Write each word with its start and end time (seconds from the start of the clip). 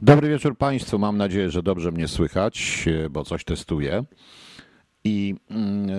Dobry 0.00 0.28
wieczór 0.28 0.56
Państwu. 0.56 0.98
Mam 0.98 1.16
nadzieję, 1.16 1.50
że 1.50 1.62
dobrze 1.62 1.92
mnie 1.92 2.08
słychać, 2.08 2.84
e, 3.04 3.10
bo 3.10 3.24
coś 3.24 3.44
testuję. 3.44 4.04
I 5.04 5.34
mm, 5.50 5.90
e, 5.90 5.94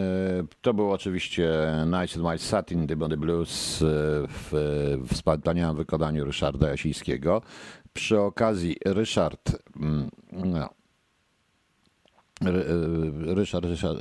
to 0.61 0.73
był 0.73 0.91
oczywiście 0.91 1.49
Night 1.85 2.17
and 2.17 2.25
White 2.25 2.37
Satin, 2.37 2.87
The 2.87 2.95
Body 2.95 3.17
Blues 3.17 3.81
e, 3.81 3.85
w, 4.27 4.51
wspaniałym 5.13 5.77
wykonaniu 5.77 6.25
Ryszarda 6.25 6.69
Jasińskiego. 6.69 7.41
Przy 7.93 8.19
okazji 8.19 8.75
Ryszard, 8.85 9.57
mm, 9.75 10.09
no, 10.31 10.69
Ry- 12.41 13.35
Ryszard, 13.35 13.65
Ryszard. 13.65 13.99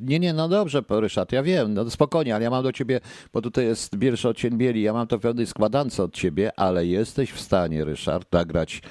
Nie, 0.00 0.18
nie, 0.18 0.32
no 0.32 0.48
dobrze, 0.48 0.82
Ryszard, 0.90 1.32
ja 1.32 1.42
wiem, 1.42 1.74
no 1.74 1.90
spokojnie, 1.90 2.34
ale 2.34 2.44
ja 2.44 2.50
mam 2.50 2.62
do 2.62 2.72
ciebie, 2.72 3.00
bo 3.32 3.42
tutaj 3.42 3.64
jest 3.64 3.98
pierwszy 3.98 4.28
odcień 4.28 4.58
bieli, 4.58 4.82
ja 4.82 4.92
mam 4.92 5.06
to 5.06 5.18
w 5.18 5.20
pewnej 5.20 5.46
składance 5.46 6.02
od 6.02 6.14
ciebie, 6.14 6.50
ale 6.56 6.86
jesteś 6.86 7.32
w 7.32 7.40
stanie, 7.40 7.84
Ryszard, 7.84 8.32
nagrać 8.32 8.82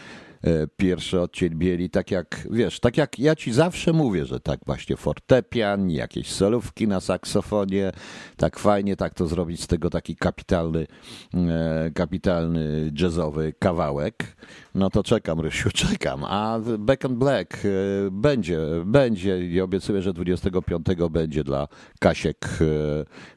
pierwszy 0.78 1.22
odcień 1.22 1.56
bieli, 1.56 1.90
tak 1.90 2.12
jak, 2.12 2.48
wiesz, 2.52 2.80
tak 2.80 2.98
jak 2.98 3.20
ja 3.20 3.36
ci 3.36 3.54
zawsze 3.54 3.94
mówię, 3.94 4.26
że 4.26 4.40
tak 4.40 4.60
właśnie 4.66 4.98
fortepian, 4.98 5.90
jakieś 5.90 6.32
solówki 6.32 6.88
na 6.88 7.00
saksofonie, 7.00 7.92
tak 8.38 8.60
fajnie, 8.60 8.96
tak 8.96 9.14
to 9.14 9.28
zrobić 9.28 9.64
z 9.64 9.68
tego 9.68 9.90
taki 9.90 10.16
kapitalny, 10.16 10.88
e, 11.34 11.92
kapitalny 11.94 12.92
jazzowy 13.00 13.54
kawałek. 13.60 14.36
No 14.76 14.90
to 14.90 15.04
czekam, 15.04 15.40
Rysiu, 15.40 15.70
czekam. 15.90 16.24
A 16.24 16.60
Back 16.80 17.06
and 17.06 17.18
Black 17.18 17.56
e, 17.56 17.70
będzie, 18.12 18.60
będzie 18.86 19.48
i 19.48 19.62
obiecuję, 19.62 20.02
że 20.02 20.14
25 20.14 20.86
będzie 21.12 21.44
dla 21.44 21.68
Kasiek 22.00 22.46
e, 22.46 22.66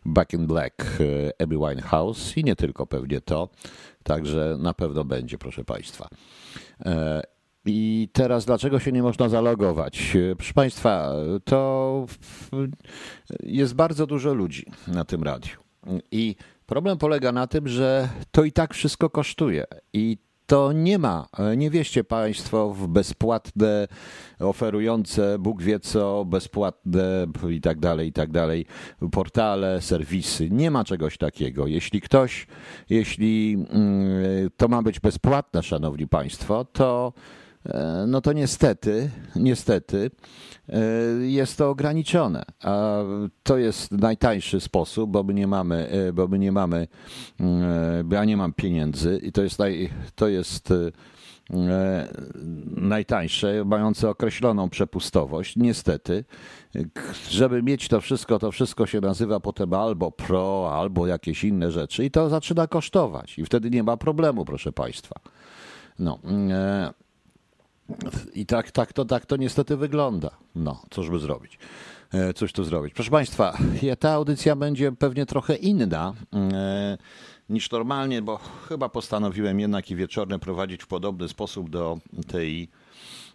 Back 0.04 0.32
in 0.32 0.46
Black 0.46 0.82
e, 0.82 1.42
Amy 1.42 1.54
Winehouse 1.54 2.36
i 2.36 2.44
nie 2.44 2.56
tylko 2.56 2.86
pewnie 2.86 3.20
to. 3.20 3.48
Także 4.02 4.56
na 4.60 4.74
pewno 4.74 5.04
będzie, 5.04 5.38
proszę 5.38 5.64
Państwa. 5.64 6.08
E, 6.84 7.22
I 7.64 8.08
teraz 8.12 8.44
dlaczego 8.44 8.78
się 8.78 8.92
nie 8.92 9.02
można 9.02 9.28
zalogować? 9.28 10.16
E, 10.16 10.36
Proszę 10.36 10.54
Państwa, 10.54 11.12
to 11.44 12.06
jest 13.42 13.74
bardzo 13.74 14.06
dużo 14.06 14.34
ludzi 14.34 14.66
na 14.86 15.05
tym 15.05 15.22
radiu. 15.22 15.56
I 16.10 16.36
problem 16.66 16.98
polega 16.98 17.33
na 17.33 17.46
tym, 17.46 17.68
że 17.68 18.08
to 18.30 18.44
i 18.44 18.52
tak 18.52 18.74
wszystko 18.74 19.10
kosztuje. 19.10 19.64
I 19.92 20.18
to 20.48 20.72
nie 20.72 20.98
ma, 20.98 21.27
nie 21.56 21.70
wieście 21.70 22.04
Państwo 22.04 22.70
w 22.70 22.86
bezpłatne, 22.86 23.88
oferujące 24.38 25.38
Bóg 25.38 25.62
wie 25.62 25.80
co, 25.80 26.24
bezpłatne 26.24 27.27
i 27.50 27.60
tak 27.60 27.80
dalej, 27.80 28.08
i 28.08 28.12
tak 28.12 28.30
dalej, 28.30 28.66
portale, 29.12 29.82
serwisy. 29.82 30.50
Nie 30.50 30.70
ma 30.70 30.84
czegoś 30.84 31.18
takiego. 31.18 31.66
Jeśli 31.66 32.00
ktoś, 32.00 32.46
jeśli 32.90 33.66
mm, 33.70 34.50
to 34.56 34.68
ma 34.68 34.82
być 34.82 35.00
bezpłatne, 35.00 35.62
Szanowni 35.62 36.08
Państwo, 36.08 36.64
to 36.64 37.12
no 38.06 38.20
to 38.20 38.33
niestety, 38.33 39.11
niestety 39.37 40.11
e, 40.69 40.81
jest 41.20 41.59
to 41.59 41.70
ograniczone. 41.70 42.42
A 42.62 43.03
to 43.42 43.59
jest 43.59 43.92
najtańszy 43.92 44.61
sposób, 44.61 45.11
bo 45.11 45.23
my 45.23 45.34
nie 45.34 45.47
mamy, 45.47 45.89
e, 45.89 46.12
bo 46.12 46.29
my 46.29 46.39
nie 46.39 46.53
mamy, 46.53 46.89
mm, 47.41 48.11
ja 48.11 48.25
nie 48.25 48.36
mam 48.36 48.53
pieniędzy 48.53 49.20
i 49.23 49.33
to 49.33 49.42
jest, 49.42 49.59
naj, 49.59 49.91
to 50.14 50.29
jest 50.29 50.70
e, 50.70 50.75
najtańsze, 52.77 53.64
mające 53.64 54.11
określoną 54.11 54.70
przepustowość. 54.70 55.56
Niestety, 55.56 56.25
żeby 57.31 57.62
mieć 57.62 57.89
to 57.89 58.01
wszystko, 58.01 58.39
to 58.39 58.53
wszystko 58.53 58.86
się 58.86 59.01
nazywa 59.01 59.41
potem 59.41 59.75
albo 59.75 60.11
pro, 60.11 60.70
albo 60.73 61.06
jakieś 61.06 61.45
inne 61.45 61.70
rzeczy 61.70 62.05
i 62.05 62.11
to 62.11 62.29
zaczyna 62.29 62.67
kosztować 62.67 63.39
i 63.39 63.45
wtedy 63.45 63.70
nie 63.70 63.83
ma 63.83 63.97
problemu, 63.97 64.45
proszę 64.45 64.73
Państwa. 64.73 65.20
No, 65.98 66.19
e, 66.51 67.08
i 68.34 68.47
tak, 68.47 68.70
tak, 68.70 68.92
to, 68.92 69.05
tak 69.05 69.27
to 69.27 69.36
niestety 69.36 69.77
wygląda. 69.77 70.31
No, 70.55 70.83
cóż 70.91 71.11
by 71.11 71.19
zrobić? 71.19 71.58
E, 72.12 72.34
Cóż 72.34 72.53
tu 72.53 72.64
zrobić? 72.64 72.95
Proszę 72.95 73.11
Państwa, 73.11 73.58
ta 73.98 74.11
audycja 74.11 74.56
będzie 74.56 74.92
pewnie 74.92 75.27
trochę 75.27 75.55
inna 75.55 76.14
e, 76.35 76.98
niż 77.48 77.70
normalnie, 77.70 78.23
bo 78.23 78.40
chyba 78.68 78.89
postanowiłem 78.89 79.61
jednak 79.61 79.90
i 79.90 79.96
wieczorne 79.96 80.39
prowadzić 80.39 80.83
w 80.83 80.86
podobny 80.86 81.29
sposób 81.29 81.70
do 81.70 81.98
tej, 82.27 82.68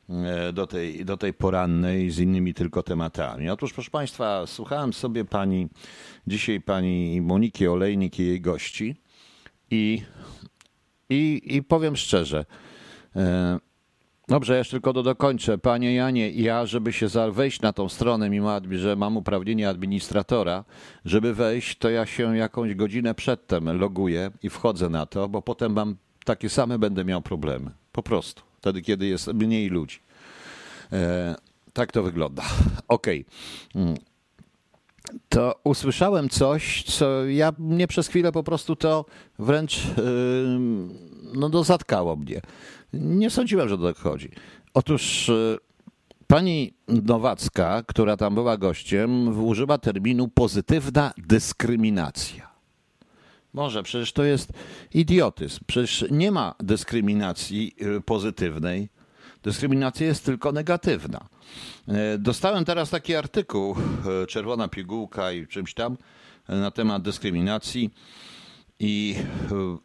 e, 0.09 0.53
do 0.53 0.67
tej, 0.67 1.05
do 1.05 1.17
tej 1.17 1.33
porannej 1.33 2.11
z 2.11 2.19
innymi 2.19 2.53
tylko 2.53 2.83
tematami. 2.83 3.49
Otóż, 3.49 3.73
proszę 3.73 3.91
Państwa, 3.91 4.47
słuchałem 4.47 4.93
sobie 4.93 5.25
pani, 5.25 5.67
dzisiaj 6.27 6.61
pani 6.61 7.21
Moniki 7.21 7.67
Olejnik 7.67 8.19
i 8.19 8.25
jej 8.25 8.41
gości 8.41 8.95
i, 9.71 10.01
i, 11.09 11.41
i 11.45 11.63
powiem 11.63 11.95
szczerze, 11.95 12.45
e, 13.15 13.59
Dobrze, 14.27 14.57
jeszcze 14.57 14.71
tylko 14.71 14.93
do 14.93 15.03
dokończę. 15.03 15.57
Panie 15.57 15.95
Janie, 15.95 16.29
ja, 16.29 16.65
żeby 16.65 16.93
się 16.93 17.07
wejść 17.31 17.61
na 17.61 17.73
tą 17.73 17.89
stronę, 17.89 18.29
mimo 18.29 18.51
że 18.71 18.95
mam 18.95 19.17
uprawnienie 19.17 19.69
administratora, 19.69 20.63
żeby 21.05 21.33
wejść, 21.33 21.77
to 21.77 21.89
ja 21.89 22.05
się 22.05 22.37
jakąś 22.37 22.75
godzinę 22.75 23.15
przedtem 23.15 23.79
loguję 23.79 24.31
i 24.43 24.49
wchodzę 24.49 24.89
na 24.89 25.05
to, 25.05 25.29
bo 25.29 25.41
potem 25.41 25.73
mam 25.73 25.95
takie 26.25 26.49
same 26.49 26.79
będę 26.79 27.05
miał 27.05 27.21
problemy. 27.21 27.71
Po 27.91 28.03
prostu. 28.03 28.41
Wtedy, 28.57 28.81
kiedy 28.81 29.05
jest 29.05 29.27
mniej 29.27 29.69
ludzi. 29.69 29.99
E, 30.91 31.35
tak 31.73 31.91
to 31.91 32.03
wygląda. 32.03 32.43
Okej. 32.87 33.25
Mm. 33.75 33.95
To 35.29 35.55
usłyszałem 35.63 36.29
coś, 36.29 36.83
co 36.83 37.25
ja 37.25 37.53
mnie 37.59 37.87
przez 37.87 38.07
chwilę 38.07 38.31
po 38.31 38.43
prostu 38.43 38.75
to 38.75 39.05
wręcz 39.39 39.85
yy, 39.85 40.03
no, 41.33 41.49
no, 41.49 41.63
zatkało 41.63 42.15
mnie. 42.15 42.41
Nie 42.93 43.29
sądziłem, 43.29 43.69
że 43.69 43.77
do 43.77 43.93
tego 43.93 44.09
chodzi. 44.09 44.29
Otóż 44.73 45.27
yy, 45.27 45.57
pani 46.27 46.73
Nowacka, 46.87 47.83
która 47.87 48.17
tam 48.17 48.35
była 48.35 48.57
gościem, 48.57 49.43
użyła 49.45 49.77
terminu 49.77 50.27
pozytywna 50.27 51.13
dyskryminacja. 51.17 52.53
Może, 53.53 53.83
przecież 53.83 54.13
to 54.13 54.23
jest 54.23 54.53
idiotyzm. 54.93 55.59
Przecież 55.67 56.05
nie 56.11 56.31
ma 56.31 56.55
dyskryminacji 56.59 57.75
y, 57.97 58.01
pozytywnej. 58.01 58.89
Dyskryminacja 59.43 60.07
jest 60.07 60.25
tylko 60.25 60.51
negatywna. 60.51 61.27
E, 61.87 62.17
Dostałem 62.17 62.65
teraz 62.65 62.89
taki 62.89 63.15
artykuł, 63.15 63.75
e, 64.23 64.27
Czerwona 64.27 64.67
pigułka 64.67 65.31
i 65.31 65.47
czymś 65.47 65.73
tam, 65.73 65.97
e, 66.49 66.55
na 66.55 66.71
temat 66.71 67.01
dyskryminacji 67.01 67.93
i 68.79 69.15
e, 69.51 69.77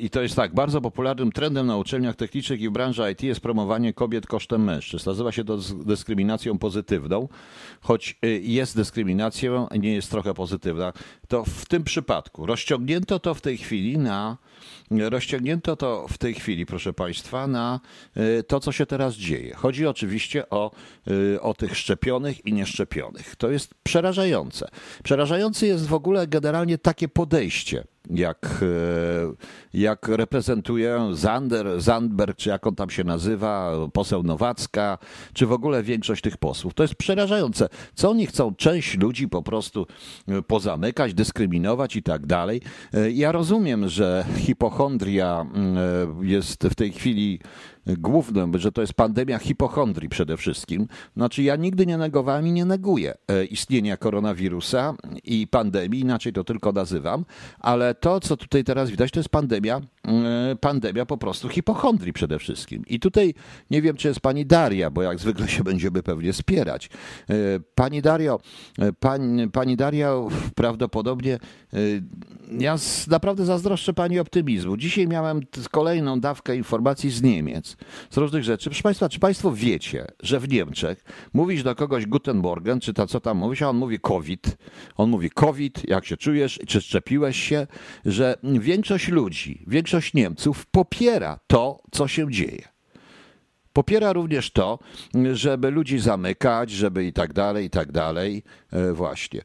i 0.00 0.10
to 0.10 0.22
jest 0.22 0.36
tak, 0.36 0.54
bardzo 0.54 0.80
popularnym 0.80 1.32
trendem 1.32 1.66
na 1.66 1.76
uczelniach 1.76 2.16
technicznych 2.16 2.60
i 2.60 2.68
w 2.68 2.72
branży 2.72 3.12
IT 3.12 3.22
jest 3.22 3.40
promowanie 3.40 3.92
kobiet 3.92 4.26
kosztem 4.26 4.64
mężczyzn. 4.64 5.10
Nazywa 5.10 5.32
się 5.32 5.44
to 5.44 5.56
dys- 5.56 5.84
dyskryminacją 5.84 6.58
pozytywną, 6.58 7.28
choć 7.80 8.18
y, 8.24 8.40
jest 8.44 8.76
dyskryminacją, 8.76 9.68
nie 9.78 9.94
jest 9.94 10.10
trochę 10.10 10.34
pozytywna. 10.34 10.92
To 11.28 11.44
w 11.44 11.66
tym 11.66 11.84
przypadku 11.84 12.46
rozciągnięto 12.46 13.18
to 13.18 13.34
w 13.34 13.40
tej 13.40 13.58
chwili 13.58 13.98
na 13.98 14.36
rozciągnięto 14.90 15.76
to 15.76 16.06
w 16.08 16.18
tej 16.18 16.34
chwili, 16.34 16.66
proszę 16.66 16.92
Państwa, 16.92 17.46
na 17.46 17.80
y, 18.16 18.42
to, 18.42 18.60
co 18.60 18.72
się 18.72 18.86
teraz 18.86 19.14
dzieje. 19.14 19.54
Chodzi 19.54 19.86
oczywiście 19.86 20.50
o, 20.50 20.70
y, 21.34 21.40
o 21.40 21.54
tych 21.54 21.76
szczepionych 21.76 22.46
i 22.46 22.52
nieszczepionych. 22.52 23.36
To 23.36 23.50
jest 23.50 23.74
przerażające. 23.82 24.68
Przerażające 25.04 25.66
jest 25.66 25.86
w 25.86 25.94
ogóle 25.94 26.26
generalnie 26.26 26.78
takie 26.78 27.08
podejście 27.08 27.84
jak, 28.14 28.46
e, 28.62 28.66
jak 29.78 30.08
reprezentuje 30.08 30.98
Zander, 31.12 31.80
Zandberg, 31.80 32.36
czy 32.36 32.48
jak 32.48 32.66
on 32.66 32.74
tam 32.74 32.90
się 32.90 33.04
nazywa, 33.04 33.72
poseł 33.92 34.22
Nowacka, 34.22 34.98
czy 35.32 35.46
w 35.46 35.52
ogóle 35.52 35.82
większość 35.82 36.22
tych 36.22 36.36
posłów. 36.36 36.74
To 36.74 36.82
jest 36.82 36.94
przerażające. 36.94 37.68
Co 37.94 38.10
oni 38.10 38.26
chcą? 38.26 38.54
Część 38.54 38.98
ludzi 38.98 39.28
po 39.28 39.42
prostu 39.42 39.86
e, 40.28 40.42
pozamykać, 40.42 41.14
dyskryminować 41.14 41.96
i 41.96 42.02
tak 42.02 42.26
dalej. 42.26 42.60
E, 42.94 43.10
Ja 43.10 43.32
rozumiem, 43.32 43.88
że 43.88 44.24
hipochondria 44.36 45.46
mm, 45.54 45.78
jest 46.22 46.62
w 46.64 46.74
tej 46.74 46.92
chwili 46.92 47.40
głównym, 47.86 48.58
że 48.58 48.72
to 48.72 48.80
jest 48.80 48.94
pandemia 48.94 49.38
hipochondrii 49.38 50.08
przede 50.08 50.36
wszystkim. 50.36 50.86
Znaczy 51.16 51.42
ja 51.42 51.56
nigdy 51.56 51.86
nie 51.86 51.98
negowałem 51.98 52.46
i 52.46 52.52
nie 52.52 52.64
neguję 52.64 53.14
e, 53.28 53.44
istnienia 53.44 53.96
koronawirusa 53.96 54.94
i 55.24 55.46
pandemii, 55.46 56.00
inaczej 56.00 56.32
to 56.32 56.44
tylko 56.44 56.72
nazywam, 56.72 57.24
ale 57.58 57.94
to, 57.94 58.20
co 58.20 58.36
tutaj 58.36 58.64
teraz 58.64 58.90
widać, 58.90 59.10
to 59.10 59.20
jest 59.20 59.28
pandemia, 59.28 59.80
e, 60.06 60.56
pandemia 60.60 61.06
po 61.06 61.18
prostu 61.18 61.48
hipochondrii 61.48 62.12
przede 62.12 62.38
wszystkim. 62.38 62.84
I 62.86 63.00
tutaj 63.00 63.34
nie 63.70 63.82
wiem, 63.82 63.96
czy 63.96 64.08
jest 64.08 64.20
pani 64.20 64.46
Daria, 64.46 64.90
bo 64.90 65.02
jak 65.02 65.18
zwykle 65.18 65.48
się 65.48 65.64
będziemy 65.64 66.02
pewnie 66.02 66.32
spierać. 66.32 66.90
E, 67.30 67.34
Pani 67.74 68.02
Dario, 68.02 68.40
pani, 69.00 69.50
pani 69.50 69.76
Daria 69.76 70.14
prawdopodobnie 70.54 71.38
ja 72.58 72.76
naprawdę 73.08 73.44
zazdroszczę 73.44 73.92
pani 73.92 74.18
optymizmu. 74.18 74.76
Dzisiaj 74.76 75.08
miałem 75.08 75.40
kolejną 75.70 76.20
dawkę 76.20 76.56
informacji 76.56 77.10
z 77.10 77.22
Niemiec, 77.22 77.69
z 78.10 78.16
różnych 78.16 78.44
rzeczy. 78.44 78.70
Proszę 78.70 78.82
Państwa, 78.82 79.08
czy 79.08 79.18
Państwo 79.18 79.52
wiecie, 79.52 80.06
że 80.22 80.40
w 80.40 80.48
Niemczech 80.48 81.04
mówisz 81.32 81.62
do 81.62 81.74
kogoś 81.74 82.06
Guten 82.06 82.36
Morgen, 82.36 82.80
czy 82.80 82.94
to 82.94 83.06
co 83.06 83.20
tam 83.20 83.36
mówisz, 83.36 83.62
a 83.62 83.68
on 83.68 83.76
mówi 83.76 84.00
COVID. 84.00 84.56
On 84.96 85.10
mówi 85.10 85.30
COVID, 85.30 85.88
jak 85.88 86.06
się 86.06 86.16
czujesz, 86.16 86.60
czy 86.66 86.80
szczepiłeś 86.80 87.36
się. 87.42 87.66
że 88.04 88.36
większość 88.42 89.08
ludzi, 89.08 89.64
większość 89.66 90.14
Niemców 90.14 90.66
popiera 90.66 91.38
to, 91.46 91.80
co 91.90 92.08
się 92.08 92.30
dzieje. 92.30 92.79
Popiera 93.72 94.12
również 94.12 94.50
to, 94.50 94.78
żeby 95.32 95.70
ludzi 95.70 95.98
zamykać, 95.98 96.70
żeby 96.70 97.04
i 97.04 97.12
tak 97.12 97.32
dalej, 97.32 97.66
i 97.66 97.70
tak 97.70 97.92
dalej. 97.92 98.42
E, 98.72 98.92
właśnie. 98.92 99.40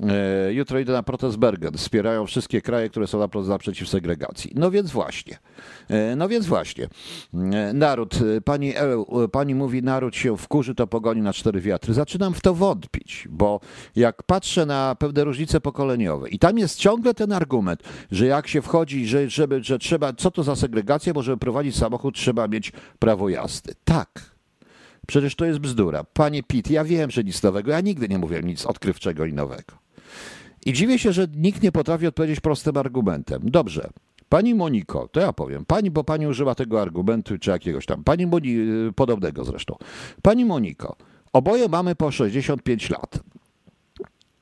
E, 0.00 0.52
jutro 0.52 0.78
idę 0.78 0.92
na 0.92 1.02
protest 1.02 1.36
Bergen. 1.36 1.74
Wspierają 1.74 2.26
wszystkie 2.26 2.62
kraje, 2.62 2.88
które 2.88 3.06
są 3.06 3.18
na 3.18 3.28
segregacji. 3.86 4.52
No 4.54 4.70
więc 4.70 4.90
właśnie. 4.90 5.38
E, 5.88 6.16
no 6.16 6.28
więc 6.28 6.46
właśnie. 6.46 6.88
Naród, 7.74 8.18
pani, 8.44 8.74
pani 9.32 9.54
mówi, 9.54 9.82
naród 9.82 10.16
się 10.16 10.36
wkurzy, 10.36 10.74
to 10.74 10.86
pogoni 10.86 11.22
na 11.22 11.32
cztery 11.32 11.60
wiatry. 11.60 11.94
Zaczynam 11.94 12.34
w 12.34 12.40
to 12.40 12.54
wątpić, 12.54 13.28
bo 13.30 13.60
jak 13.96 14.22
patrzę 14.22 14.66
na 14.66 14.96
pewne 14.98 15.24
różnice 15.24 15.60
pokoleniowe 15.60 16.28
i 16.28 16.38
tam 16.38 16.58
jest 16.58 16.78
ciągle 16.78 17.14
ten 17.14 17.32
argument, 17.32 17.82
że 18.10 18.26
jak 18.26 18.48
się 18.48 18.62
wchodzi, 18.62 19.06
że, 19.06 19.30
żeby, 19.30 19.64
że 19.64 19.78
trzeba, 19.78 20.12
co 20.12 20.30
to 20.30 20.42
za 20.42 20.56
segregacja, 20.56 21.12
bo 21.12 21.22
żeby 21.22 21.36
prowadzić 21.36 21.76
samochód 21.76 22.14
trzeba 22.14 22.48
mieć 22.48 22.72
prawo 22.98 23.28
jazdy. 23.28 23.74
Tak. 23.84 24.30
Przecież 25.06 25.34
to 25.34 25.44
jest 25.44 25.58
bzdura. 25.58 26.04
Panie 26.04 26.42
Pitt, 26.42 26.70
ja 26.70 26.84
wiem, 26.84 27.10
że 27.10 27.24
nic 27.24 27.42
nowego. 27.42 27.70
Ja 27.70 27.80
nigdy 27.80 28.08
nie 28.08 28.18
mówię 28.18 28.40
nic 28.42 28.66
odkrywczego 28.66 29.24
i 29.24 29.32
nowego. 29.32 29.78
I 30.66 30.72
dziwię 30.72 30.98
się, 30.98 31.12
że 31.12 31.26
nikt 31.36 31.62
nie 31.62 31.72
potrafi 31.72 32.06
odpowiedzieć 32.06 32.40
prostym 32.40 32.76
argumentem. 32.76 33.40
Dobrze. 33.44 33.90
Pani 34.28 34.54
Moniko, 34.54 35.08
to 35.08 35.20
ja 35.20 35.32
powiem. 35.32 35.64
Pani, 35.64 35.90
bo 35.90 36.04
pani 36.04 36.26
używa 36.26 36.54
tego 36.54 36.82
argumentu 36.82 37.38
czy 37.38 37.50
jakiegoś 37.50 37.86
tam. 37.86 38.04
Pani 38.04 38.26
Moni, 38.26 38.56
y, 38.88 38.92
podobnego 38.92 39.44
zresztą. 39.44 39.76
Pani 40.22 40.44
Moniko, 40.44 40.96
oboje 41.32 41.68
mamy 41.68 41.94
po 41.94 42.10
65 42.10 42.90
lat. 42.90 43.18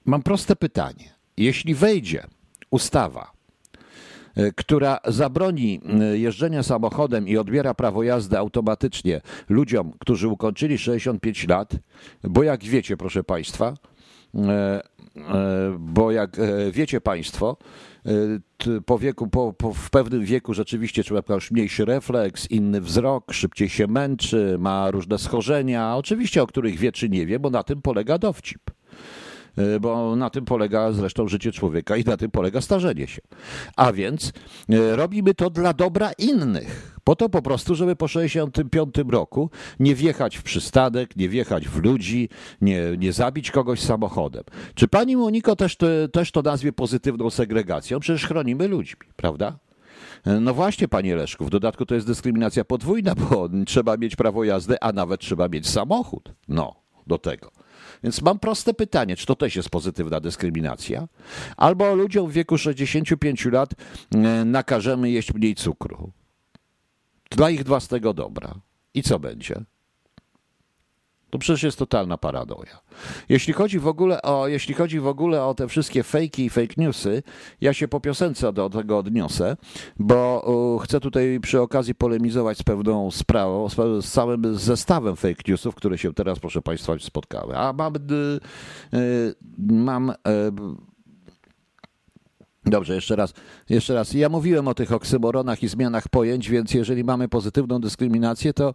Mam 0.05 0.23
proste 0.23 0.57
pytanie. 0.57 1.15
Jeśli 1.37 1.75
wejdzie 1.75 2.27
ustawa, 2.71 3.31
która 4.57 4.99
zabroni 5.07 5.81
e, 6.01 6.19
jeżdżenia 6.19 6.63
samochodem 6.63 7.29
i 7.29 7.37
odbiera 7.37 7.75
prawo 7.75 8.03
jazdy 8.03 8.39
automatycznie 8.39 9.21
ludziom, 9.49 9.93
którzy 9.99 10.29
ukończyli 10.29 10.79
65 10.79 11.49
lat, 11.49 11.73
bo 12.25 12.43
jak 12.43 12.65
wiecie, 12.65 12.97
proszę 12.97 13.25
Państwa, 13.25 13.75
e, 14.35 14.83
bo 15.79 16.11
jak 16.11 16.37
wiecie 16.73 17.01
Państwo, 17.01 17.57
po 18.87 18.99
wieku, 18.99 19.27
po, 19.27 19.53
po, 19.53 19.75
w 19.75 19.91
pewnym 19.91 20.25
wieku 20.25 20.55
rzeczywiście 20.55 21.05
człowiek 21.05 21.29
ma 21.29 21.35
już 21.35 21.51
mniejszy 21.51 21.85
refleks, 21.85 22.51
inny 22.51 22.81
wzrok, 22.81 23.33
szybciej 23.33 23.69
się 23.69 23.87
męczy, 23.87 24.57
ma 24.59 24.91
różne 24.91 25.19
schorzenia, 25.19 25.97
oczywiście 25.97 26.43
o 26.43 26.47
których 26.47 26.79
wie 26.79 26.93
czy 26.93 27.09
nie 27.09 27.27
wie, 27.27 27.39
bo 27.39 27.51
na 27.51 27.63
tym 27.63 27.83
polega 27.83 28.19
dowcip. 28.19 28.61
E, 29.59 29.81
bo 29.81 30.17
na 30.17 30.31
tym 30.31 30.45
polega 30.45 30.93
zresztą 30.93 31.29
życie 31.29 31.53
człowieka 31.53 31.97
i 31.97 32.05
na 32.05 32.17
tym 32.17 32.31
polega 32.31 32.61
starzenie 32.61 33.07
się. 33.07 33.21
A 33.77 33.93
więc 33.93 34.33
e, 34.69 34.97
robimy 34.97 35.35
to 35.35 35.51
dla 35.51 35.73
dobra 35.73 36.13
innych. 36.19 36.99
Po 37.05 37.17
to 37.17 37.29
po 37.29 37.43
prostu, 37.43 37.75
żeby 37.75 37.97
po 37.97 38.09
65 38.09 38.95
roku 39.09 39.51
nie 39.81 39.95
wjechać 39.95 40.37
w 40.37 40.43
przystanek, 40.43 41.17
nie 41.17 41.29
wjechać 41.29 41.69
w 41.69 41.83
ludzi, 41.85 42.29
nie, 42.61 42.83
nie 42.99 43.13
zabić 43.13 43.51
kogoś 43.51 43.81
samochodem. 43.81 44.45
Czy 44.75 44.89
pani 44.89 45.17
Moniko 45.17 45.57
też 45.57 45.77
też 46.13 46.33
to 46.33 46.43
nazwie 46.43 46.73
pozytywną 46.73 47.31
segregacją? 47.31 48.01
Przecież 48.01 48.27
chronimy 48.27 48.69
ludźmi, 48.69 49.01
prawda? 49.17 49.59
E, 50.27 50.41
no 50.41 50.55
właśnie, 50.55 50.89
panie 50.89 51.17
Leszku, 51.17 51.45
w 51.45 51.51
dodatku 51.51 51.87
to 51.87 51.95
jest 51.95 52.07
dyskryminacja 52.07 52.65
podwójna, 52.65 53.15
bo 53.15 53.49
trzeba 53.67 53.97
mieć 53.97 54.17
prawo 54.17 54.45
jazdy, 54.45 54.77
a 54.81 54.93
nawet 54.93 55.21
trzeba 55.21 55.49
mieć 55.49 55.69
samochód. 55.69 56.33
No, 56.49 56.75
do 57.07 57.19
tego. 57.19 57.51
Więc 58.03 58.23
mam 58.23 58.39
proste 58.39 58.75
pytanie, 58.75 59.17
czy 59.17 59.27
to 59.27 59.37
też 59.37 59.57
jest 59.57 59.71
pozytywna 59.71 60.21
dyskryminacja? 60.21 61.09
Albo 61.57 61.95
ludziom 61.95 62.29
w 62.29 62.33
wieku 62.33 62.59
65 62.59 63.45
lat 63.45 63.71
e, 64.15 64.19
nakażemy 64.45 65.11
jeść 65.11 65.35
mniej 65.35 65.55
cukru. 65.55 66.13
Dla 67.31 67.51
ich 67.51 67.65
własnego 67.65 68.15
dobra. 68.15 68.55
I 68.95 69.03
co 69.03 69.19
będzie? 69.19 69.65
To 71.31 71.39
przecież 71.39 71.63
jest 71.63 71.79
totalna 71.79 72.19
paradoja. 72.19 72.81
Jeśli 73.29 73.53
chodzi 73.53 73.79
w 73.79 73.87
ogóle 73.87 74.23
o, 74.23 74.49
jeśli 74.49 74.75
chodzi 74.75 75.01
w 75.01 75.07
ogóle 75.07 75.45
o 75.45 75.55
te 75.55 75.69
wszystkie 75.69 76.03
fejki 76.03 76.45
i 76.45 76.51
fake 76.51 76.75
newsy, 76.77 77.23
ja 77.61 77.73
się 77.73 77.89
po 77.89 78.01
piosence 78.01 78.53
do 78.53 78.71
tego 78.71 78.99
odniosę, 78.99 79.57
bo 79.99 80.81
chcę 80.85 81.01
tutaj 81.01 81.41
przy 81.43 81.61
okazji 81.61 81.95
polemizować 81.95 82.59
z 82.59 82.63
pewną 82.63 83.11
sprawą, 83.11 83.69
z, 83.69 83.75
z 84.05 84.11
całym 84.11 84.59
zestawem 84.59 85.17
fake 85.17 85.43
newsów, 85.49 85.75
które 85.75 85.99
się 85.99 86.15
teraz, 86.15 86.39
proszę 86.39 86.63
Państwa, 86.63 86.99
spotkały. 86.99 87.57
A 87.57 87.73
mam, 87.73 87.97
y, 87.97 87.99
y, 88.95 89.35
mam 89.59 90.11
y, 90.11 90.15
Dobrze, 92.65 92.95
jeszcze 92.95 93.17
raz, 93.17 93.35
jeszcze 93.69 93.95
raz. 93.95 94.13
Ja 94.13 94.29
mówiłem 94.29 94.69
o 94.69 94.75
tych 94.75 94.93
oksymoronach 94.93 95.63
i 95.63 95.69
zmianach 95.69 96.09
pojęć, 96.09 96.51
więc 96.51 96.75
jeżeli 96.75 97.05
mamy 97.05 97.29
pozytywną 97.29 97.81
dyskryminację, 97.81 98.53
to 98.53 98.75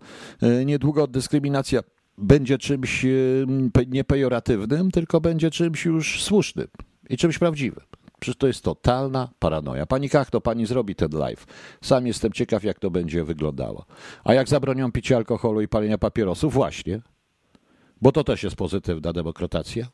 niedługo 0.66 1.08
dyskryminacja 1.08 1.82
będzie 2.18 2.58
czymś 2.58 3.06
nie 3.88 4.04
pejoratywnym, 4.04 4.92
tylko 4.92 5.22
będzie 5.22 5.52
czymś 5.52 5.86
już 5.86 6.24
słusznym 6.24 6.68
i 7.10 7.18
czymś 7.18 7.38
prawdziwym. 7.40 7.84
Przecież 8.20 8.38
to 8.38 8.48
jest 8.48 8.64
totalna 8.64 9.30
paranoja. 9.40 9.86
Pani 9.86 10.10
Kachto, 10.10 10.42
pani 10.42 10.66
zrobi 10.66 10.96
ten 10.96 11.10
live. 11.12 11.46
Sam 11.82 12.08
jestem 12.08 12.32
ciekaw, 12.32 12.64
jak 12.64 12.80
to 12.80 12.92
będzie 12.92 13.24
wyglądało. 13.24 13.86
A 14.24 14.34
jak 14.34 14.50
zabronią 14.50 14.92
picia 14.92 15.18
alkoholu 15.18 15.62
i 15.62 15.68
palenia 15.68 15.98
papierosów? 15.98 16.54
Właśnie. 16.54 17.02
Bo 18.02 18.12
to 18.12 18.24
też 18.24 18.44
jest 18.44 18.56
pozytywna 18.56 19.14
demokratacja. 19.14 19.86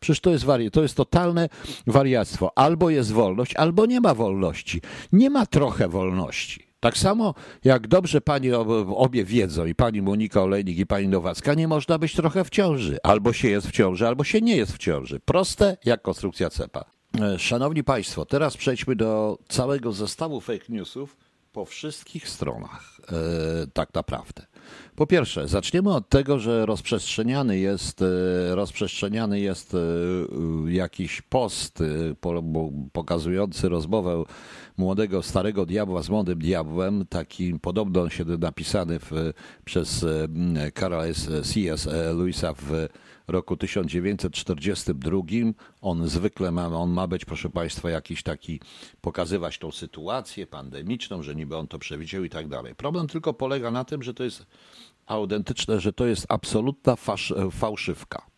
Przecież 0.00 0.20
to 0.20 0.30
jest, 0.30 0.44
wari- 0.44 0.70
to 0.70 0.82
jest 0.82 0.94
totalne 0.96 1.48
wariactwo. 1.86 2.58
Albo 2.58 2.90
jest 2.90 3.12
wolność, 3.12 3.56
albo 3.56 3.86
nie 3.86 4.00
ma 4.00 4.14
wolności. 4.14 4.80
Nie 5.12 5.30
ma 5.30 5.46
trochę 5.46 5.88
wolności. 5.88 6.66
Tak 6.82 6.98
samo 6.98 7.34
jak 7.64 7.86
dobrze 7.86 8.20
pani 8.20 8.52
obie 8.96 9.24
wiedzą, 9.24 9.66
i 9.66 9.74
pani 9.74 10.02
Monika 10.02 10.42
Olejnik, 10.42 10.78
i 10.78 10.86
pani 10.86 11.08
Nowacka, 11.08 11.54
nie 11.54 11.68
można 11.68 11.98
być 11.98 12.14
trochę 12.14 12.44
w 12.44 12.50
ciąży. 12.50 12.98
Albo 13.02 13.32
się 13.32 13.48
jest 13.48 13.66
w 13.66 13.72
ciąży, 13.72 14.06
albo 14.06 14.24
się 14.24 14.40
nie 14.40 14.56
jest 14.56 14.72
w 14.72 14.78
ciąży. 14.78 15.20
Proste 15.20 15.76
jak 15.84 16.02
konstrukcja 16.02 16.50
cepa. 16.50 16.84
E, 17.20 17.38
szanowni 17.38 17.84
Państwo, 17.84 18.24
teraz 18.24 18.56
przejdźmy 18.56 18.96
do 18.96 19.38
całego 19.48 19.92
zestawu 19.92 20.40
fake 20.40 20.64
newsów 20.68 21.16
po 21.52 21.64
wszystkich 21.64 22.28
stronach, 22.28 23.00
e, 23.08 23.66
tak 23.72 23.94
naprawdę. 23.94 24.46
Po 24.96 25.06
pierwsze, 25.06 25.48
zaczniemy 25.48 25.94
od 25.94 26.08
tego, 26.08 26.38
że 26.38 26.66
rozprzestrzeniany 26.66 27.58
jest, 27.58 28.02
e, 28.02 28.54
rozprzestrzeniany 28.54 29.40
jest 29.40 29.76
jakiś 30.66 31.22
post 31.22 31.82
pokazujący 32.92 33.68
rozmowę 33.68 34.24
młodego, 34.76 35.22
starego 35.22 35.66
diabła 35.66 36.02
z 36.02 36.08
młodym 36.08 36.38
diabłem, 36.38 37.06
taki 37.08 37.58
podobno 37.58 38.10
się 38.10 38.24
napisany 38.24 38.98
w, 38.98 39.32
przez 39.64 40.06
Karla 40.74 41.02
C.S. 41.44 41.88
Lewisa 42.14 42.52
w 42.52 42.88
roku 43.32 43.56
1942. 43.56 45.20
On 45.80 46.08
zwykle 46.08 46.50
ma, 46.50 46.66
on 46.66 46.90
ma 46.90 47.06
być, 47.06 47.24
proszę 47.24 47.50
Państwa, 47.50 47.90
jakiś 47.90 48.22
taki, 48.22 48.60
pokazywać 49.00 49.58
tą 49.58 49.72
sytuację 49.72 50.46
pandemiczną, 50.46 51.22
że 51.22 51.34
niby 51.34 51.56
on 51.56 51.68
to 51.68 51.78
przewidział 51.78 52.24
i 52.24 52.30
tak 52.30 52.48
dalej. 52.48 52.74
Problem 52.74 53.08
tylko 53.08 53.34
polega 53.34 53.70
na 53.70 53.84
tym, 53.84 54.02
że 54.02 54.14
to 54.14 54.24
jest 54.24 54.46
autentyczne, 55.06 55.80
że 55.80 55.92
to 55.92 56.06
jest 56.06 56.26
absolutna 56.28 56.96
fałszywka. 57.50 58.31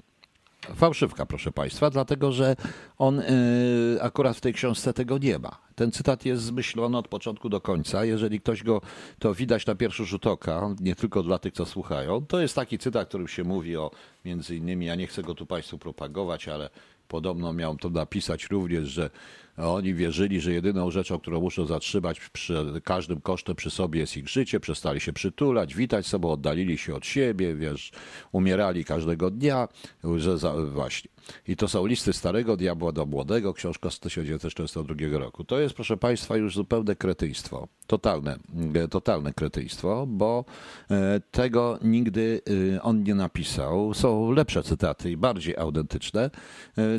Fałszywka, 0.76 1.26
proszę 1.26 1.52
Państwa, 1.52 1.90
dlatego 1.90 2.32
że 2.32 2.56
on 2.98 3.16
yy, 3.16 4.02
akurat 4.02 4.36
w 4.36 4.40
tej 4.40 4.52
książce 4.52 4.92
tego 4.92 5.18
nie 5.18 5.38
ma. 5.38 5.58
Ten 5.74 5.92
cytat 5.92 6.24
jest 6.24 6.42
zmyślony 6.42 6.98
od 6.98 7.08
początku 7.08 7.48
do 7.48 7.60
końca. 7.60 8.04
Jeżeli 8.04 8.40
ktoś 8.40 8.62
go, 8.62 8.80
to 9.18 9.34
widać 9.34 9.66
na 9.66 9.74
pierwszy 9.74 10.04
rzut 10.04 10.26
oka, 10.26 10.74
nie 10.80 10.94
tylko 10.94 11.22
dla 11.22 11.38
tych, 11.38 11.52
co 11.54 11.66
słuchają. 11.66 12.26
To 12.26 12.40
jest 12.40 12.54
taki 12.54 12.78
cytat, 12.78 13.08
którym 13.08 13.28
się 13.28 13.44
mówi 13.44 13.76
o, 13.76 13.90
między 14.24 14.56
innymi, 14.56 14.86
ja 14.86 14.94
nie 14.94 15.06
chcę 15.06 15.22
go 15.22 15.34
tu 15.34 15.46
Państwu 15.46 15.78
propagować, 15.78 16.48
ale 16.48 16.70
podobno 17.08 17.52
miał 17.52 17.76
to 17.76 17.90
napisać 17.90 18.46
również, 18.50 18.88
że 18.88 19.10
oni 19.56 19.94
wierzyli, 19.94 20.40
że 20.40 20.52
jedyną 20.52 20.90
rzeczą, 20.90 21.18
którą 21.18 21.40
muszą 21.40 21.66
zatrzymać 21.66 22.20
przy 22.20 22.80
każdym 22.84 23.20
kosztem 23.20 23.56
przy 23.56 23.70
sobie 23.70 24.00
jest 24.00 24.16
ich 24.16 24.28
życie, 24.28 24.60
przestali 24.60 25.00
się 25.00 25.12
przytulać, 25.12 25.74
witać 25.74 26.06
sobie, 26.06 26.28
oddalili 26.28 26.78
się 26.78 26.94
od 26.94 27.06
siebie, 27.06 27.54
wiesz, 27.54 27.92
umierali 28.32 28.84
każdego 28.84 29.30
dnia, 29.30 29.68
że 30.16 30.38
za, 30.38 30.54
właśnie. 30.66 31.13
I 31.48 31.56
to 31.56 31.68
są 31.68 31.86
listy 31.86 32.12
Starego 32.12 32.56
Diabła 32.56 32.92
do 32.92 33.06
Młodego, 33.06 33.54
książka 33.54 33.90
z 33.90 34.00
1942 34.00 35.18
roku. 35.18 35.44
To 35.44 35.60
jest, 35.60 35.74
proszę 35.74 35.96
Państwa, 35.96 36.36
już 36.36 36.54
zupełne 36.54 36.96
kretyństwo. 36.96 37.68
Totalne, 37.86 38.38
e, 38.74 38.88
totalne 38.88 39.32
kretyństwo, 39.32 40.06
bo 40.08 40.44
e, 40.90 41.20
tego 41.30 41.78
nigdy 41.82 42.40
e, 42.76 42.82
on 42.82 43.02
nie 43.02 43.14
napisał. 43.14 43.94
Są 43.94 44.30
lepsze 44.30 44.62
cytaty 44.62 45.10
i 45.10 45.16
bardziej 45.16 45.56
autentyczne. 45.56 46.30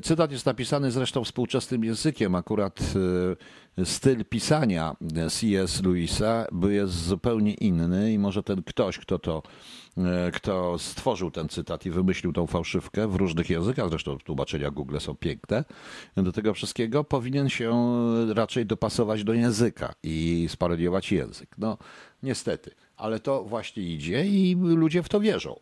Cytat 0.04 0.32
jest 0.32 0.46
napisany 0.46 0.92
zresztą 0.92 1.24
współczesnym 1.24 1.84
językiem. 1.84 2.36
Akurat 2.36 2.80
styl 3.84 4.26
pisania 4.26 4.96
C.S. 5.30 5.84
Lewisa 5.84 6.48
jest 6.70 6.94
zupełnie 6.94 7.54
inny 7.54 8.14
i 8.14 8.20
może 8.20 8.44
ten 8.44 8.64
ktoś, 8.64 8.98
kto 8.98 9.20
to 9.20 9.44
kto 10.34 10.80
stworzył 10.80 11.32
ten 11.32 11.50
cytat 11.50 11.86
i 11.86 11.92
wymyślił 11.92 12.34
tą 12.34 12.48
fałszywkę 12.48 13.08
w 13.08 13.16
różnych 13.16 13.50
językach, 13.50 13.90
zresztą 13.90 14.18
tłumaczenia 14.18 14.72
Google 14.72 14.98
są 15.00 15.16
piękne, 15.16 15.64
do 16.18 16.32
tego 16.32 16.54
wszystkiego 16.54 17.04
powinien 17.04 17.50
się 17.50 17.74
raczej 18.34 18.66
dopasować 18.66 19.24
do 19.24 19.34
języka 19.34 19.94
i 20.04 20.48
sparodiować 20.50 21.12
język. 21.12 21.56
No, 21.58 21.78
niestety, 22.24 22.72
ale 22.98 23.20
to 23.20 23.44
właśnie 23.44 23.84
idzie 23.84 24.26
i 24.26 24.56
ludzie 24.56 25.04
w 25.04 25.10
to 25.10 25.20
wierzą. 25.20 25.60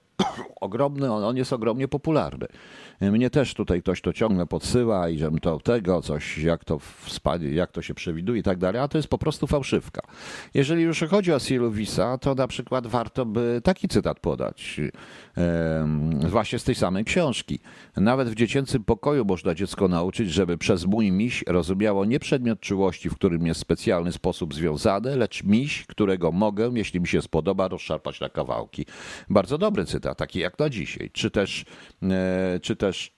Ogromny, 0.61 1.13
on 1.13 1.37
jest 1.37 1.53
ogromnie 1.53 1.87
popularny. 1.87 2.47
Mnie 3.01 3.29
też 3.29 3.53
tutaj 3.53 3.81
ktoś 3.81 4.01
to 4.01 4.13
ciągle 4.13 4.45
podsyła 4.45 5.09
i 5.09 5.17
żebym 5.17 5.39
to 5.39 5.59
tego, 5.59 6.01
coś, 6.01 6.37
jak 6.37 6.65
to, 6.65 6.79
spadnie, 7.07 7.49
jak 7.49 7.71
to 7.71 7.81
się 7.81 7.93
przewiduje 7.93 8.39
i 8.39 8.43
tak 8.43 8.57
dalej, 8.57 8.81
a 8.81 8.87
to 8.87 8.97
jest 8.97 9.07
po 9.07 9.17
prostu 9.17 9.47
fałszywka. 9.47 10.01
Jeżeli 10.53 10.83
już 10.83 11.03
chodzi 11.09 11.33
o 11.33 11.39
Silvisa, 11.39 12.17
to 12.17 12.35
na 12.35 12.47
przykład 12.47 12.87
warto 12.87 13.25
by 13.25 13.61
taki 13.63 13.87
cytat 13.87 14.19
podać, 14.19 14.81
właśnie 16.29 16.59
z 16.59 16.63
tej 16.63 16.75
samej 16.75 17.05
książki. 17.05 17.59
Nawet 17.97 18.29
w 18.29 18.35
dziecięcym 18.35 18.83
pokoju 18.83 19.25
można 19.25 19.55
dziecko 19.55 19.87
nauczyć, 19.87 20.31
żeby 20.31 20.57
przez 20.57 20.85
mój 20.85 21.11
miś 21.11 21.43
rozumiało 21.47 22.05
nie 22.05 22.19
przedmiot 22.19 22.59
czułości, 22.59 23.09
w 23.09 23.15
którym 23.15 23.47
jest 23.47 23.59
specjalny 23.59 24.11
sposób 24.11 24.53
związany, 24.53 25.15
lecz 25.17 25.43
miś, 25.43 25.85
którego 25.85 26.31
mogę, 26.31 26.71
jeśli 26.73 26.99
mi 26.99 27.07
się 27.07 27.21
spodoba, 27.21 27.67
rozszarpać 27.67 28.19
na 28.19 28.29
kawałki. 28.29 28.85
Bardzo 29.29 29.57
dobry 29.57 29.85
cytat, 29.85 30.12
taki 30.15 30.39
jak 30.39 30.59
na 30.59 30.69
dzisiaj. 30.69 31.09
Czy 31.13 31.31
też, 31.31 31.65
e, 32.03 32.59
czy 32.61 32.75
też 32.75 33.13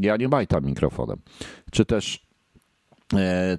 ja 0.00 0.16
nie 0.16 0.28
majtam 0.28 0.64
mikrofonem. 0.64 1.18
Czy 1.70 1.84
też 1.84 2.23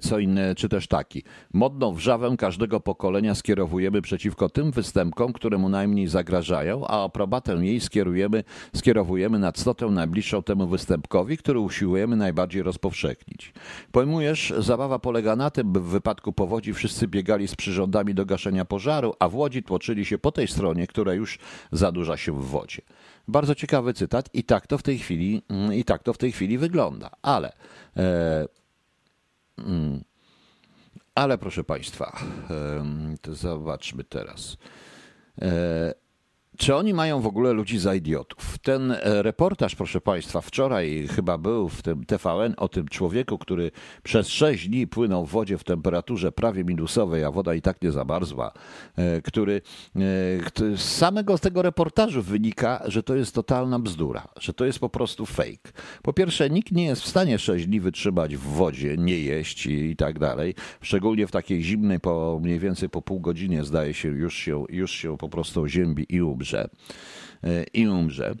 co 0.00 0.18
inne, 0.18 0.54
czy 0.54 0.68
też 0.68 0.88
taki. 0.88 1.22
Modną 1.52 1.94
wrzawę 1.94 2.34
każdego 2.38 2.80
pokolenia 2.80 3.34
skierowujemy 3.34 4.02
przeciwko 4.02 4.48
tym 4.48 4.70
występkom, 4.70 5.32
które 5.32 5.58
mu 5.58 5.68
najmniej 5.68 6.06
zagrażają, 6.06 6.86
a 6.86 7.04
aprobatę 7.04 7.52
jej 7.52 7.80
skierujemy, 7.80 8.44
skierowujemy 8.74 9.38
na 9.38 9.52
cnotę 9.52 9.86
najbliższą 9.86 10.42
temu 10.42 10.66
występkowi, 10.66 11.36
który 11.36 11.58
usiłujemy 11.58 12.16
najbardziej 12.16 12.62
rozpowszechnić. 12.62 13.52
Pojmujesz, 13.92 14.54
zabawa 14.58 14.98
polega 14.98 15.36
na 15.36 15.50
tym, 15.50 15.72
by 15.72 15.80
w 15.80 15.84
wypadku 15.84 16.32
powodzi 16.32 16.74
wszyscy 16.74 17.08
biegali 17.08 17.48
z 17.48 17.56
przyrządami 17.56 18.14
do 18.14 18.26
gaszenia 18.26 18.64
pożaru, 18.64 19.14
a 19.18 19.28
w 19.28 19.34
łodzi 19.34 19.62
tłoczyli 19.62 20.04
się 20.04 20.18
po 20.18 20.32
tej 20.32 20.48
stronie, 20.48 20.86
która 20.86 21.14
już 21.14 21.38
zadłuża 21.72 22.16
się 22.16 22.32
w 22.32 22.44
wodzie. 22.44 22.82
Bardzo 23.28 23.54
ciekawy 23.54 23.94
cytat 23.94 24.28
i 24.34 24.44
tak 24.44 24.66
to 24.66 24.78
w 24.78 24.82
tej 24.82 24.98
chwili, 24.98 25.42
i 25.74 25.84
tak 25.84 26.02
to 26.02 26.12
w 26.12 26.18
tej 26.18 26.32
chwili 26.32 26.58
wygląda. 26.58 27.10
Ale 27.22 27.52
e, 27.96 28.46
Mm. 29.58 30.04
Ale 31.14 31.38
proszę 31.38 31.64
Państwa, 31.64 32.18
zobaczmy 33.28 34.04
teraz. 34.04 34.56
E, 35.42 35.94
czy 36.56 36.74
oni 36.74 36.94
mają 36.94 37.20
w 37.20 37.26
ogóle 37.26 37.52
ludzi 37.52 37.78
za 37.78 37.94
idiotów? 37.94 38.58
Ten 38.58 38.92
e, 38.92 39.22
reportaż, 39.22 39.74
proszę 39.74 40.00
Państwa, 40.00 40.40
wczoraj 40.40 41.08
chyba 41.10 41.38
był 41.38 41.68
w 41.68 41.82
tym 41.82 42.04
TVN 42.04 42.54
o 42.56 42.68
tym 42.68 42.88
człowieku, 42.88 43.38
który 43.38 43.70
przez 44.02 44.28
sześć 44.28 44.68
dni 44.68 44.86
płynął 44.86 45.26
w 45.26 45.30
wodzie 45.30 45.58
w 45.58 45.64
temperaturze 45.64 46.32
prawie 46.32 46.64
minusowej, 46.64 47.24
a 47.24 47.30
woda 47.30 47.54
i 47.54 47.62
tak 47.62 47.82
nie 47.82 47.92
zamarzła, 47.92 48.52
e, 48.96 49.22
który 49.22 49.54
e, 49.54 50.00
z 50.76 50.80
samego 50.80 51.38
z 51.38 51.40
tego 51.40 51.62
reportażu 51.62 52.22
wynika, 52.22 52.82
że 52.86 53.02
to 53.02 53.14
jest 53.14 53.34
totalna 53.34 53.78
bzdura, 53.78 54.28
że 54.40 54.52
to 54.52 54.64
jest 54.64 54.78
po 54.78 54.88
prostu 54.88 55.26
fake. 55.26 55.72
Po 56.02 56.12
pierwsze, 56.12 56.50
nikt 56.50 56.72
nie 56.72 56.84
jest 56.84 57.02
w 57.02 57.08
stanie 57.08 57.38
sześć 57.38 57.66
dni 57.66 57.80
wytrzymać 57.80 58.36
w 58.36 58.40
wodzie, 58.40 58.96
nie 58.96 59.18
jeść 59.18 59.66
i 59.66 59.96
tak 59.96 60.18
dalej, 60.18 60.54
szczególnie 60.80 61.26
w 61.26 61.30
takiej 61.30 61.62
zimnej, 61.62 62.00
po 62.00 62.40
mniej 62.42 62.58
więcej 62.58 62.88
po 62.88 63.02
pół 63.02 63.20
godzinie 63.20 63.64
zdaje 63.64 63.94
się, 63.94 64.08
już 64.08 64.34
się, 64.34 64.64
już 64.68 64.90
się 64.90 65.18
po 65.18 65.28
prostu 65.28 65.66
ziębi 65.66 66.06
i 66.08 66.22
umrze 66.22 66.45
umrze 66.46 66.68
e, 67.44 67.64
i 67.74 67.88
umrze, 67.88 68.34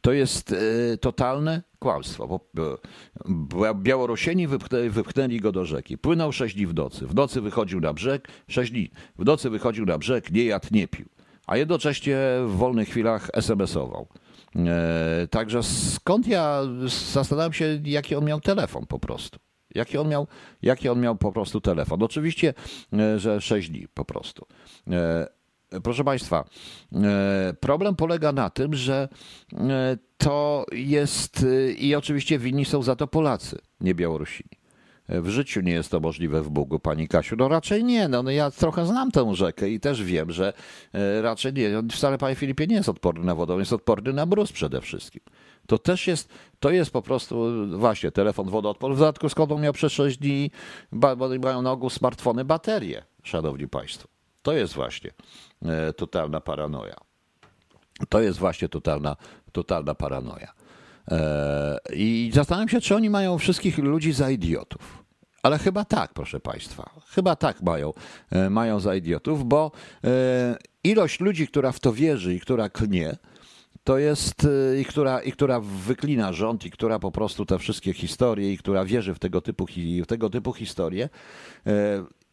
to 0.00 0.12
jest 0.12 0.52
e, 0.52 0.96
totalne 0.96 1.62
kłamstwo. 1.78 2.40
Białorusini 3.74 4.48
wypchnęli, 4.90 5.40
go 5.40 5.52
do 5.52 5.64
rzeki. 5.64 5.98
Płynął 5.98 6.32
sześć 6.32 6.54
dni 6.54 6.66
w 6.66 6.74
nocy. 6.74 7.06
W 7.06 7.14
nocy 7.14 7.40
wychodził 7.40 7.80
na 7.80 7.92
brzeg, 7.92 8.28
sześć 8.48 8.72
dni. 8.72 8.90
W 9.18 9.24
nocy 9.24 9.50
wychodził 9.50 9.86
na 9.86 9.98
brzeg, 9.98 10.30
nie 10.30 10.44
jadł, 10.44 10.68
nie 10.70 10.88
pił. 10.88 11.06
A 11.46 11.56
jednocześnie 11.56 12.16
w 12.46 12.56
wolnych 12.56 12.88
chwilach 12.88 13.30
SMS-ował. 13.32 14.08
E, 14.56 15.28
także 15.30 15.62
skąd 15.62 16.26
ja 16.26 16.62
zastanawiam 17.12 17.52
się, 17.52 17.80
jaki 17.84 18.14
on 18.14 18.24
miał 18.24 18.40
telefon 18.40 18.86
po 18.86 18.98
prostu. 18.98 19.38
Jaki 19.74 19.98
on 19.98 20.08
miał, 20.08 20.26
jaki 20.62 20.88
on 20.88 21.00
miał 21.00 21.16
po 21.16 21.32
prostu 21.32 21.60
telefon. 21.60 22.02
Oczywiście, 22.02 22.54
że 23.16 23.40
sześć 23.40 23.70
dni 23.70 23.86
po 23.94 24.04
prostu. 24.04 24.46
Proszę 25.82 26.04
Państwa, 26.04 26.44
e, 26.94 27.54
problem 27.60 27.96
polega 27.96 28.32
na 28.32 28.50
tym, 28.50 28.74
że 28.74 29.08
e, 29.52 29.96
to 30.16 30.66
jest 30.72 31.46
e, 31.68 31.72
i 31.72 31.94
oczywiście 31.94 32.38
winni 32.38 32.64
są 32.64 32.82
za 32.82 32.96
to 32.96 33.06
Polacy, 33.06 33.58
nie 33.80 33.94
Białorusini. 33.94 34.50
W 35.08 35.28
życiu 35.28 35.60
nie 35.60 35.72
jest 35.72 35.90
to 35.90 36.00
możliwe 36.00 36.42
w 36.42 36.50
Bugu, 36.50 36.78
pani 36.78 37.08
Kasiu. 37.08 37.36
No 37.38 37.48
raczej 37.48 37.84
nie. 37.84 38.08
No, 38.08 38.22
no 38.22 38.30
ja 38.30 38.50
trochę 38.50 38.86
znam 38.86 39.10
tę 39.10 39.34
rzekę 39.34 39.68
i 39.70 39.80
też 39.80 40.04
wiem, 40.04 40.30
że 40.30 40.52
raczej 41.22 41.52
nie. 41.52 41.78
On 41.78 41.88
wcale, 41.88 42.18
panie 42.18 42.34
Filipie, 42.34 42.66
nie 42.66 42.74
jest 42.74 42.88
odporny 42.88 43.24
na 43.24 43.34
wodę, 43.34 43.54
jest 43.54 43.72
odporny 43.72 44.12
na 44.12 44.26
mróz 44.26 44.52
przede 44.52 44.80
wszystkim. 44.80 45.22
To 45.66 45.78
też 45.78 46.06
jest, 46.06 46.28
to 46.60 46.70
jest 46.70 46.90
po 46.90 47.02
prostu 47.02 47.52
właśnie 47.78 48.10
telefon 48.10 48.50
wodoodporny. 48.50 48.96
W 48.96 48.98
dodatku 48.98 49.28
skąd 49.28 49.52
on 49.52 49.60
miał 49.60 49.72
przez 49.72 49.92
6 49.92 50.18
dni, 50.18 50.50
mają 51.42 51.62
na 51.62 51.72
ogół 51.72 51.90
smartfony 51.90 52.44
baterie, 52.44 53.04
szanowni 53.22 53.68
państwo. 53.68 54.11
To 54.42 54.52
jest 54.52 54.74
właśnie 54.74 55.10
e, 55.64 55.92
totalna 55.92 56.40
paranoja. 56.40 56.96
To 58.08 58.20
jest 58.20 58.38
właśnie 58.38 58.68
totalna, 58.68 59.16
totalna 59.52 59.94
paranoja. 59.94 60.52
E, 61.10 61.78
I 61.94 62.30
zastanawiam 62.34 62.68
się, 62.68 62.80
czy 62.80 62.96
oni 62.96 63.10
mają 63.10 63.38
wszystkich 63.38 63.78
ludzi 63.78 64.12
za 64.12 64.30
idiotów. 64.30 65.04
Ale 65.42 65.58
chyba 65.58 65.84
tak, 65.84 66.12
proszę 66.14 66.40
Państwa. 66.40 66.90
Chyba 67.08 67.36
tak 67.36 67.62
mają, 67.62 67.92
e, 68.30 68.50
mają 68.50 68.80
za 68.80 68.94
idiotów, 68.94 69.44
bo 69.44 69.70
ilość 70.84 71.20
ludzi, 71.20 71.48
która 71.48 71.72
w 71.72 71.80
to 71.80 71.92
wierzy 71.92 72.34
i 72.34 72.40
która 72.40 72.68
klnie, 72.68 73.16
to 73.84 73.98
jest 73.98 74.46
i 74.80 74.84
która, 74.84 75.22
i 75.22 75.32
która 75.32 75.60
wyklina 75.60 76.32
rząd, 76.32 76.66
i 76.66 76.70
która 76.70 76.98
po 76.98 77.12
prostu 77.12 77.46
te 77.46 77.58
wszystkie 77.58 77.92
historie, 77.92 78.52
i 78.52 78.58
która 78.58 78.84
wierzy 78.84 79.14
w 79.14 79.18
tego 79.18 79.40
typu, 79.40 79.66
w 80.02 80.06
tego 80.06 80.30
typu 80.30 80.52
historie, 80.52 81.08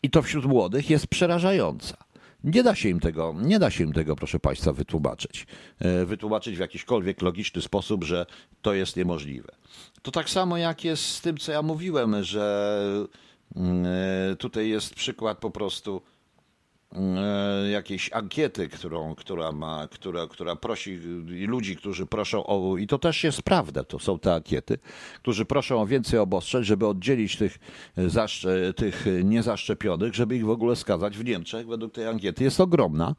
i 0.04 0.10
to 0.10 0.22
wśród 0.22 0.46
młodych 0.46 0.90
jest 0.90 1.08
przerażająca. 1.08 1.98
Nie 2.44 2.64
da 2.64 2.76
się 2.76 2.90
im 2.90 3.00
tego, 3.00 3.36
nie 3.42 3.60
da 3.60 3.70
się 3.70 3.84
im 3.84 3.94
tego, 3.94 4.16
proszę 4.16 4.40
Państwa, 4.40 4.74
wytłumaczyć. 4.74 5.48
E, 5.80 6.06
wytłumaczyć 6.06 6.56
w 6.56 6.60
jakiśkolwiek 6.60 7.22
logiczny 7.22 7.62
sposób, 7.62 8.04
że 8.04 8.26
to 8.62 8.74
jest 8.74 8.96
niemożliwe. 8.96 9.56
To 10.02 10.12
tak 10.12 10.30
samo 10.30 10.58
jak 10.58 10.84
jest 10.84 11.06
z 11.06 11.22
tym, 11.22 11.38
co 11.38 11.52
ja 11.52 11.62
mówiłem, 11.62 12.24
że 12.24 12.80
mm, 13.56 13.86
e, 14.32 14.36
tutaj 14.36 14.70
jest 14.70 14.96
przykład 14.96 15.38
po 15.38 15.52
prostu 15.52 16.02
jakiejś 17.72 18.14
ankiety, 18.14 18.68
którą, 18.68 19.16
która, 19.16 19.52
ma, 19.52 19.88
która, 19.88 20.28
która 20.28 20.56
prosi 20.56 21.00
ludzi, 21.48 21.76
którzy 21.76 22.06
proszą 22.06 22.44
o, 22.46 22.78
i 22.78 22.88
to 22.88 23.00
też 23.00 23.24
jest 23.24 23.42
prawda, 23.42 23.84
to 23.84 24.00
są 24.00 24.20
te 24.20 24.34
ankiety, 24.34 24.78
którzy 25.22 25.46
proszą 25.46 25.82
o 25.82 25.86
więcej 25.86 26.20
obostrzeń, 26.20 26.64
żeby 26.64 26.88
oddzielić 26.88 27.38
tych, 27.38 27.60
zaszcze, 27.98 28.74
tych 28.74 29.06
niezaszczepionych, 29.24 30.16
żeby 30.16 30.36
ich 30.36 30.46
w 30.46 30.50
ogóle 30.50 30.76
skazać 30.76 31.18
w 31.18 31.26
Niemczech, 31.26 31.68
według 31.68 31.94
tej 31.94 32.08
ankiety 32.08 32.44
jest 32.44 32.60
ogromna 32.60 33.16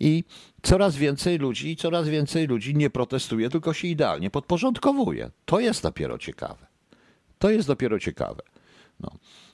i 0.00 0.24
coraz 0.62 0.96
więcej 0.96 1.38
ludzi, 1.38 1.76
coraz 1.76 2.08
więcej 2.08 2.46
ludzi 2.46 2.74
nie 2.74 2.90
protestuje, 2.90 3.50
tylko 3.50 3.72
się 3.72 3.88
idealnie 3.88 4.30
podporządkowuje. 4.30 5.30
To 5.44 5.60
jest 5.60 5.82
dopiero 5.82 6.18
ciekawe. 6.18 6.66
To 7.38 7.50
jest 7.50 7.68
dopiero 7.68 7.98
ciekawe. 7.98 8.42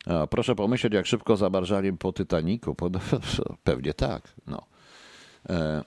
No. 0.07 0.26
Proszę 0.26 0.54
pomyśleć, 0.54 0.92
jak 0.92 1.07
szybko 1.07 1.37
zabarżali 1.37 1.92
po 1.92 2.12
Titaniku. 2.12 2.76
Pewnie 3.64 3.95
tak. 3.95 4.35
No. 4.47 4.66
E, 5.49 5.54
e, 5.54 5.83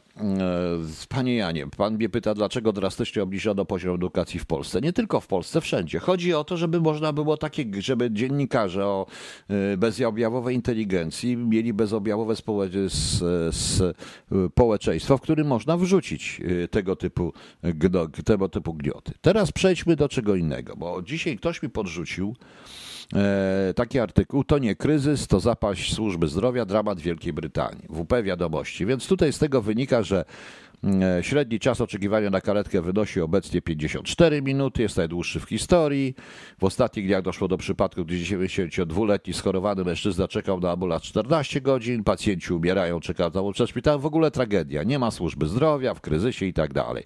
panie 1.10 1.36
Janie, 1.36 1.67
pan 1.77 1.96
mnie 1.96 2.10
pyta, 2.10 2.34
dlaczego 2.34 2.74
drastycznie 2.74 3.24
obniżono 3.24 3.65
poziom 3.65 3.96
edukacji 3.96 4.39
w 4.39 4.46
Polsce. 4.46 4.82
Nie 4.82 4.93
tylko 4.93 5.20
w 5.20 5.27
Polsce, 5.27 5.62
wszędzie. 5.62 6.00
Chodzi 6.00 6.34
o 6.34 6.43
to, 6.43 6.58
żeby 6.58 6.82
można 6.82 7.13
było 7.13 7.38
takie, 7.38 7.65
żeby 7.79 8.12
dziennikarze 8.12 8.86
o 8.86 9.05
e, 9.50 9.77
bezobjawowej 9.77 10.55
inteligencji 10.55 11.38
mieli 11.38 11.74
bezobjawowe 11.74 12.36
społeczeństwo, 14.50 15.17
w 15.17 15.22
którym 15.22 15.48
można 15.48 15.77
wrzucić 15.77 16.41
tego 16.72 16.96
typu, 16.96 17.34
tego 18.25 18.50
typu 18.50 18.74
gnioty. 18.74 19.12
Teraz 19.22 19.51
przejdźmy 19.51 19.96
do 19.96 20.10
czego 20.10 20.36
innego, 20.36 20.75
bo 20.75 21.01
dzisiaj 21.01 21.38
ktoś 21.38 21.63
mi 21.63 21.70
podrzucił, 21.70 22.36
taki 23.75 24.00
artykuł. 24.00 24.43
To 24.43 24.58
nie 24.58 24.75
kryzys, 24.75 25.27
to 25.27 25.39
zapaść 25.39 25.93
służby 25.93 26.27
zdrowia, 26.27 26.65
dramat 26.65 27.00
Wielkiej 27.00 27.34
Brytanii. 27.34 27.88
WP 27.89 28.24
wiadomości. 28.24 28.86
Więc 28.86 29.08
tutaj 29.08 29.34
z 29.34 29.39
tego 29.39 29.62
wynika, 29.62 30.03
że 30.03 30.25
E, 30.84 31.24
średni 31.24 31.60
czas 31.60 31.82
oczekiwania 31.82 32.29
na 32.29 32.41
karetkę 32.41 32.82
wynosi 32.82 33.22
obecnie 33.22 33.62
54 33.62 34.41
minuty, 34.41 34.82
jest 34.82 34.98
najdłuższy 34.98 35.39
w 35.39 35.43
historii. 35.43 36.15
W 36.60 36.63
ostatnich 36.63 37.08
dniach 37.08 37.22
doszło 37.22 37.48
do 37.48 37.58
przypadku, 37.58 38.05
gdy 38.05 38.15
92-letni 38.15 39.34
schorowany 39.34 39.84
mężczyzna 39.84 40.27
czekał 40.27 40.60
na 40.60 40.72
ambulans 40.72 41.03
14 41.03 41.62
godzin, 41.62 42.03
pacjenci 42.03 42.53
umierają, 42.53 43.00
czekają 43.00 43.51
przed 43.53 43.70
szpitalem, 43.70 44.01
w 44.01 44.05
ogóle 44.05 44.32
tragedia. 44.32 44.84
Nie 44.84 45.00
ma 45.00 45.12
służby 45.12 45.48
zdrowia, 45.48 45.93
w 45.93 46.01
kryzysie 46.01 46.46
i 46.46 46.53
tak 46.53 46.74
dalej. 46.74 47.03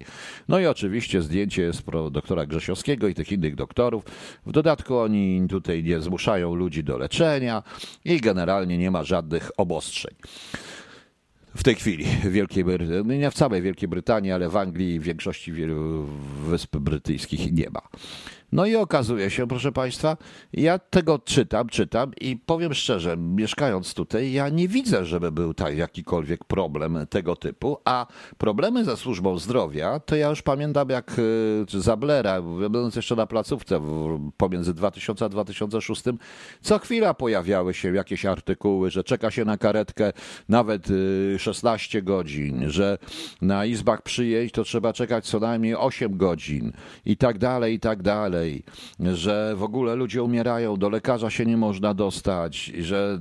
No 0.48 0.60
i 0.60 0.66
oczywiście 0.66 1.22
zdjęcie 1.22 1.62
jest 1.62 1.82
doktora 2.10 2.46
Grzesiowskiego 2.46 3.08
i 3.08 3.14
tych 3.14 3.32
innych 3.32 3.54
doktorów. 3.54 4.04
W 4.46 4.52
dodatku 4.52 4.96
oni 4.96 5.46
tutaj 5.48 5.84
nie 5.84 5.97
zmuszają 6.00 6.54
ludzi 6.54 6.84
do 6.84 6.98
leczenia 6.98 7.62
i 8.04 8.20
generalnie 8.20 8.78
nie 8.78 8.90
ma 8.90 9.04
żadnych 9.04 9.50
obostrzeń 9.56 10.14
w 11.58 11.62
tej 11.62 11.74
chwili 11.74 12.04
w 12.04 12.32
Wielkiej 12.32 12.64
Brytanii, 12.64 13.18
nie 13.18 13.30
w 13.30 13.34
całej 13.34 13.62
Wielkiej 13.62 13.88
Brytanii, 13.88 14.32
ale 14.32 14.48
w 14.48 14.56
Anglii 14.56 14.94
i 14.94 15.00
w 15.00 15.02
większości 15.02 15.52
wysp 16.46 16.76
brytyjskich 16.76 17.52
nie 17.52 17.70
ma. 17.70 17.80
No 18.52 18.66
i 18.66 18.76
okazuje 18.76 19.30
się, 19.30 19.48
proszę 19.48 19.72
Państwa, 19.72 20.16
ja 20.52 20.78
tego 20.78 21.18
czytam, 21.18 21.68
czytam 21.68 22.12
i 22.20 22.36
powiem 22.36 22.74
szczerze, 22.74 23.16
mieszkając 23.16 23.94
tutaj, 23.94 24.32
ja 24.32 24.48
nie 24.48 24.68
widzę, 24.68 25.04
żeby 25.04 25.32
był 25.32 25.54
tak 25.54 25.76
jakikolwiek 25.76 26.44
problem 26.44 26.98
tego 27.10 27.36
typu, 27.36 27.78
a 27.84 28.06
problemy 28.38 28.84
ze 28.84 28.96
służbą 28.96 29.38
zdrowia, 29.38 30.00
to 30.00 30.16
ja 30.16 30.28
już 30.28 30.42
pamiętam 30.42 30.88
jak 30.88 31.12
e, 31.74 31.80
za 31.80 31.96
Blera, 31.96 32.42
będąc 32.42 32.96
jeszcze 32.96 33.16
na 33.16 33.26
placówce 33.26 33.80
pomiędzy 34.36 34.74
2000 34.74 35.24
a 35.24 35.28
2006, 35.28 36.02
co 36.60 36.78
chwila 36.78 37.14
pojawiały 37.14 37.74
się 37.74 37.94
jakieś 37.94 38.24
artykuły, 38.24 38.90
że 38.90 39.04
czeka 39.04 39.30
się 39.30 39.44
na 39.44 39.58
karetkę 39.58 40.12
nawet 40.48 40.88
16 41.38 41.98
e, 41.98 42.02
godzin, 42.02 42.70
że 42.70 42.98
na 43.42 43.64
izbach 43.64 44.02
przyjęć 44.02 44.52
to 44.52 44.64
trzeba 44.64 44.92
czekać 44.92 45.24
co 45.24 45.40
najmniej 45.40 45.74
8 45.74 46.16
godzin 46.16 46.72
i 47.06 47.16
tak 47.16 47.38
dalej, 47.38 47.74
i 47.74 47.80
tak 47.80 48.02
dalej 48.02 48.37
dalej, 48.38 48.62
że 49.14 49.54
w 49.56 49.62
ogóle 49.62 49.94
ludzie 49.94 50.22
umierają, 50.22 50.76
do 50.76 50.88
lekarza 50.88 51.30
się 51.30 51.46
nie 51.46 51.56
można 51.56 51.94
dostać, 51.94 52.56
że 52.64 53.18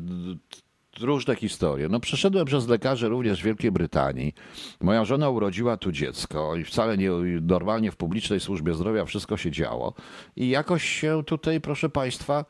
różne 1.02 1.36
historie. 1.36 1.90
No 1.90 2.00
przeszedłem 2.00 2.46
przez 2.46 2.68
lekarzy 2.68 3.10
również 3.10 3.42
w 3.42 3.46
Wielkiej 3.46 3.72
Brytanii. 3.72 4.34
Moja 4.82 5.06
żona 5.06 5.30
urodziła 5.30 5.78
tu 5.78 5.92
dziecko 5.92 6.56
i 6.56 6.64
wcale 6.64 6.98
nie 6.98 7.10
normalnie 7.42 7.92
w 7.92 7.96
publicznej 7.96 8.40
służbie 8.40 8.74
zdrowia 8.74 9.06
wszystko 9.06 9.38
się 9.38 9.52
działo. 9.52 9.94
I 10.36 10.50
jakoś 10.50 10.84
się 10.84 11.24
tutaj, 11.26 11.62
proszę 11.62 11.90
Państwa, 11.90 12.46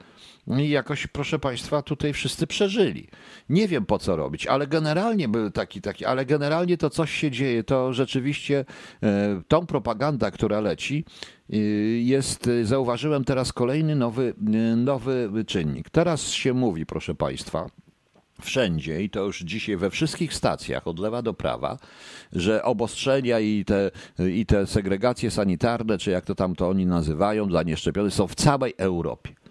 i 0.47 0.69
jakoś, 0.69 1.07
proszę 1.07 1.39
Państwa, 1.39 1.81
tutaj 1.81 2.13
wszyscy 2.13 2.47
przeżyli. 2.47 3.07
Nie 3.49 3.67
wiem 3.67 3.85
po 3.85 3.99
co 3.99 4.15
robić, 4.15 4.47
ale 4.47 4.67
generalnie 4.67 5.27
był 5.27 5.51
taki, 5.51 5.81
taki, 5.81 6.05
ale 6.05 6.25
generalnie 6.25 6.77
to 6.77 6.89
coś 6.89 7.11
się 7.11 7.31
dzieje, 7.31 7.63
to 7.63 7.93
rzeczywiście 7.93 8.65
e, 9.03 9.41
tą 9.47 9.65
propaganda, 9.65 10.31
która 10.31 10.59
leci, 10.59 11.05
e, 11.49 11.57
jest, 11.97 12.49
zauważyłem 12.63 13.23
teraz 13.23 13.53
kolejny 13.53 13.95
nowy, 13.95 14.33
e, 14.47 14.75
nowy 14.75 15.45
czynnik. 15.47 15.89
Teraz 15.89 16.31
się 16.31 16.53
mówi, 16.53 16.85
proszę 16.85 17.15
Państwa, 17.15 17.69
wszędzie 18.41 19.03
i 19.03 19.09
to 19.09 19.23
już 19.23 19.39
dzisiaj 19.39 19.77
we 19.77 19.89
wszystkich 19.89 20.33
stacjach 20.33 20.87
od 20.87 20.99
lewa 20.99 21.21
do 21.21 21.33
prawa, 21.33 21.77
że 22.33 22.63
obostrzenia 22.63 23.39
i 23.39 23.65
te, 23.65 23.91
i 24.31 24.45
te 24.45 24.67
segregacje 24.67 25.31
sanitarne, 25.31 25.97
czy 25.97 26.11
jak 26.11 26.25
to 26.25 26.35
tam 26.35 26.55
to 26.55 26.69
oni 26.69 26.85
nazywają, 26.85 27.47
dla 27.47 27.63
nieszczepionych 27.63 28.13
są 28.13 28.27
w 28.27 28.35
całej 28.35 28.73
Europie. 28.77 29.46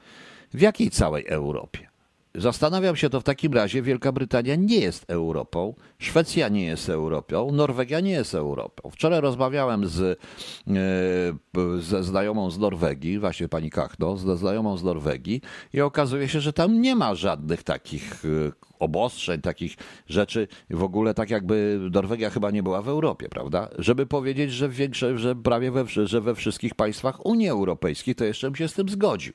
W 0.54 0.60
jakiej 0.60 0.90
całej 0.90 1.26
Europie? 1.26 1.88
Zastanawiam 2.36 2.96
się 2.96 3.10
to 3.10 3.20
w 3.20 3.24
takim 3.24 3.54
razie, 3.54 3.82
Wielka 3.82 4.12
Brytania 4.12 4.56
nie 4.56 4.78
jest 4.78 5.04
Europą, 5.08 5.74
Szwecja 5.98 6.48
nie 6.48 6.64
jest 6.64 6.88
Europą, 6.88 7.52
Norwegia 7.52 8.00
nie 8.00 8.10
jest 8.10 8.34
Europą. 8.34 8.90
Wczoraj 8.90 9.20
rozmawiałem 9.20 9.86
z, 9.86 10.20
e, 10.68 11.80
ze 11.80 12.02
znajomą 12.02 12.50
z 12.50 12.58
Norwegii, 12.58 13.18
właśnie 13.18 13.48
pani 13.48 13.70
Kachno, 13.70 14.16
ze 14.16 14.36
znajomą 14.36 14.76
z 14.76 14.84
Norwegii 14.84 15.40
i 15.72 15.80
okazuje 15.80 16.28
się, 16.28 16.40
że 16.40 16.52
tam 16.52 16.80
nie 16.80 16.96
ma 16.96 17.14
żadnych 17.14 17.62
takich 17.62 18.24
e, 18.24 18.65
obostrzeń, 18.78 19.40
takich 19.40 19.76
rzeczy. 20.08 20.48
W 20.70 20.82
ogóle 20.82 21.14
tak 21.14 21.30
jakby 21.30 21.80
Norwegia 21.92 22.30
chyba 22.30 22.50
nie 22.50 22.62
była 22.62 22.82
w 22.82 22.88
Europie, 22.88 23.28
prawda? 23.28 23.68
Żeby 23.78 24.06
powiedzieć, 24.06 24.52
że, 24.52 24.68
większe, 24.68 25.18
że 25.18 25.36
prawie 25.36 25.70
we, 25.70 25.84
że 26.06 26.20
we 26.20 26.34
wszystkich 26.34 26.74
państwach 26.74 27.26
Unii 27.26 27.48
Europejskiej, 27.48 28.14
to 28.14 28.24
jeszcze 28.24 28.46
bym 28.46 28.56
się 28.56 28.68
z 28.68 28.74
tym 28.74 28.88
zgodził. 28.88 29.32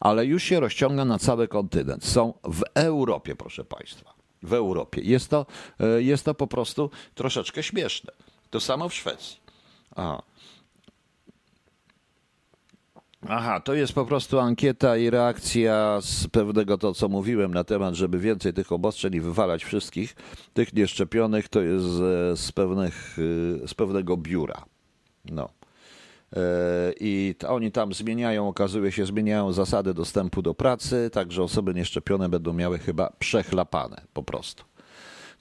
Ale 0.00 0.26
już 0.26 0.42
się 0.42 0.60
rozciąga 0.60 1.04
na 1.04 1.18
cały 1.18 1.48
kontynent. 1.48 2.04
Są 2.04 2.34
w 2.44 2.62
Europie, 2.74 3.36
proszę 3.36 3.64
Państwa. 3.64 4.14
W 4.42 4.52
Europie. 4.52 5.00
Jest 5.04 5.30
to, 5.30 5.46
e, 5.80 6.02
jest 6.02 6.24
to 6.24 6.34
po 6.34 6.46
prostu 6.46 6.90
troszeczkę 7.14 7.62
śmieszne. 7.62 8.12
To 8.50 8.60
samo 8.60 8.88
w 8.88 8.94
Szwecji. 8.94 9.36
Aha. 9.96 10.22
Aha, 13.28 13.60
to 13.60 13.74
jest 13.74 13.92
po 13.92 14.06
prostu 14.06 14.38
ankieta 14.38 14.96
i 14.96 15.10
reakcja 15.10 15.98
z 16.00 16.28
pewnego 16.28 16.78
to, 16.78 16.94
co 16.94 17.08
mówiłem 17.08 17.54
na 17.54 17.64
temat, 17.64 17.94
żeby 17.94 18.18
więcej 18.18 18.52
tych 18.52 18.72
obostrzeń 18.72 19.14
i 19.14 19.20
wywalać 19.20 19.64
wszystkich, 19.64 20.16
tych 20.54 20.74
nieszczepionych, 20.74 21.48
to 21.48 21.60
jest 21.60 21.84
z, 22.34 22.52
pewnych, 22.52 23.18
y, 23.18 23.68
z 23.68 23.74
pewnego 23.74 24.16
biura. 24.16 24.64
No. 25.24 25.48
E, 26.32 26.40
I 27.00 27.34
oni 27.48 27.72
tam 27.72 27.92
zmieniają, 27.92 28.48
okazuje 28.48 28.92
się, 28.92 29.06
zmieniają 29.06 29.52
zasady 29.52 29.94
dostępu 29.94 30.42
do 30.42 30.54
pracy, 30.54 31.10
także 31.12 31.42
osoby 31.42 31.74
nieszczepione 31.74 32.28
będą 32.28 32.52
miały 32.52 32.78
chyba 32.78 33.12
przechlapane 33.18 34.02
po 34.14 34.22
prostu. 34.22 34.64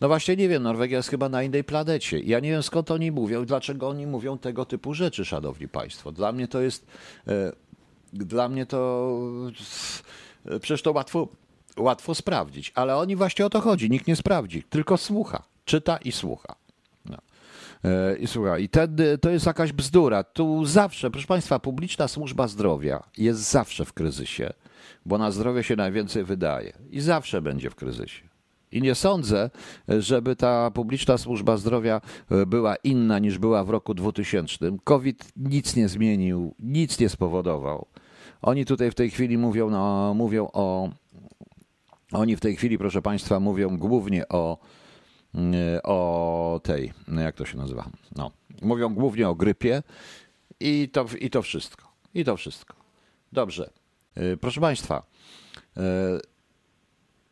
No 0.02 0.08
właśnie 0.08 0.36
nie 0.36 0.50
wiem, 0.50 0.63
Norwegia 0.63 0.98
jest 0.98 1.10
chyba 1.10 1.30
na 1.30 1.44
innej 1.44 1.63
planecie. 1.63 2.20
Ja 2.20 2.39
nie 2.39 2.52
wiem 2.52 2.63
skąd 2.63 2.91
oni 2.91 3.12
mówią, 3.12 3.46
dlaczego 3.46 3.89
oni 3.89 4.08
mówią 4.08 4.38
tego 4.38 4.65
typu 4.65 4.94
rzeczy, 4.94 5.26
szanowni 5.26 5.67
państwo. 5.67 6.12
Dla 6.12 6.32
mnie 6.32 6.48
to 6.48 6.62
jest 6.62 6.86
e, 7.28 7.52
dla 8.13 8.50
mnie 8.50 8.65
to 8.65 9.12
przecież 10.62 10.82
to 10.82 10.91
łatwo, 10.91 11.28
łatwo 11.78 12.15
sprawdzić, 12.15 12.71
ale 12.76 12.97
oni 12.97 13.15
właśnie 13.15 13.45
o 13.45 13.50
to 13.50 13.62
chodzi. 13.62 13.89
Nikt 13.89 14.08
nie 14.08 14.15
sprawdzi, 14.15 14.63
tylko 14.63 14.97
słucha, 14.97 15.43
czyta 15.65 15.97
i 15.97 16.12
słucha. 16.12 16.56
No. 17.06 17.17
E, 17.84 18.17
I 18.17 18.28
słucha, 18.28 18.58
i 18.58 18.69
ten, 18.69 18.97
to 19.21 19.30
jest 19.30 19.45
jakaś 19.45 19.71
bzdura. 19.71 20.24
Tu 20.24 20.65
zawsze, 20.65 21.12
proszę 21.12 21.28
Państwa, 21.28 21.60
publiczna 21.60 22.08
służba 22.08 22.47
zdrowia 22.47 23.04
jest 23.17 23.52
zawsze 23.52 23.86
w 23.86 23.93
kryzysie, 23.93 24.54
bo 25.06 25.17
na 25.17 25.32
zdrowie 25.32 25.63
się 25.63 25.76
najwięcej 25.76 26.24
wydaje 26.24 26.74
i 26.89 27.02
zawsze 27.02 27.41
będzie 27.41 27.69
w 27.69 27.76
kryzysie. 27.76 28.32
I 28.71 28.82
nie 28.82 28.95
sądzę, 28.95 29.50
żeby 29.88 30.36
ta 30.36 30.71
publiczna 30.71 31.17
służba 31.17 31.58
zdrowia 31.58 32.02
e, 32.32 32.45
była 32.45 32.76
inna 32.76 33.19
niż 33.19 33.38
była 33.38 33.63
w 33.63 33.69
roku 33.69 33.93
2000. 33.93 34.78
COVID 34.84 35.32
nic 35.36 35.76
nie 35.76 35.88
zmienił, 35.88 36.56
nic 36.60 37.00
nie 37.00 37.10
spowodował. 37.10 37.88
Oni 38.42 38.66
tutaj 38.66 38.92
w 38.92 38.96
tej 38.96 39.10
chwili 39.10 39.38
mówią, 39.38 39.70
no, 39.70 40.14
mówią 40.14 40.50
o. 40.54 40.90
Oni 42.12 42.36
w 42.36 42.40
tej 42.40 42.56
chwili, 42.56 42.78
proszę 42.78 43.02
Państwa, 43.02 43.40
mówią 43.40 43.78
głównie 43.78 44.28
o, 44.28 44.58
mm, 45.36 45.56
o 45.84 46.60
tej, 46.64 46.94
no 47.08 47.22
jak 47.22 47.36
to 47.36 47.46
się 47.46 47.58
nazywa? 47.58 47.90
No, 48.16 48.32
mówią 48.62 48.94
głównie 48.94 49.30
o 49.30 49.36
grypie 49.36 49.84
i 50.60 50.90
to, 50.94 51.06
i 51.20 51.30
to 51.30 51.42
wszystko. 51.42 51.92
I 52.14 52.26
to 52.26 52.38
wszystko. 52.38 52.76
Dobrze. 53.32 53.70
E, 54.16 54.38
proszę 54.38 54.62
Państwa, 54.62 55.04
e, 55.78 55.82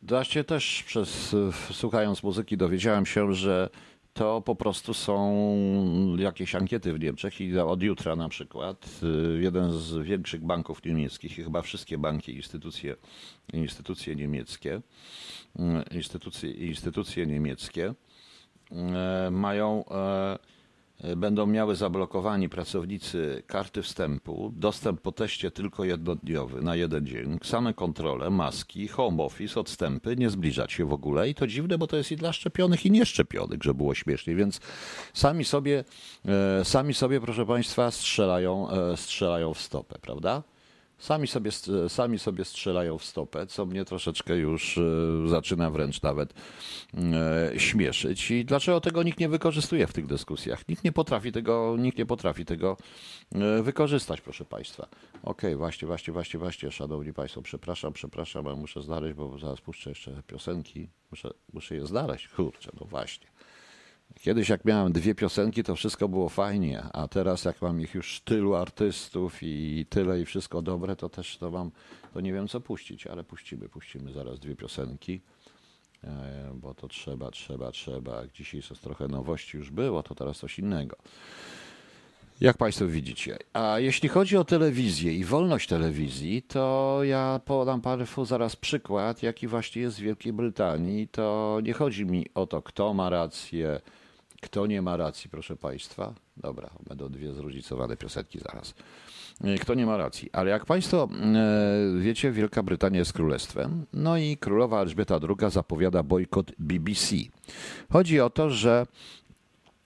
Właśnie 0.04 0.44
też 0.44 0.84
przez, 0.84 1.36
słuchając 1.72 2.24
muzyki 2.24 2.58
dowiedziałem 2.58 3.06
się, 3.06 3.34
że 3.34 3.70
to 4.14 4.42
po 4.42 4.56
prostu 4.56 4.94
są 4.94 5.36
jakieś 6.18 6.56
ankiety 6.56 6.94
w 6.94 7.00
Niemczech 7.00 7.42
i 7.42 7.60
od 7.60 7.84
jutra 7.84 8.16
na 8.16 8.30
przykład 8.30 9.00
y, 9.04 9.42
jeden 9.42 9.72
z 9.72 9.98
większych 9.98 10.44
banków 10.44 10.86
niemieckich 10.86 11.40
i 11.40 11.44
chyba 11.44 11.62
wszystkie 11.62 11.98
banki, 11.98 12.36
instytucje, 12.36 12.96
instytucje 13.54 14.16
niemieckie, 14.16 14.82
y, 15.56 15.96
instytucje, 15.96 16.52
instytucje 16.52 17.26
niemieckie 17.26 17.94
y, 18.72 19.32
mają 19.32 19.84
będą 21.18 21.48
miały 21.48 21.76
zablokowani 21.76 22.50
pracownicy 22.50 23.44
karty 23.48 23.82
wstępu, 23.82 24.52
dostęp 24.56 25.02
po 25.02 25.12
teście 25.12 25.52
tylko 25.52 25.84
jednodniowy 25.84 26.62
na 26.62 26.76
jeden 26.76 27.08
dzień, 27.08 27.40
same 27.44 27.74
kontrole, 27.74 28.30
maski, 28.30 28.88
home 28.88 29.24
office, 29.24 29.60
odstępy, 29.60 30.16
nie 30.16 30.30
zbliżać 30.30 30.72
się 30.72 30.86
w 30.86 30.94
ogóle. 30.94 31.30
I 31.30 31.36
to 31.36 31.48
dziwne, 31.48 31.78
bo 31.78 31.88
to 31.88 31.98
jest 31.98 32.12
i 32.12 32.16
dla 32.16 32.34
szczepionych 32.34 32.86
i 32.86 32.92
nieszczepionych, 32.92 33.64
żeby 33.64 33.78
było 33.78 33.96
śmiesznie, 33.96 34.36
więc 34.36 34.60
sami 35.14 35.46
sobie, 35.46 35.84
e, 36.26 36.66
sami 36.66 36.94
sobie 36.94 37.22
proszę 37.22 37.46
Państwa 37.46 37.92
strzelają, 37.92 38.70
e, 38.70 38.98
strzelają 38.98 39.54
w 39.54 39.62
stopę, 39.62 40.00
prawda? 40.02 40.44
Sami 41.00 41.28
sobie, 41.28 41.52
sami 41.88 42.20
sobie 42.20 42.46
strzelają 42.46 42.98
w 42.98 43.06
stopę, 43.06 43.48
co 43.48 43.66
mnie 43.66 43.86
troszeczkę 43.86 44.36
już 44.36 44.78
e, 44.78 44.82
zaczyna 45.28 45.70
wręcz 45.70 46.02
nawet 46.02 46.34
e, 47.54 47.60
śmieszyć. 47.60 48.32
I 48.32 48.46
dlaczego 48.46 48.82
tego 48.82 49.04
nikt 49.04 49.20
nie 49.20 49.30
wykorzystuje 49.30 49.88
w 49.88 49.94
tych 49.94 50.08
dyskusjach? 50.08 50.68
Nikt 50.68 50.84
nie 50.84 50.92
potrafi 50.92 51.32
tego, 51.32 51.76
nikt 51.78 51.98
nie 51.98 52.06
potrafi 52.06 52.46
tego 52.46 52.78
e, 53.36 53.64
wykorzystać, 53.64 54.22
proszę 54.22 54.46
Państwa. 54.46 54.84
Okej, 54.84 55.24
okay, 55.24 55.58
właśnie, 55.58 55.88
właśnie, 55.88 56.14
właśnie, 56.14 56.40
właśnie, 56.40 56.72
szanowni 56.72 57.14
Państwo, 57.14 57.42
przepraszam, 57.42 57.94
przepraszam, 57.94 58.48
ale 58.48 58.56
muszę 58.56 58.82
znaleźć, 58.82 59.16
bo 59.16 59.40
zaraz 59.40 59.62
puszczę 59.62 59.90
jeszcze 59.90 60.24
piosenki. 60.28 60.90
Muszę, 61.12 61.30
muszę 61.54 61.76
je 61.76 61.86
znaleźć. 61.86 62.28
Kurczę, 62.28 62.72
no 62.80 62.86
właśnie. 62.86 63.28
Kiedyś 64.22 64.50
jak 64.50 64.66
miałem 64.66 64.92
dwie 64.92 65.16
piosenki, 65.16 65.64
to 65.64 65.76
wszystko 65.76 66.08
było 66.08 66.30
fajnie, 66.30 66.84
a 66.94 67.08
teraz 67.08 67.46
jak 67.46 67.62
mam 67.62 67.82
ich 67.82 67.94
już 67.94 68.22
tylu 68.22 68.56
artystów 68.56 69.38
i 69.42 69.86
tyle 69.90 70.22
i 70.22 70.26
wszystko 70.26 70.62
dobre, 70.62 70.96
to 70.96 71.10
też 71.10 71.38
to 71.38 71.52
mam, 71.52 71.72
to 72.14 72.22
nie 72.22 72.34
wiem 72.34 72.48
co 72.48 72.62
puścić, 72.62 73.08
ale 73.08 73.24
puścimy, 73.24 73.70
puścimy 73.70 74.14
zaraz 74.14 74.40
dwie 74.40 74.56
piosenki, 74.56 75.22
e, 76.04 76.52
bo 76.54 76.74
to 76.74 76.88
trzeba, 76.88 77.32
trzeba, 77.32 77.72
trzeba. 77.72 78.28
Dzisiaj 78.34 78.62
jest 78.70 78.82
trochę 78.82 79.08
nowości 79.08 79.58
już 79.58 79.72
było, 79.72 80.04
to 80.04 80.16
teraz 80.16 80.38
coś 80.38 80.60
innego. 80.60 80.96
Jak 82.42 82.58
Państwo 82.58 82.88
widzicie. 82.88 83.38
A 83.54 83.80
jeśli 83.80 84.10
chodzi 84.10 84.38
o 84.38 84.44
telewizję 84.44 85.14
i 85.14 85.24
wolność 85.24 85.70
telewizji, 85.70 86.42
to 86.42 87.00
ja 87.04 87.40
podam 87.46 87.82
Państwu 87.82 88.26
zaraz 88.26 88.56
przykład, 88.56 89.24
jaki 89.24 89.48
właśnie 89.48 89.82
jest 89.82 89.98
w 89.98 90.02
Wielkiej 90.02 90.34
Brytanii. 90.34 91.08
To 91.08 91.60
nie 91.64 91.74
chodzi 91.74 92.06
mi 92.06 92.26
o 92.36 92.48
to, 92.48 92.62
kto 92.62 92.94
ma 92.94 93.10
rację, 93.10 93.82
kto 94.42 94.68
nie 94.68 94.82
ma 94.82 94.98
racji, 94.98 95.30
proszę 95.30 95.56
Państwa. 95.56 96.14
Dobra, 96.38 96.70
będą 96.90 97.10
dwie 97.10 97.34
zróżnicowane 97.34 97.98
piosenki 97.98 98.40
zaraz. 98.40 98.74
Kto 99.62 99.74
nie 99.74 99.86
ma 99.86 99.98
racji. 99.98 100.30
Ale 100.34 100.50
jak 100.50 100.66
Państwo 100.66 101.10
e, 101.36 102.00
wiecie, 102.00 102.32
Wielka 102.32 102.64
Brytania 102.64 103.00
jest 103.00 103.14
królestwem. 103.14 103.86
No 103.94 104.18
i 104.18 104.38
królowa 104.38 104.82
Elżbieta 104.82 105.20
II 105.30 105.52
zapowiada 105.52 106.04
bojkot 106.04 106.52
BBC. 106.60 107.16
Chodzi 107.90 108.20
o 108.20 108.30
to, 108.30 108.50
że 108.50 108.86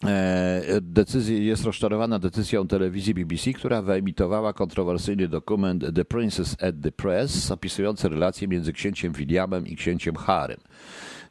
E, 0.06 0.62
decyzji, 0.82 1.46
jest 1.46 1.64
rozczarowana 1.64 2.20
decyzją 2.20 2.68
telewizji 2.68 3.14
BBC, 3.14 3.54
która 3.54 3.82
wyemitowała 3.82 4.54
kontrowersyjny 4.54 5.28
dokument 5.28 5.86
The 5.96 6.06
Princess 6.06 6.64
at 6.64 6.76
the 6.84 6.92
Press, 6.92 7.52
opisujący 7.52 8.10
relacje 8.10 8.48
między 8.48 8.74
księciem 8.74 9.14
Williamem 9.14 9.68
i 9.68 9.76
księciem 9.76 10.16
Harrym. 10.16 10.60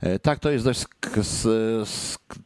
E, 0.03 0.19
tak, 0.19 0.38
to 0.38 0.51
jest 0.51 0.65
dość 0.65 0.85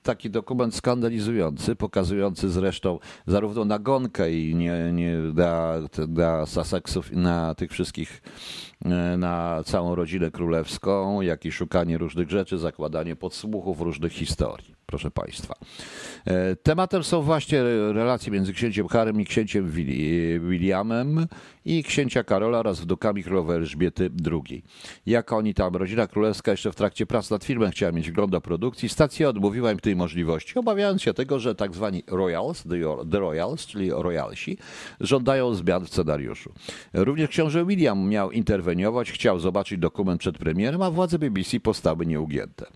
taki 0.02 0.30
dokument 0.30 0.74
skandalizujący, 0.74 1.76
pokazujący 1.76 2.48
zresztą 2.48 2.98
zarówno 3.26 3.64
nagonkę 3.64 4.32
i 4.32 4.54
nie, 4.54 4.92
nie 4.92 5.18
dla, 5.34 5.74
dla 6.08 6.46
Sussexów, 6.46 7.12
na 7.12 7.54
tych 7.54 7.70
wszystkich, 7.70 8.22
na 9.18 9.62
całą 9.64 9.94
rodzinę 9.94 10.30
królewską, 10.30 11.20
jak 11.20 11.44
i 11.44 11.52
szukanie 11.52 11.98
różnych 11.98 12.30
rzeczy, 12.30 12.58
zakładanie 12.58 13.16
podsłuchów 13.16 13.80
różnych 13.80 14.12
historii 14.12 14.76
proszę 14.86 15.10
Państwa. 15.10 15.54
E, 16.24 16.56
tematem 16.56 17.04
są 17.04 17.22
właśnie 17.22 17.62
relacje 17.92 18.32
między 18.32 18.52
księciem 18.52 18.88
Harem 18.88 19.20
i 19.20 19.24
księciem 19.24 19.70
Williamem 20.40 21.26
i 21.64 21.84
księcia 21.84 22.24
Karola 22.24 22.58
oraz 22.58 22.80
wnukami 22.80 23.24
królowej 23.24 23.56
Elżbiety 23.56 24.10
II. 24.32 24.62
Jak 25.06 25.32
oni 25.32 25.54
tam, 25.54 25.76
rodzina 25.76 26.06
królewska 26.06 26.50
jeszcze 26.50 26.72
w 26.72 26.74
trakcie 26.74 27.06
prac 27.06 27.30
nad 27.30 27.44
filmem 27.44 27.70
chciała 27.70 27.92
mieć 27.92 28.10
wgląd 28.10 28.32
do 28.32 28.40
produkcji, 28.40 28.88
stacja 28.88 29.28
odmówiła 29.28 29.72
im 29.72 29.78
tej 29.78 29.96
możliwości, 29.96 30.58
obawiając 30.58 31.02
się 31.02 31.14
tego, 31.14 31.38
że 31.38 31.54
tak 31.54 31.74
zwani 31.74 32.02
royals, 32.06 32.64
the 33.10 33.18
royals, 33.18 33.66
czyli 33.66 33.90
royalsi, 33.90 34.58
żądają 35.00 35.54
zmian 35.54 35.84
w 35.84 35.88
scenariuszu. 35.88 36.52
Również 36.94 37.30
książę 37.30 37.66
William 37.66 38.08
miał 38.08 38.30
interweniować, 38.66 39.12
chciał 39.12 39.38
zobaczyć 39.38 39.78
dokument 39.78 40.20
przed 40.20 40.38
premierem, 40.38 40.82
a 40.82 40.90
władze 40.90 41.18
BBC 41.18 41.60
postały 41.60 42.06
nieugięte. 42.06 42.66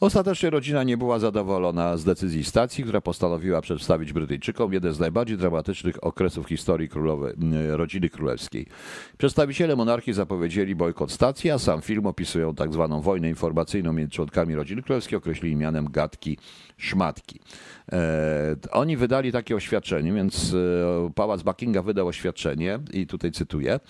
Ostatecznie 0.00 0.50
rodzina 0.50 0.82
nie 0.82 0.96
była 0.96 1.18
zadowolona 1.18 1.96
z 1.96 2.04
decyzji 2.04 2.44
stacji, 2.44 2.84
która 2.84 3.00
postanowiła 3.00 3.60
przedstawić 3.60 4.12
Brytyjczykom 4.12 4.72
jeden 4.72 4.92
z 4.92 5.00
najbardziej 5.00 5.38
dramatycznych 5.38 6.04
okresów 6.04 6.46
historii 6.46 6.88
królowej, 6.88 7.34
rodziny 7.70 8.08
królewskiej. 8.08 8.66
Przedstawiciele 9.18 9.76
monarchii 9.76 10.12
zapowiedzieli 10.12 10.74
bojkot 10.74 11.12
stacji, 11.12 11.50
a 11.50 11.58
sam 11.58 11.82
film 11.82 12.06
opisują 12.06 12.54
tak 12.54 12.72
zwaną 12.72 13.00
wojnę 13.00 13.28
informacyjną 13.28 13.92
między 13.92 14.12
członkami 14.12 14.54
rodziny 14.54 14.82
królewskiej, 14.82 15.18
określili 15.18 15.56
mianem 15.56 15.90
gadki 15.90 16.38
szmatki. 16.76 17.40
E, 17.92 18.56
oni 18.72 18.96
wydali 18.96 19.32
takie 19.32 19.56
oświadczenie, 19.56 20.12
więc 20.12 20.54
e, 20.54 21.10
Pałac 21.14 21.42
Buckingham 21.42 21.84
wydał 21.84 22.06
oświadczenie 22.06 22.78
i 22.92 23.06
tutaj 23.06 23.32
cytuję: 23.32 23.80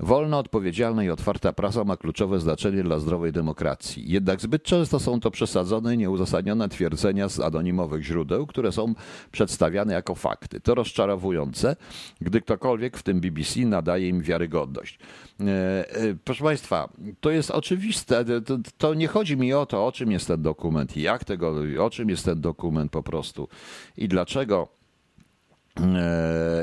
Wolna, 0.00 0.38
odpowiedzialna 0.38 0.99
i 1.02 1.10
otwarta 1.10 1.52
prasa 1.52 1.84
ma 1.84 1.96
kluczowe 1.96 2.40
znaczenie 2.40 2.82
dla 2.82 2.98
zdrowej 2.98 3.32
demokracji. 3.32 4.04
Jednak 4.06 4.40
zbyt 4.40 4.62
często 4.62 5.00
są 5.00 5.20
to 5.20 5.30
przesadzone 5.30 5.94
i 5.94 5.98
nieuzasadnione 5.98 6.68
twierdzenia 6.68 7.28
z 7.28 7.40
anonimowych 7.40 8.04
źródeł, 8.04 8.46
które 8.46 8.72
są 8.72 8.94
przedstawiane 9.32 9.92
jako 9.92 10.14
fakty. 10.14 10.60
To 10.60 10.74
rozczarowujące, 10.74 11.76
gdy 12.20 12.40
ktokolwiek, 12.40 12.96
w 12.96 13.02
tym 13.02 13.20
BBC, 13.20 13.60
nadaje 13.60 14.08
im 14.08 14.22
wiarygodność. 14.22 14.98
E, 15.40 15.84
proszę 16.24 16.44
Państwa, 16.44 16.88
to 17.20 17.30
jest 17.30 17.50
oczywiste. 17.50 18.24
To, 18.24 18.58
to 18.78 18.94
nie 18.94 19.08
chodzi 19.08 19.36
mi 19.36 19.52
o 19.52 19.66
to, 19.66 19.86
o 19.86 19.92
czym 19.92 20.12
jest 20.12 20.26
ten 20.26 20.42
dokument 20.42 20.96
jak 20.96 21.24
tego, 21.24 21.54
o 21.80 21.90
czym 21.90 22.08
jest 22.08 22.24
ten 22.24 22.40
dokument 22.40 22.92
po 22.92 23.02
prostu 23.02 23.48
i 23.96 24.08
dlaczego 24.08 24.68
e, 24.68 24.79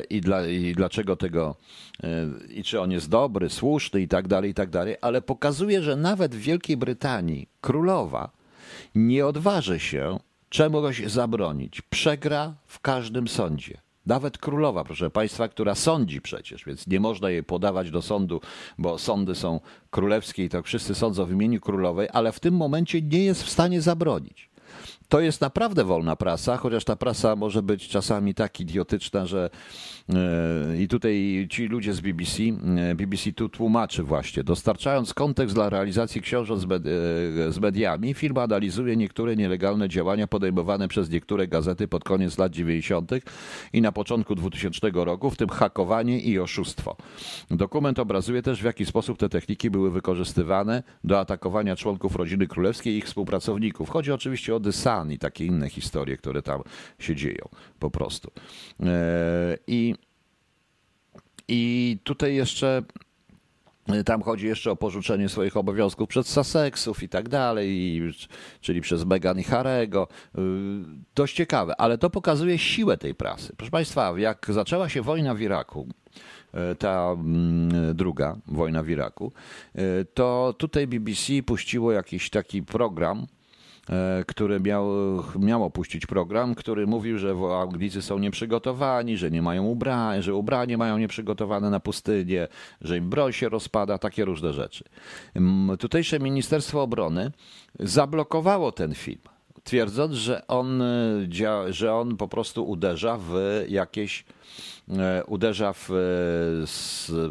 i, 0.09 0.21
dla, 0.21 0.47
i 0.47 0.73
dlaczego 0.73 1.15
tego, 1.15 1.55
e, 2.03 2.07
i 2.49 2.63
czy 2.63 2.81
on 2.81 2.91
jest 2.91 3.09
dobry, 3.09 3.49
słuszny 3.49 4.01
i 4.01 4.07
tak 4.07 4.27
dalej, 4.27 4.51
i 4.51 4.53
tak 4.53 4.69
dalej, 4.69 4.95
ale 5.01 5.21
pokazuje, 5.21 5.83
że 5.83 5.95
nawet 5.95 6.35
w 6.35 6.39
Wielkiej 6.39 6.77
Brytanii 6.77 7.47
królowa 7.61 8.29
nie 8.95 9.25
odważy 9.25 9.79
się 9.79 10.19
czemuś 10.49 11.03
zabronić. 11.05 11.81
Przegra 11.81 12.53
w 12.65 12.79
każdym 12.79 13.27
sądzie. 13.27 13.77
Nawet 14.05 14.37
królowa, 14.37 14.83
proszę 14.83 15.09
państwa, 15.09 15.47
która 15.47 15.75
sądzi 15.75 16.21
przecież, 16.21 16.65
więc 16.65 16.87
nie 16.87 16.99
można 16.99 17.29
jej 17.29 17.43
podawać 17.43 17.91
do 17.91 18.01
sądu, 18.01 18.41
bo 18.77 18.97
sądy 18.97 19.35
są 19.35 19.59
królewskie 19.89 20.45
i 20.45 20.49
to 20.49 20.63
wszyscy 20.63 20.95
sądzą 20.95 21.25
w 21.25 21.31
imieniu 21.31 21.61
królowej, 21.61 22.07
ale 22.13 22.31
w 22.31 22.39
tym 22.39 22.53
momencie 22.53 23.01
nie 23.01 23.25
jest 23.25 23.43
w 23.43 23.49
stanie 23.49 23.81
zabronić 23.81 24.49
to 25.09 25.19
jest 25.19 25.41
naprawdę 25.41 25.83
wolna 25.83 26.15
prasa, 26.15 26.57
chociaż 26.57 26.83
ta 26.83 26.95
prasa 26.95 27.35
może 27.35 27.63
być 27.63 27.87
czasami 27.87 28.33
tak 28.33 28.59
idiotyczna, 28.59 29.25
że 29.25 29.49
e, 30.09 30.81
i 30.81 30.87
tutaj 30.87 31.47
ci 31.49 31.67
ludzie 31.67 31.93
z 31.93 32.01
BBC, 32.01 32.43
e, 32.43 32.95
BBC 32.95 33.31
tu 33.31 33.49
tłumaczy 33.49 34.03
właśnie, 34.03 34.43
dostarczając 34.43 35.13
kontekst 35.13 35.55
dla 35.55 35.69
realizacji 35.69 36.21
książąt 36.21 36.61
z, 36.61 36.65
e, 37.57 37.61
mediami, 37.61 38.13
film 38.13 38.37
analizuje 38.37 38.97
niektóre 38.97 39.35
nielegalne 39.35 39.89
działania 39.89 40.27
podejmowane 40.27 40.87
przez 40.87 41.09
niektóre 41.09 41.47
gazety 41.47 41.87
pod 41.87 42.03
koniec 42.03 42.37
lat 42.37 42.51
90. 42.51 43.11
i 43.73 43.81
na 43.81 43.91
początku 43.91 44.35
2000 44.35 44.91
roku, 44.93 45.29
w 45.29 45.37
tym 45.37 45.49
hakowanie 45.49 46.19
i 46.19 46.39
oszustwo. 46.39 46.95
Dokument 47.51 47.99
obrazuje 47.99 48.41
też, 48.41 48.61
w 48.61 48.65
jaki 48.65 48.85
sposób 48.85 49.17
te 49.17 49.29
techniki 49.29 49.69
były 49.69 49.91
wykorzystywane 49.91 50.83
do 51.03 51.19
atakowania 51.19 51.75
członków 51.75 52.15
rodziny 52.15 52.47
królewskiej 52.47 52.93
i 52.93 52.97
ich 52.97 53.05
współpracowników. 53.05 53.89
Chodzi 53.89 54.11
oczywiście 54.11 54.55
o 54.55 54.56
Dysa 54.59 55.05
i 55.09 55.17
takie 55.17 55.45
inne 55.45 55.69
historie, 55.69 56.17
które 56.17 56.41
tam 56.41 56.61
się 56.99 57.15
dzieją 57.15 57.49
po 57.79 57.91
prostu. 57.91 58.31
E, 58.83 59.57
I, 59.67 59.95
i 61.47 61.97
tutaj 62.03 62.35
jeszcze 62.35 62.83
e, 63.87 64.03
tam 64.03 64.21
chodzi 64.21 64.47
jeszcze 64.47 64.71
o 64.71 64.75
porzucenie 64.75 65.29
swoich 65.29 65.57
obowiązków 65.57 66.09
przez 66.09 66.27
Sussexów 66.27 67.03
i 67.03 67.09
tak 67.09 67.29
dalej, 67.29 68.01
czyli 68.61 68.81
przez 68.81 69.05
Meghan 69.05 69.39
i 69.39 69.43
Harego. 69.43 70.07
E, 70.35 70.41
dość 71.15 71.35
ciekawe, 71.35 71.81
ale 71.81 71.97
to 71.97 72.09
pokazuje 72.09 72.57
siłę 72.57 72.97
tej 72.97 73.15
prasy. 73.15 73.53
Proszę 73.57 73.71
Państwa, 73.71 74.19
jak 74.19 74.45
zaczęła 74.49 74.89
się 74.89 75.01
wojna 75.01 75.35
w 75.35 75.41
Iraku, 75.41 75.87
ta 76.79 77.11
mm, 77.11 77.95
druga 77.95 78.37
wojna 78.47 78.83
w 78.83 78.89
Iraku, 78.89 79.31
to 80.13 80.55
tutaj 80.57 80.87
BBC 80.87 81.43
puściło 81.45 81.91
jakiś 81.91 82.29
taki 82.29 82.63
program, 82.63 83.27
które 84.27 84.59
miał, 84.59 84.87
miało 85.39 85.69
puścić 85.69 86.05
program, 86.05 86.55
który 86.55 86.87
mówił, 86.87 87.17
że 87.17 87.35
Anglicy 87.61 88.01
są 88.01 88.19
nieprzygotowani, 88.19 89.17
że 89.17 89.31
nie 89.31 89.41
mają 89.41 89.65
ubrań, 89.65 90.21
że 90.21 90.35
ubranie 90.35 90.77
mają 90.77 90.97
nieprzygotowane 90.97 91.69
na 91.69 91.79
pustynię, 91.79 92.47
że 92.81 92.97
im 92.97 93.09
broń 93.09 93.33
się 93.33 93.49
rozpada, 93.49 93.97
takie 93.97 94.25
różne 94.25 94.53
rzeczy. 94.53 94.83
Tutejsze 95.79 96.19
Ministerstwo 96.19 96.81
Obrony 96.81 97.31
zablokowało 97.79 98.71
ten 98.71 98.93
film, 98.93 99.21
twierdząc, 99.63 100.13
że 100.13 100.47
on, 100.47 100.83
że 101.69 101.93
on 101.93 102.17
po 102.17 102.27
prostu 102.27 102.69
uderza 102.69 103.17
w 103.17 103.63
jakieś 103.67 104.25
e, 104.89 105.23
uderza 105.25 105.73
w, 105.73 105.87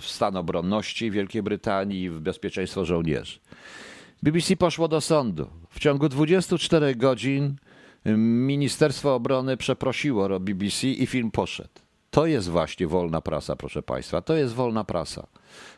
w 0.00 0.04
stan 0.06 0.36
obronności 0.36 1.10
Wielkiej 1.10 1.42
Brytanii, 1.42 2.10
w 2.10 2.20
bezpieczeństwo 2.20 2.84
żołnierzy. 2.84 3.38
BBC 4.22 4.56
poszło 4.56 4.88
do 4.88 5.00
sądu. 5.00 5.46
W 5.70 5.78
ciągu 5.78 6.08
24 6.08 6.94
godzin 6.94 7.56
Ministerstwo 8.16 9.14
Obrony 9.14 9.56
przeprosiło 9.56 10.40
BBC 10.40 10.86
i 10.86 11.06
film 11.06 11.30
poszedł. 11.30 11.70
To 12.10 12.26
jest 12.26 12.48
właśnie 12.48 12.86
wolna 12.86 13.20
prasa, 13.20 13.56
proszę 13.56 13.82
Państwa. 13.82 14.22
To 14.22 14.34
jest 14.34 14.54
wolna 14.54 14.84
prasa. 14.84 15.26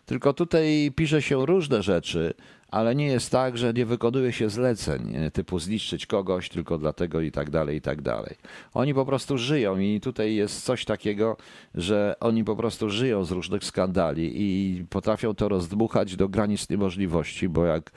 Tylko 0.07 0.33
tutaj 0.33 0.93
pisze 0.97 1.23
się 1.23 1.47
różne 1.47 1.83
rzeczy, 1.83 2.35
ale 2.69 2.95
nie 2.95 3.07
jest 3.07 3.31
tak, 3.31 3.59
że 3.59 3.73
nie 3.73 3.87
wykonuje 3.87 4.33
się 4.33 4.51
zleceń 4.51 5.17
typu 5.33 5.59
zniszczyć 5.59 6.07
kogoś 6.07 6.49
tylko 6.49 6.79
dlatego 6.79 7.21
i 7.21 7.31
tak 7.31 7.51
dalej, 7.51 7.77
i 7.77 7.81
tak 7.81 8.03
dalej. 8.03 8.37
Oni 8.75 8.95
po 8.95 9.07
prostu 9.07 9.39
żyją 9.39 9.79
i 9.79 10.01
tutaj 10.01 10.35
jest 10.35 10.65
coś 10.65 10.85
takiego, 10.85 11.37
że 11.75 12.15
oni 12.21 12.45
po 12.45 12.57
prostu 12.57 12.91
żyją 12.91 13.25
z 13.25 13.31
różnych 13.31 13.65
skandali 13.65 14.33
i 14.35 14.85
potrafią 14.91 15.35
to 15.35 15.49
rozdmuchać 15.49 16.17
do 16.17 16.29
granic 16.29 16.71
niemożliwości, 16.71 17.49
bo 17.49 17.65
jak 17.65 17.91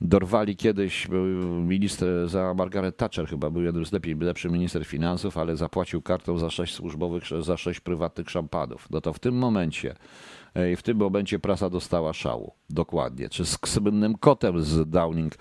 dorwali 0.00 0.56
kiedyś 0.56 1.08
minister 1.62 2.28
za 2.28 2.54
Margaret 2.54 2.96
Thatcher 2.96 3.28
chyba 3.28 3.50
był 3.50 3.62
jeden 3.62 3.84
z 3.84 3.92
lepiej, 3.92 4.14
lepszy 4.14 4.48
minister 4.48 4.84
finansów, 4.84 5.38
ale 5.38 5.56
zapłacił 5.56 6.02
kartą 6.02 6.38
za 6.38 6.50
sześć 6.50 6.74
służbowych, 6.74 7.24
za 7.40 7.56
sześć 7.56 7.80
prywatnych 7.80 8.30
szampanów. 8.30 8.90
No 8.90 9.00
to 9.00 9.12
w 9.12 9.18
tym 9.18 9.34
momencie 9.34 9.94
i 10.72 10.76
w 10.76 10.82
tym 10.82 10.96
momencie 10.96 11.38
prasa 11.38 11.70
dostała 11.70 12.12
szału. 12.12 12.52
Dokładnie. 12.70 13.28
Czy 13.28 13.46
z 13.46 13.58
słynnym 13.66 14.18
kotem 14.18 14.62
z 14.62 14.90
Downing 14.90 15.34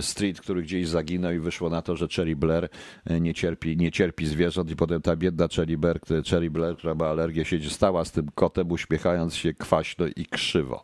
Street, 0.00 0.40
który 0.40 0.62
gdzieś 0.62 0.88
zaginął 0.88 1.32
i 1.32 1.38
wyszło 1.38 1.70
na 1.70 1.82
to, 1.82 1.96
że 1.96 2.08
Cherry 2.08 2.36
Blair 2.36 2.68
e, 3.04 3.20
nie 3.20 3.34
cierpi, 3.34 3.76
nie 3.76 3.92
cierpi 3.92 4.26
zwierząt 4.26 4.70
i 4.70 4.76
potem 4.76 5.02
ta 5.02 5.16
biedna 5.16 5.48
Cherry 5.56 5.78
Blair, 5.78 6.00
Cherry 6.30 6.50
Blair, 6.50 6.76
która 6.76 6.94
ma 6.94 7.06
alergię, 7.06 7.44
siedzi 7.44 7.70
stała 7.70 8.04
z 8.04 8.12
tym 8.12 8.28
kotem, 8.34 8.72
uśmiechając 8.72 9.34
się 9.34 9.54
kwaśno 9.54 10.06
i 10.16 10.26
krzywo. 10.26 10.82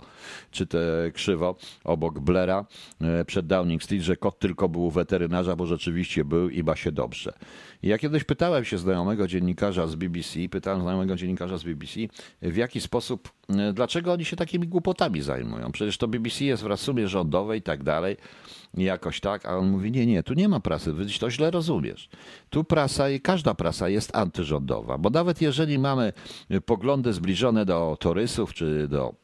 Czy 0.51 0.67
te 0.67 0.79
krzywo 1.15 1.57
obok 1.85 2.21
Blaira 2.21 2.67
e, 3.01 3.25
przed 3.25 3.47
Downing 3.47 3.83
Street, 3.83 4.03
że 4.03 4.17
kot 4.17 4.39
tylko 4.39 4.69
był 4.69 4.85
u 4.85 4.91
weterynarza, 4.91 5.57
bo 5.57 5.67
rzeczywiście 5.67 6.25
był 6.25 6.51
i 6.51 6.63
ma 6.63 6.77
się 6.77 6.93
dobrze. 6.93 7.33
I 7.83 7.89
ja 7.89 7.99
kiedyś 7.99 8.25
pytałem 8.25 8.65
się 8.65 8.79
znajomego 8.79 9.27
dziennikarza 9.27 9.87
z 9.87 9.95
BBC, 9.95 10.49
pytałem 10.51 10.81
znajomego 10.81 11.17
dziennikarza 11.17 11.59
z 11.59 11.65
BBC, 11.65 12.01
w 12.43 12.57
jaki 12.57 12.81
sposób, 12.81 13.33
e, 13.49 13.73
dlaczego 13.73 14.13
oni 14.13 14.25
się 14.25 14.37
takimi 14.37 14.69
głupotami 14.69 15.23
zajmują. 15.23 15.73
Przecież 15.73 15.99
to 15.99 16.09
BBC 16.09 16.45
jest 16.45 16.65
w 16.65 16.77
sumie 16.77 17.09
rządowe 17.09 17.57
i 17.57 17.63
tak 17.63 17.83
dalej, 17.83 18.17
jakoś 18.77 19.21
tak, 19.21 19.47
a 19.47 19.57
on 19.59 19.71
mówi, 19.71 19.91
nie, 19.91 20.07
nie, 20.07 20.23
tu 20.23 20.35
nie 20.35 20.49
ma 20.49 20.61
prasy, 20.61 20.95
ty 20.95 21.19
to 21.19 21.31
źle 21.31 21.51
rozumiesz. 21.51 22.09
Tu 22.51 22.65
prasa 22.65 23.11
i 23.11 23.21
każda 23.21 23.55
prasa 23.55 23.89
jest 23.89 24.17
antyrządowa, 24.17 24.99
bo 24.99 25.11
nawet 25.11 25.43
jeżeli 25.43 25.79
mamy 25.79 26.13
poglądy 26.67 27.13
zbliżone 27.13 27.65
do 27.65 27.97
torysów 28.01 28.55
czy 28.55 28.89
do 28.89 29.24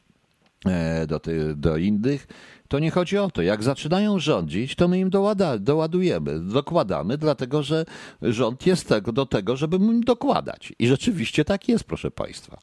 do, 1.07 1.19
ty, 1.19 1.55
do 1.55 1.77
innych, 1.77 2.27
to 2.67 2.79
nie 2.79 2.91
chodzi 2.91 3.17
o 3.17 3.31
to. 3.31 3.41
Jak 3.41 3.63
zaczynają 3.63 4.19
rządzić, 4.19 4.75
to 4.75 4.87
my 4.87 4.99
im 4.99 5.09
dołada, 5.09 5.57
doładujemy, 5.57 6.39
dokładamy, 6.39 7.17
dlatego 7.17 7.63
że 7.63 7.85
rząd 8.21 8.65
jest 8.65 8.87
tego, 8.87 9.11
do 9.11 9.25
tego, 9.25 9.57
żeby 9.57 9.77
im 9.77 10.03
dokładać. 10.03 10.73
I 10.79 10.87
rzeczywiście 10.87 11.45
tak 11.45 11.69
jest, 11.69 11.83
proszę 11.83 12.11
Państwa. 12.11 12.57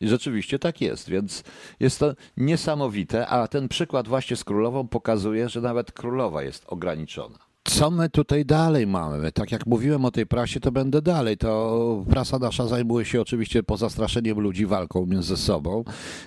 I 0.00 0.08
rzeczywiście 0.08 0.58
tak 0.58 0.80
jest, 0.80 1.08
więc 1.08 1.44
jest 1.80 1.98
to 1.98 2.14
niesamowite, 2.36 3.26
a 3.26 3.48
ten 3.48 3.68
przykład 3.68 4.08
właśnie 4.08 4.36
z 4.36 4.44
królową 4.44 4.88
pokazuje, 4.88 5.48
że 5.48 5.60
nawet 5.60 5.92
królowa 5.92 6.42
jest 6.42 6.64
ograniczona. 6.66 7.49
Co 7.64 7.90
my 7.90 8.10
tutaj 8.10 8.44
dalej 8.44 8.86
mamy? 8.86 9.32
Tak 9.32 9.52
jak 9.52 9.66
mówiłem 9.66 10.04
o 10.04 10.10
tej 10.10 10.26
prasie, 10.26 10.60
to 10.60 10.72
będę 10.72 11.02
dalej. 11.02 11.36
To 11.36 12.04
prasa 12.10 12.38
nasza 12.38 12.66
zajmuje 12.66 13.04
się 13.04 13.20
oczywiście 13.20 13.62
poza 13.62 13.90
straszeniem 13.90 14.40
ludzi 14.40 14.66
walką 14.66 15.06
między 15.06 15.36
sobą. 15.36 15.84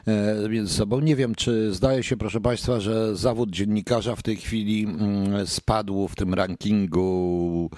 E, 0.08 0.50
między 0.50 0.74
sobą. 0.74 1.00
Nie 1.00 1.16
wiem, 1.16 1.36
czy 1.36 1.74
zdaje 1.74 2.04
się, 2.04 2.18
proszę 2.18 2.42
Państwa, 2.42 2.80
że 2.80 3.16
zawód 3.16 3.52
dziennikarza 3.52 4.16
w 4.16 4.24
tej 4.24 4.36
chwili 4.36 4.84
mm, 4.84 5.48
spadł 5.48 6.08
w 6.08 6.16
tym 6.16 6.34
rankingu 6.34 7.70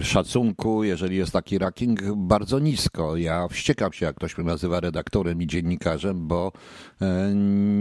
Y, 0.00 0.04
szacunku, 0.04 0.84
jeżeli 0.84 1.16
jest 1.16 1.32
taki 1.32 1.58
ranking, 1.58 2.00
bardzo 2.16 2.58
nisko. 2.58 3.16
Ja 3.16 3.48
wściekam 3.48 3.92
się, 3.92 4.06
jak 4.06 4.16
ktoś 4.16 4.38
mnie 4.38 4.46
nazywa 4.46 4.80
redaktorem 4.80 5.42
i 5.42 5.46
dziennikarzem, 5.46 6.28
bo 6.28 6.52
e, 6.52 6.91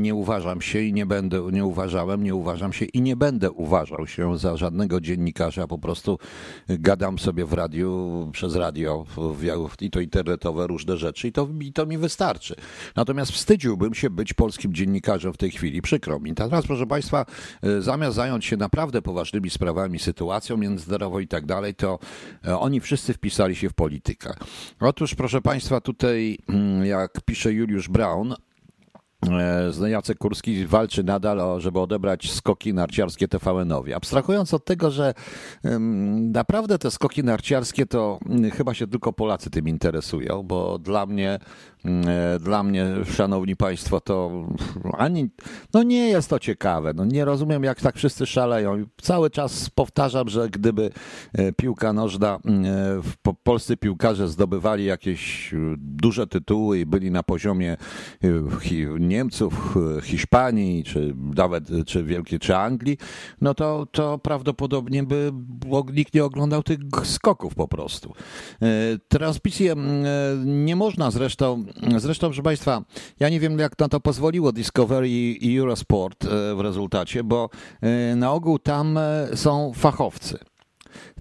nie 0.02 0.16
uważam 0.16 0.62
się 0.62 0.82
i 0.82 0.94
nie 0.94 1.06
będę, 1.06 1.42
nie 1.52 1.66
uważałem, 1.66 2.24
nie 2.24 2.36
uważam 2.36 2.74
się 2.74 2.86
i 2.86 3.02
nie 3.02 3.16
będę 3.16 3.52
uważał 3.52 4.08
się 4.08 4.38
za 4.38 4.58
żadnego 4.58 5.02
dziennikarza. 5.02 5.68
Po 5.68 5.78
prostu 5.78 6.20
gadam 6.70 7.20
sobie 7.20 7.46
w 7.46 7.54
radiu, 7.54 8.30
przez 8.32 8.56
radio 8.56 9.06
i 9.82 9.90
to 9.92 10.00
internetowe 10.00 10.68
różne 10.68 10.98
rzeczy 10.98 11.28
i 11.28 11.32
to, 11.32 11.48
i 11.62 11.74
to 11.74 11.86
mi 11.86 11.98
wystarczy. 11.98 12.56
Natomiast 12.96 13.32
wstydziłbym 13.32 13.94
się 13.94 14.10
być 14.10 14.34
polskim 14.34 14.74
dziennikarzem 14.74 15.34
w 15.34 15.38
tej 15.38 15.52
chwili. 15.52 15.82
Przykro 15.82 16.20
mi. 16.20 16.34
Teraz, 16.36 16.68
proszę 16.68 16.88
Państwa, 16.88 17.26
e, 17.64 17.82
zamiast 17.82 18.16
zająć 18.16 18.46
się 18.46 18.58
naprawdę 18.58 19.02
poważnymi 19.02 19.50
sprawami, 19.50 20.00
sytuacją 20.00 20.58
międzynarodową, 20.58 21.20
i 21.20 21.28
tak 21.28 21.46
dalej, 21.46 21.76
to 21.76 22.00
e, 22.46 22.60
oni 22.60 22.80
wszyscy 22.80 23.14
wpisali 23.14 23.56
się 23.56 23.70
w 23.70 23.74
politykę. 23.74 24.34
Otóż, 24.80 25.16
proszę 25.16 25.42
Państwa, 25.42 25.82
tutaj, 25.82 26.38
mm, 26.50 26.86
jak 26.86 27.22
pisze 27.26 27.54
Juliusz 27.54 27.90
Braun, 27.90 28.32
e, 28.32 28.51
Jacek 29.88 30.18
Kurski 30.18 30.66
walczy 30.68 31.04
nadal, 31.04 31.62
żeby 31.62 31.80
odebrać 31.80 32.32
skoki 32.32 32.74
narciarskie 32.74 33.28
TVN-owi. 33.28 33.94
Abstrahując 33.94 34.54
od 34.54 34.66
tego, 34.66 34.92
że 34.92 35.14
naprawdę 36.32 36.78
te 36.78 36.92
skoki 36.92 37.24
narciarskie 37.24 37.86
to 37.86 38.20
mm, 38.26 38.52
chyba 38.52 38.74
się 38.74 38.88
tylko 38.88 39.14
Polacy 39.14 39.50
tym 39.50 39.68
interesują, 39.68 40.44
bo 40.44 40.80
dla 40.80 41.06
mnie 41.06 41.40
E, 41.40 41.71
dla 42.40 42.64
mnie, 42.64 42.86
szanowni 43.06 43.56
państwo, 43.56 44.02
to 44.02 44.46
ani, 44.98 45.30
no 45.74 45.84
nie 45.84 46.10
jest 46.10 46.30
to 46.30 46.40
ciekawe. 46.40 46.94
No 46.96 47.06
nie 47.06 47.26
rozumiem, 47.26 47.64
jak 47.64 47.82
tak 47.82 47.96
wszyscy 47.96 48.26
szaleją. 48.26 48.86
Cały 49.02 49.30
czas 49.30 49.70
powtarzam, 49.70 50.30
że 50.30 50.50
gdyby 50.50 50.92
e, 51.34 51.52
piłka 51.52 51.94
nożna, 51.94 52.40
e, 53.28 53.34
polscy 53.44 53.78
piłkarze 53.78 54.28
zdobywali 54.28 54.86
jakieś 54.86 55.54
duże 55.78 56.28
tytuły 56.28 56.80
i 56.80 56.86
byli 56.86 57.12
na 57.12 57.24
poziomie 57.24 57.78
Niemców, 59.00 59.78
Hiszpanii, 60.04 60.84
czy 60.84 61.16
nawet 61.36 61.70
czy 61.86 62.04
Wielkiej, 62.04 62.40
czy 62.40 62.56
Anglii, 62.56 62.98
no 63.42 63.54
to, 63.54 63.88
to 63.92 64.20
prawdopodobnie 64.20 65.04
by 65.04 65.32
nikt 65.94 66.14
nie 66.14 66.26
oglądał 66.26 66.64
tych 66.64 66.80
skoków 67.04 67.56
po 67.56 67.68
prostu. 67.68 68.14
Transmisję 69.10 69.76
nie 70.46 70.76
można 70.76 71.12
zresztą 71.12 71.66
Zresztą, 71.98 72.28
proszę 72.28 72.44
Państwa, 72.44 72.84
ja 73.20 73.30
nie 73.30 73.40
wiem, 73.40 73.60
jak 73.60 73.80
na 73.80 73.90
to 73.90 74.00
pozwoliło 74.00 74.52
Discovery 74.52 75.10
i 75.10 75.58
Eurosport 75.58 76.26
e, 76.26 76.56
w 76.56 76.60
rezultacie, 76.60 77.24
bo 77.24 77.50
e, 77.82 78.16
na 78.16 78.32
ogół 78.32 78.60
tam 78.60 78.98
e, 78.98 79.28
są 79.36 79.72
fachowcy. 79.76 80.38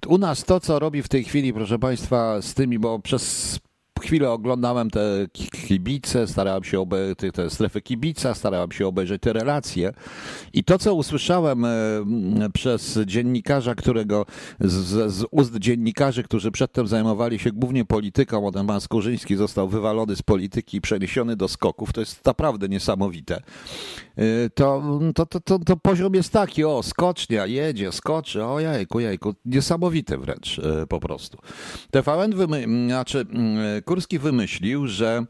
U 0.06 0.18
nas 0.18 0.44
to, 0.44 0.60
co 0.60 0.78
robi 0.78 1.02
w 1.02 1.08
tej 1.08 1.24
chwili, 1.24 1.52
proszę 1.52 1.78
Państwa, 1.78 2.42
z 2.42 2.54
tymi, 2.54 2.78
bo 2.78 2.98
przez 2.98 3.58
chwilę 4.00 4.30
oglądałem 4.30 4.90
te 4.90 5.26
kibice, 5.66 6.26
starałem 6.26 6.64
się 6.64 6.80
obejrzeć 6.80 7.18
te 7.34 7.50
strefy 7.50 7.80
kibica, 7.80 8.34
starałem 8.34 8.72
się 8.72 8.86
obejrzeć 8.86 9.22
te 9.22 9.32
relacje 9.32 9.92
i 10.52 10.64
to, 10.64 10.78
co 10.78 10.94
usłyszałem 10.94 11.64
e, 11.64 11.70
przez 12.54 12.98
dziennikarza, 13.06 13.74
którego 13.74 14.26
z, 14.60 15.12
z 15.12 15.26
ust 15.30 15.56
dziennikarzy, 15.56 16.22
którzy 16.22 16.50
przedtem 16.50 16.86
zajmowali 16.86 17.38
się 17.38 17.52
głównie 17.52 17.84
polityką, 17.84 18.40
potem 18.42 18.66
pan 18.66 18.80
został 19.36 19.68
wywalony 19.68 20.16
z 20.16 20.22
polityki 20.22 20.76
i 20.76 20.80
przeniesiony 20.80 21.36
do 21.36 21.48
skoków, 21.48 21.92
to 21.92 22.00
jest 22.00 22.24
naprawdę 22.24 22.68
niesamowite. 22.68 23.42
E, 24.16 24.50
to, 24.50 24.82
to, 25.14 25.26
to, 25.26 25.40
to, 25.40 25.58
to 25.58 25.76
poziom 25.76 26.14
jest 26.14 26.32
taki, 26.32 26.64
o, 26.64 26.82
skocznia, 26.82 27.46
jedzie, 27.46 27.92
skoczy, 27.92 28.44
o 28.44 28.60
jajku, 28.60 29.00
jajku, 29.00 29.34
niesamowite 29.44 30.18
wręcz 30.18 30.58
e, 30.58 30.86
po 30.86 31.00
prostu. 31.00 31.38
TVN, 31.90 32.34
wymy, 32.34 32.64
znaczy 32.86 33.26
Kurski 33.90 34.18
wymyślił, 34.18 34.86
że 34.86 35.24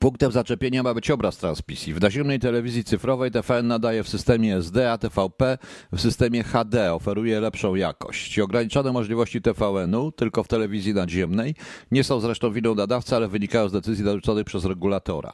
Punktem 0.00 0.32
zaczepienia 0.32 0.82
ma 0.82 0.94
być 0.94 1.10
obraz 1.10 1.36
transmisji. 1.36 1.94
W 1.94 2.00
naziemnej 2.00 2.38
telewizji 2.38 2.84
cyfrowej 2.84 3.30
TVN 3.30 3.66
nadaje 3.66 4.02
w 4.02 4.08
systemie 4.08 4.56
SD, 4.56 4.92
a 4.92 4.98
TVP 4.98 5.58
w 5.92 6.00
systemie 6.00 6.42
HD 6.44 6.94
oferuje 6.94 7.40
lepszą 7.40 7.74
jakość. 7.74 8.38
Ograniczone 8.38 8.92
możliwości 8.92 9.42
TVN-u 9.42 10.12
tylko 10.12 10.42
w 10.42 10.48
telewizji 10.48 10.94
naziemnej 10.94 11.54
nie 11.90 12.04
są 12.04 12.20
zresztą 12.20 12.52
winą 12.52 12.74
nadawcy, 12.74 13.16
ale 13.16 13.28
wynikają 13.28 13.68
z 13.68 13.72
decyzji 13.72 14.04
narzuconych 14.04 14.44
przez 14.44 14.64
regulatora. 14.64 15.32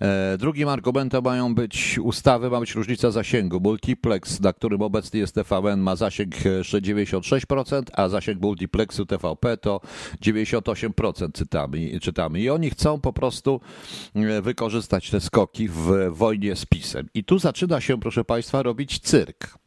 E, 0.00 0.38
drugim 0.38 0.68
argumentem 0.68 1.24
mają 1.24 1.54
być 1.54 1.98
ustawy, 2.02 2.50
ma 2.50 2.60
być 2.60 2.74
różnica 2.74 3.10
zasięgu. 3.10 3.60
Multiplex, 3.60 4.40
na 4.40 4.52
którym 4.52 4.82
obecnie 4.82 5.20
jest 5.20 5.34
TVN, 5.34 5.80
ma 5.80 5.96
zasięg 5.96 6.34
96%, 6.36 7.82
a 7.92 8.08
zasięg 8.08 8.42
multiplexu 8.42 9.06
TVP 9.06 9.56
to 9.56 9.80
98% 10.22 11.32
czytamy. 11.32 12.00
czytamy. 12.00 12.40
I 12.40 12.50
oni 12.50 12.70
chcą 12.70 13.00
po 13.00 13.12
prostu 13.12 13.60
E, 13.60 13.99
wykorzystać 14.42 15.10
te 15.10 15.20
skoki 15.20 15.68
w 15.68 15.90
wojnie 16.10 16.56
z 16.56 16.66
PiSem. 16.66 17.08
I 17.14 17.24
tu 17.24 17.38
zaczyna 17.38 17.80
się, 17.80 18.00
proszę 18.00 18.24
Państwa, 18.24 18.62
robić 18.62 18.98
cyrk. 18.98 19.58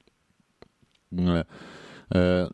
E, 1.19 1.45
e, 2.15 2.49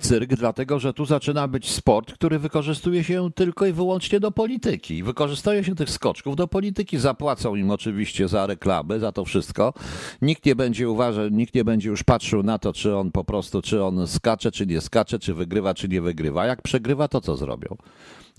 cyrk, 0.00 0.30
dlatego 0.30 0.78
że 0.78 0.92
tu 0.92 1.04
zaczyna 1.04 1.48
być 1.48 1.70
sport, 1.70 2.12
który 2.12 2.38
wykorzystuje 2.38 3.04
się 3.04 3.30
tylko 3.34 3.66
i 3.66 3.72
wyłącznie 3.72 4.20
do 4.20 4.30
polityki. 4.30 5.02
Wykorzystuje 5.02 5.64
się 5.64 5.74
tych 5.74 5.90
skoczków 5.90 6.36
do 6.36 6.48
polityki, 6.48 6.98
zapłacą 6.98 7.54
im 7.54 7.70
oczywiście 7.70 8.28
za 8.28 8.46
reklamy, 8.46 9.00
za 9.00 9.12
to 9.12 9.24
wszystko. 9.24 9.74
Nikt 10.22 10.46
nie 10.46 10.56
będzie 10.56 10.90
uważał, 10.90 11.28
nikt 11.28 11.54
nie 11.54 11.64
będzie 11.64 11.88
już 11.88 12.02
patrzył 12.02 12.42
na 12.42 12.58
to, 12.58 12.72
czy 12.72 12.96
on 12.96 13.12
po 13.12 13.24
prostu, 13.24 13.62
czy 13.62 13.84
on 13.84 14.06
skacze, 14.06 14.52
czy 14.52 14.66
nie 14.66 14.80
skacze, 14.80 15.18
czy 15.18 15.34
wygrywa, 15.34 15.74
czy 15.74 15.88
nie 15.88 16.00
wygrywa. 16.00 16.46
Jak 16.46 16.62
przegrywa, 16.62 17.08
to 17.08 17.20
co 17.20 17.36
zrobią? 17.36 17.76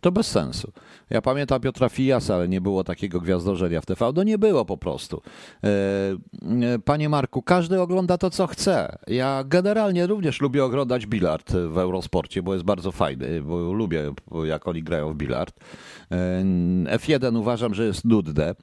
To 0.01 0.11
bez 0.11 0.27
sensu. 0.27 0.71
Ja 1.09 1.21
pamiętam 1.21 1.61
Piotra 1.61 1.89
Fijasa, 1.89 2.35
ale 2.35 2.47
nie 2.47 2.61
było 2.61 2.83
takiego 2.83 3.21
gwiazdorzenia 3.21 3.81
w 3.81 3.85
TV. 3.85 4.11
No 4.15 4.23
nie 4.23 4.37
było 4.37 4.65
po 4.65 4.77
prostu. 4.77 5.21
E, 5.63 5.67
e, 5.67 6.79
panie 6.79 7.09
Marku, 7.09 7.41
każdy 7.41 7.81
ogląda 7.81 8.17
to, 8.17 8.29
co 8.29 8.47
chce. 8.47 8.97
Ja 9.07 9.43
generalnie 9.47 10.07
również 10.07 10.41
lubię 10.41 10.65
oglądać 10.65 11.05
bilard 11.05 11.51
w 11.51 11.77
Eurosporcie, 11.77 12.43
bo 12.43 12.53
jest 12.53 12.65
bardzo 12.65 12.91
fajny, 12.91 13.41
bo 13.41 13.73
lubię, 13.73 14.13
jak 14.43 14.67
oni 14.67 14.83
grają 14.83 15.13
w 15.13 15.15
bilard. 15.15 15.59
E, 16.11 16.43
F1 16.97 17.37
uważam, 17.37 17.73
że 17.73 17.85
jest 17.85 18.05
nudne 18.05 18.55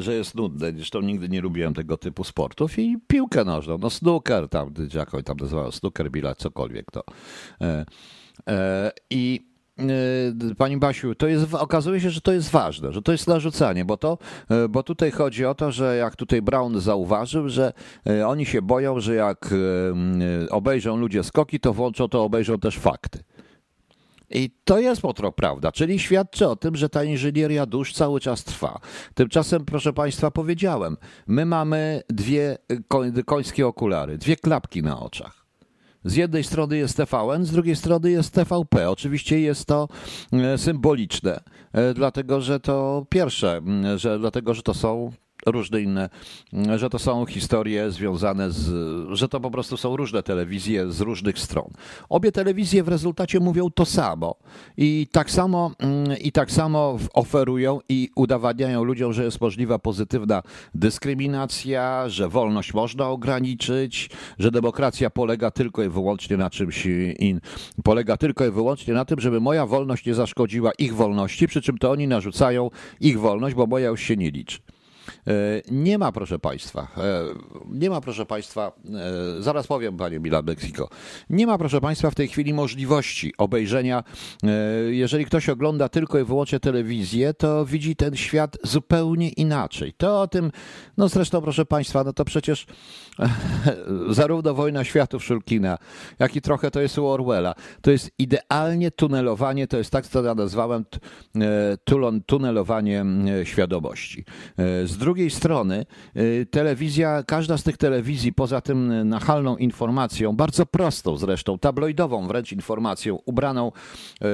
że 0.00 0.14
jest 0.14 0.34
nudne. 0.34 0.72
Zresztą 0.72 1.00
nigdy 1.00 1.28
nie 1.28 1.40
lubiłem 1.40 1.74
tego 1.74 1.96
typu 1.96 2.24
sportów 2.24 2.78
i 2.78 2.96
piłkę 3.06 3.44
nożną, 3.44 3.78
no 3.78 3.90
snooker 3.90 4.48
tam, 4.48 4.74
jak 4.94 5.14
oni 5.14 5.24
tam 5.24 5.36
nazywają, 5.36 5.70
snooker, 5.70 6.10
bilard, 6.10 6.38
cokolwiek 6.38 6.90
to. 6.90 7.02
I 9.10 9.46
pani 10.58 10.76
Basiu, 10.76 11.14
to 11.14 11.28
jest, 11.28 11.54
okazuje 11.54 12.00
się, 12.00 12.10
że 12.10 12.20
to 12.20 12.32
jest 12.32 12.50
ważne, 12.50 12.92
że 12.92 13.02
to 13.02 13.12
jest 13.12 13.26
narzucanie, 13.26 13.84
bo, 13.84 13.96
to, 13.96 14.18
e, 14.50 14.68
bo 14.68 14.82
tutaj 14.82 15.10
chodzi 15.10 15.44
o 15.44 15.54
to, 15.54 15.72
że 15.72 15.96
jak 15.96 16.16
tutaj 16.16 16.42
Brown 16.42 16.80
zauważył, 16.80 17.48
że 17.48 17.72
e, 18.06 18.28
oni 18.28 18.46
się 18.46 18.62
boją, 18.62 19.00
że 19.00 19.14
jak 19.14 19.54
obejrzą 20.50 20.96
ludzie 20.96 21.24
skoki, 21.24 21.60
to 21.60 21.72
włączą, 21.72 22.08
to 22.08 22.24
obejrzą 22.24 22.58
też 22.58 22.78
fakty. 22.78 23.18
I 24.30 24.50
to 24.64 24.78
jest 24.78 25.02
potro 25.02 25.32
prawda, 25.32 25.72
czyli 25.72 25.98
świadczy 25.98 26.48
o 26.48 26.56
tym, 26.56 26.76
że 26.76 26.88
ta 26.88 27.04
inżynieria 27.04 27.66
dusz 27.66 27.92
cały 27.92 28.20
czas 28.20 28.44
trwa. 28.44 28.78
Tymczasem, 29.14 29.64
proszę 29.64 29.92
Państwa, 29.92 30.30
powiedziałem, 30.30 30.96
my 31.26 31.46
mamy 31.46 32.02
dwie 32.08 32.58
końskie 33.26 33.66
okulary, 33.66 34.18
dwie 34.18 34.36
klapki 34.36 34.82
na 34.82 35.00
oczach. 35.00 35.45
Z 36.06 36.16
jednej 36.16 36.44
strony 36.44 36.76
jest 36.76 36.96
TVN, 36.96 37.44
z 37.44 37.50
drugiej 37.50 37.76
strony 37.76 38.10
jest 38.10 38.34
TVP. 38.34 38.90
Oczywiście 38.90 39.40
jest 39.40 39.66
to 39.66 39.88
e, 40.32 40.58
symboliczne, 40.58 41.40
e, 41.72 41.94
dlatego 41.94 42.40
że 42.40 42.60
to 42.60 43.06
pierwsze, 43.08 43.60
że, 43.96 44.18
dlatego 44.18 44.54
że 44.54 44.62
to 44.62 44.74
są 44.74 45.12
różne 45.46 45.80
inne, 45.80 46.08
że 46.76 46.90
to 46.90 46.98
są 46.98 47.26
historie 47.26 47.90
związane 47.90 48.50
z, 48.50 48.68
że 49.12 49.28
to 49.28 49.40
po 49.40 49.50
prostu 49.50 49.76
są 49.76 49.96
różne 49.96 50.22
telewizje 50.22 50.92
z 50.92 51.00
różnych 51.00 51.38
stron. 51.38 51.70
Obie 52.08 52.32
telewizje 52.32 52.82
w 52.82 52.88
rezultacie 52.88 53.40
mówią 53.40 53.70
to 53.70 53.84
samo 53.84 54.34
i 54.76 55.06
tak 55.12 55.30
samo, 55.30 55.70
i 56.20 56.32
tak 56.32 56.50
samo 56.50 56.98
oferują 57.14 57.80
i 57.88 58.10
udowadniają 58.14 58.84
ludziom, 58.84 59.12
że 59.12 59.24
jest 59.24 59.40
możliwa 59.40 59.78
pozytywna 59.78 60.42
dyskryminacja, 60.74 62.08
że 62.08 62.28
wolność 62.28 62.74
można 62.74 63.08
ograniczyć, 63.08 64.10
że 64.38 64.50
demokracja 64.50 65.10
polega 65.10 65.50
tylko 65.50 65.82
i 65.82 65.88
wyłącznie 65.88 66.36
na 66.36 66.50
czymś 66.50 66.86
in, 67.18 67.40
polega 67.84 68.16
tylko 68.16 68.46
i 68.46 68.50
wyłącznie 68.50 68.94
na 68.94 69.04
tym, 69.04 69.20
żeby 69.20 69.40
moja 69.40 69.66
wolność 69.66 70.06
nie 70.06 70.14
zaszkodziła 70.14 70.72
ich 70.78 70.94
wolności, 70.94 71.48
przy 71.48 71.62
czym 71.62 71.78
to 71.78 71.90
oni 71.90 72.08
narzucają 72.08 72.70
ich 73.00 73.20
wolność, 73.20 73.54
bo 73.54 73.66
moja 73.66 73.88
już 73.88 74.00
się 74.00 74.16
nie 74.16 74.30
liczy. 74.30 74.58
E, 75.26 75.62
nie 75.70 75.98
ma, 75.98 76.12
proszę 76.12 76.38
Państwa, 76.38 76.88
e, 76.96 77.24
nie 77.70 77.90
ma, 77.90 78.00
proszę 78.00 78.26
Państwa, 78.26 78.72
e, 79.38 79.42
zaraz 79.42 79.66
powiem, 79.66 79.96
Panie 79.96 80.20
Milan 80.20 80.44
Mexico, 80.44 80.88
nie 81.30 81.46
ma, 81.46 81.58
proszę 81.58 81.80
Państwa, 81.80 82.10
w 82.10 82.14
tej 82.14 82.28
chwili 82.28 82.54
możliwości 82.54 83.32
obejrzenia. 83.38 84.04
Jeżeli 84.90 85.24
ktoś 85.24 85.48
ogląda 85.48 85.88
tylko 85.88 86.18
i 86.18 86.24
wyłącznie 86.24 86.60
telewizję, 86.60 87.34
to 87.34 87.66
widzi 87.66 87.96
ten 87.96 88.16
świat 88.16 88.56
zupełnie 88.62 89.28
inaczej. 89.28 89.92
To 89.92 90.20
o 90.20 90.28
tym, 90.28 90.52
no 90.96 91.08
zresztą, 91.08 91.42
proszę 91.42 91.66
Państwa, 91.66 92.04
no 92.04 92.12
to 92.12 92.24
przecież 92.24 92.66
zarówno 94.10 94.54
Wojna 94.54 94.84
Światów 94.84 95.24
Szulkina, 95.24 95.78
jak 96.18 96.36
i 96.36 96.40
trochę 96.40 96.70
to 96.70 96.80
jest 96.80 96.98
u 96.98 97.06
Orwella. 97.06 97.54
To 97.80 97.90
jest 97.90 98.10
idealnie 98.18 98.90
tunelowanie, 98.90 99.66
to 99.66 99.78
jest 99.78 99.90
tak, 99.90 100.06
co 100.06 100.22
ja 100.22 100.34
nazwałem 100.34 100.84
tunelowanie 102.26 103.04
świadomości. 103.44 104.24
Z 104.84 104.96
drugiej 104.96 105.15
strony 105.30 105.86
y, 106.16 106.46
telewizja, 106.50 107.22
każda 107.22 107.58
z 107.58 107.62
tych 107.62 107.76
telewizji, 107.76 108.32
poza 108.32 108.60
tym 108.60 109.08
nachalną 109.08 109.56
informacją, 109.56 110.36
bardzo 110.36 110.66
prostą 110.66 111.16
zresztą, 111.16 111.58
tabloidową 111.58 112.28
wręcz 112.28 112.52
informacją, 112.52 113.18
ubraną 113.26 113.72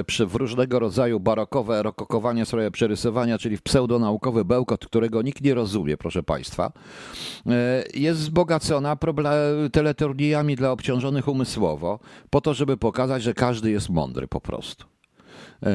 y, 0.00 0.04
przy, 0.04 0.26
w 0.26 0.34
różnego 0.34 0.78
rodzaju 0.78 1.20
barokowe 1.20 1.82
rokokowanie, 1.82 2.46
sobie 2.46 2.70
przerysowania, 2.70 3.38
czyli 3.38 3.56
w 3.56 3.62
pseudonaukowy 3.62 4.44
bełkot, 4.44 4.86
którego 4.86 5.22
nikt 5.22 5.42
nie 5.42 5.54
rozumie, 5.54 5.96
proszę 5.96 6.22
Państwa, 6.22 6.72
y, 7.46 7.50
jest 8.00 8.20
wzbogacona 8.20 8.96
teleturniejami 9.72 10.56
dla 10.56 10.70
obciążonych 10.70 11.28
umysłowo, 11.28 11.98
po 12.30 12.40
to, 12.40 12.54
żeby 12.54 12.76
pokazać, 12.76 13.22
że 13.22 13.34
każdy 13.34 13.70
jest 13.70 13.90
mądry 13.90 14.28
po 14.28 14.40
prostu. 14.40 14.91
E, 15.62 15.72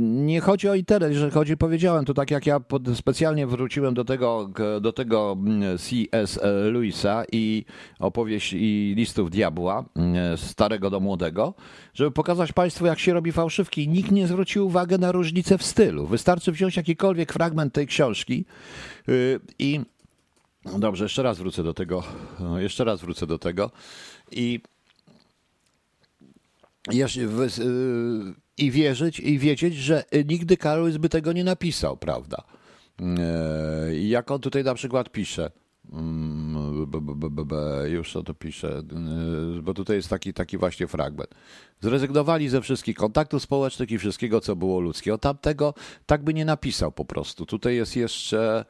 nie 0.00 0.40
chodzi 0.40 0.68
o 0.68 0.74
internet, 0.74 1.12
że 1.12 1.30
chodzi, 1.30 1.56
powiedziałem, 1.56 2.04
to 2.04 2.14
tak 2.14 2.30
jak 2.30 2.46
ja 2.46 2.60
specjalnie 2.94 3.46
wróciłem 3.46 3.94
do 3.94 4.04
tego, 4.04 4.50
do 4.80 4.92
tego 4.92 5.36
mm, 5.40 5.78
C.S. 5.78 6.40
Lewisa 6.72 7.24
i 7.32 7.64
opowieść 7.98 8.52
i 8.52 8.94
listów 8.96 9.30
diabła, 9.30 9.84
mm, 9.96 10.36
starego 10.36 10.90
do 10.90 11.00
młodego, 11.00 11.54
żeby 11.94 12.10
pokazać 12.10 12.52
Państwu, 12.52 12.86
jak 12.86 12.98
się 12.98 13.12
robi 13.12 13.32
fałszywki. 13.32 13.88
Nikt 13.88 14.10
nie 14.10 14.26
zwrócił 14.26 14.66
uwagi 14.66 14.98
na 14.98 15.12
różnicę 15.12 15.58
w 15.58 15.62
stylu. 15.62 16.06
Wystarczy 16.06 16.52
wziąć 16.52 16.76
jakikolwiek 16.76 17.32
fragment 17.32 17.72
tej 17.72 17.86
książki 17.86 18.44
y, 19.08 19.40
i 19.58 19.80
Dobrze, 20.78 21.04
jeszcze 21.04 21.22
raz 21.22 21.38
wrócę 21.38 21.62
do 21.62 21.74
tego. 21.74 22.02
Jeszcze 22.56 22.84
raz 22.84 23.00
wrócę 23.00 23.26
do 23.26 23.38
tego. 23.38 23.70
I 24.30 24.60
i 28.58 28.70
wierzyć 28.70 29.20
i 29.20 29.38
wiedzieć, 29.38 29.74
że 29.74 30.04
nigdy 30.28 30.56
Karol 30.56 30.92
by 30.98 31.08
tego 31.08 31.32
nie 31.32 31.44
napisał, 31.44 31.96
prawda? 31.96 32.42
E, 33.00 33.94
jak 33.94 34.30
on 34.30 34.40
tutaj 34.40 34.64
na 34.64 34.74
przykład 34.74 35.12
pisze, 35.12 35.50
mm, 35.92 36.88
już 37.86 38.12
co 38.12 38.22
to 38.22 38.34
pisze, 38.34 38.78
e, 38.78 39.62
bo 39.62 39.74
tutaj 39.74 39.96
jest 39.96 40.08
taki, 40.08 40.32
taki 40.32 40.58
właśnie 40.58 40.86
fragment. 40.86 41.34
Zrezygnowali 41.80 42.48
ze 42.48 42.60
wszystkich 42.60 42.96
kontaktów 42.96 43.42
społecznych 43.42 43.90
i 43.90 43.98
wszystkiego, 43.98 44.40
co 44.40 44.56
było 44.56 44.80
ludzkie. 44.80 45.14
O 45.14 45.18
tamtego 45.18 45.74
tak 46.06 46.24
by 46.24 46.34
nie 46.34 46.44
napisał 46.44 46.92
po 46.92 47.04
prostu. 47.04 47.46
Tutaj 47.46 47.76
jest 47.76 47.96
jeszcze 47.96 48.64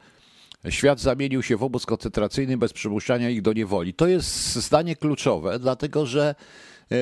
świat 0.69 0.99
zamienił 0.99 1.43
się 1.43 1.57
w 1.57 1.63
obóz 1.63 1.85
koncentracyjny 1.85 2.57
bez 2.57 2.73
przymuszania 2.73 3.29
ich 3.29 3.41
do 3.41 3.53
niewoli. 3.53 3.93
To 3.93 4.07
jest 4.07 4.55
zdanie 4.55 4.95
kluczowe, 4.95 5.59
dlatego 5.59 6.05
że 6.05 6.35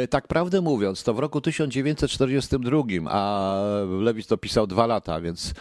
tak 0.09 0.27
prawdę 0.27 0.61
mówiąc, 0.61 1.03
to 1.03 1.13
w 1.13 1.19
roku 1.19 1.41
1942, 1.41 2.83
a 3.09 3.53
Lewis 4.01 4.27
to 4.27 4.37
pisał 4.37 4.67
dwa 4.67 4.87
lata, 4.87 5.21
więc 5.21 5.53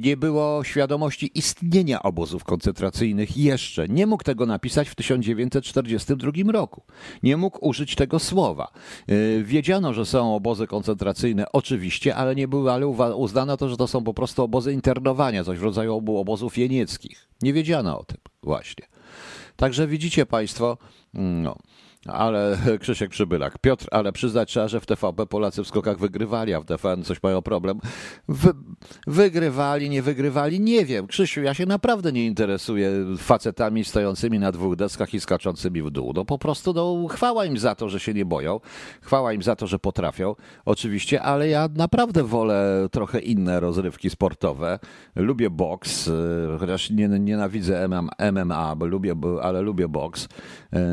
nie 0.00 0.16
było 0.16 0.64
świadomości 0.64 1.30
istnienia 1.34 2.02
obozów 2.02 2.44
koncentracyjnych 2.44 3.36
jeszcze. 3.36 3.88
Nie 3.88 4.06
mógł 4.06 4.24
tego 4.24 4.46
napisać 4.46 4.88
w 4.88 4.94
1942 4.94 6.52
roku. 6.52 6.82
Nie 7.22 7.36
mógł 7.36 7.68
użyć 7.68 7.94
tego 7.94 8.18
słowa. 8.18 8.72
E, 9.08 9.42
wiedziano, 9.42 9.92
że 9.92 10.06
są 10.06 10.34
obozy 10.34 10.66
koncentracyjne, 10.66 11.52
oczywiście, 11.52 12.16
ale 12.16 12.34
nie 12.34 12.48
były, 12.48 12.72
ale 12.72 12.86
uznano 13.16 13.56
to, 13.56 13.68
że 13.68 13.76
to 13.76 13.86
są 13.86 14.04
po 14.04 14.14
prostu 14.14 14.42
obozy 14.42 14.72
internowania, 14.72 15.44
coś 15.44 15.58
w 15.58 15.62
rodzaju 15.62 15.94
obu 15.94 16.18
obozów 16.18 16.58
jenieckich. 16.58 17.28
Nie 17.42 17.52
wiedziano 17.52 18.00
o 18.00 18.04
tym 18.04 18.18
właśnie. 18.42 18.86
Także 19.56 19.86
widzicie 19.86 20.26
Państwo, 20.26 20.78
no, 21.14 21.56
ale 22.06 22.58
Krzysiek 22.80 23.10
Przybylak. 23.10 23.58
Piotr, 23.58 23.86
ale 23.90 24.12
przyznać 24.12 24.48
trzeba, 24.48 24.68
że 24.68 24.80
w 24.80 24.86
TVP 24.86 25.26
Polacy 25.26 25.64
w 25.64 25.66
skokach 25.66 25.98
wygrywali, 25.98 26.54
a 26.54 26.60
w 26.60 26.64
TVN 26.64 27.04
coś 27.04 27.22
mają 27.22 27.42
problem. 27.42 27.80
Wy, 28.28 28.50
wygrywali, 29.06 29.90
nie 29.90 30.02
wygrywali, 30.02 30.60
nie 30.60 30.84
wiem. 30.84 31.06
Krzysiu, 31.06 31.42
ja 31.42 31.54
się 31.54 31.66
naprawdę 31.66 32.12
nie 32.12 32.26
interesuję 32.26 32.90
facetami 33.18 33.84
stojącymi 33.84 34.38
na 34.38 34.52
dwóch 34.52 34.76
deskach 34.76 35.14
i 35.14 35.20
skaczącymi 35.20 35.82
w 35.82 35.90
dół. 35.90 36.12
No 36.16 36.24
po 36.24 36.38
prostu 36.38 36.72
no, 36.72 37.08
chwała 37.08 37.44
im 37.44 37.58
za 37.58 37.74
to, 37.74 37.88
że 37.88 38.00
się 38.00 38.14
nie 38.14 38.24
boją. 38.24 38.60
Chwała 39.02 39.32
im 39.32 39.42
za 39.42 39.56
to, 39.56 39.66
że 39.66 39.78
potrafią. 39.78 40.34
Oczywiście, 40.64 41.22
ale 41.22 41.48
ja 41.48 41.68
naprawdę 41.74 42.22
wolę 42.24 42.88
trochę 42.90 43.20
inne 43.20 43.60
rozrywki 43.60 44.10
sportowe. 44.10 44.78
Lubię 45.16 45.50
boks, 45.50 46.08
y, 46.08 46.12
chociaż 46.60 46.90
nie, 46.90 47.08
nienawidzę 47.08 47.88
MMA, 48.32 48.76
lubię, 48.80 49.14
ale 49.42 49.60
lubię 49.60 49.88
boks. 49.88 50.24
Y, 50.24 50.28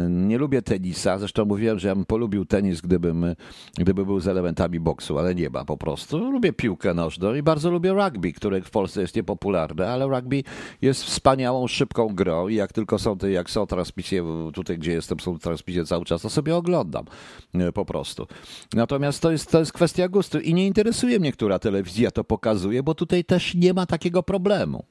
nie 0.09 0.37
lubię 0.37 0.61
tenis 0.61 0.98
tenisa. 0.99 1.19
Zresztą 1.19 1.45
mówiłem, 1.45 1.79
że 1.79 1.87
ja 1.87 1.95
bym 1.95 2.05
polubił 2.05 2.45
tenis, 2.45 2.81
gdybym, 2.81 3.35
gdyby 3.77 4.05
był 4.05 4.19
z 4.19 4.27
elementami 4.27 4.79
boksu, 4.79 5.19
ale 5.19 5.35
nie 5.35 5.49
ma 5.49 5.65
po 5.65 5.77
prostu. 5.77 6.17
Lubię 6.17 6.53
piłkę 6.53 6.93
nożną 6.93 7.35
i 7.35 7.43
bardzo 7.43 7.71
lubię 7.71 7.93
rugby, 7.93 8.33
które 8.33 8.61
w 8.61 8.69
Polsce 8.69 9.01
jest 9.01 9.15
niepopularne, 9.15 9.89
ale 9.89 10.07
rugby 10.07 10.43
jest 10.81 11.03
wspaniałą, 11.03 11.67
szybką 11.67 12.15
grą 12.15 12.47
i 12.47 12.55
jak 12.55 12.73
tylko 12.73 12.99
są 12.99 13.17
te, 13.17 13.31
jak 13.31 13.49
są 13.49 13.65
transmisje, 13.65 14.23
tutaj 14.53 14.77
gdzie 14.77 14.91
jestem, 14.91 15.19
są 15.19 15.39
transmisje 15.39 15.85
cały 15.85 16.05
czas, 16.05 16.21
to 16.21 16.29
sobie 16.29 16.55
oglądam 16.55 17.05
e, 17.53 17.71
po 17.71 17.85
prostu. 17.85 18.27
Natomiast 18.73 19.21
to 19.21 19.31
jest, 19.31 19.51
to 19.51 19.59
jest 19.59 19.73
kwestia 19.73 20.07
gustu 20.07 20.39
i 20.39 20.53
nie 20.53 20.67
interesuje 20.67 21.19
mnie, 21.19 21.31
która 21.31 21.59
telewizja 21.59 22.11
to 22.11 22.23
pokazuje, 22.23 22.83
bo 22.83 22.95
tutaj 22.95 23.23
też 23.23 23.55
nie 23.55 23.73
ma 23.73 23.85
takiego 23.85 24.23
problemu. 24.23 24.83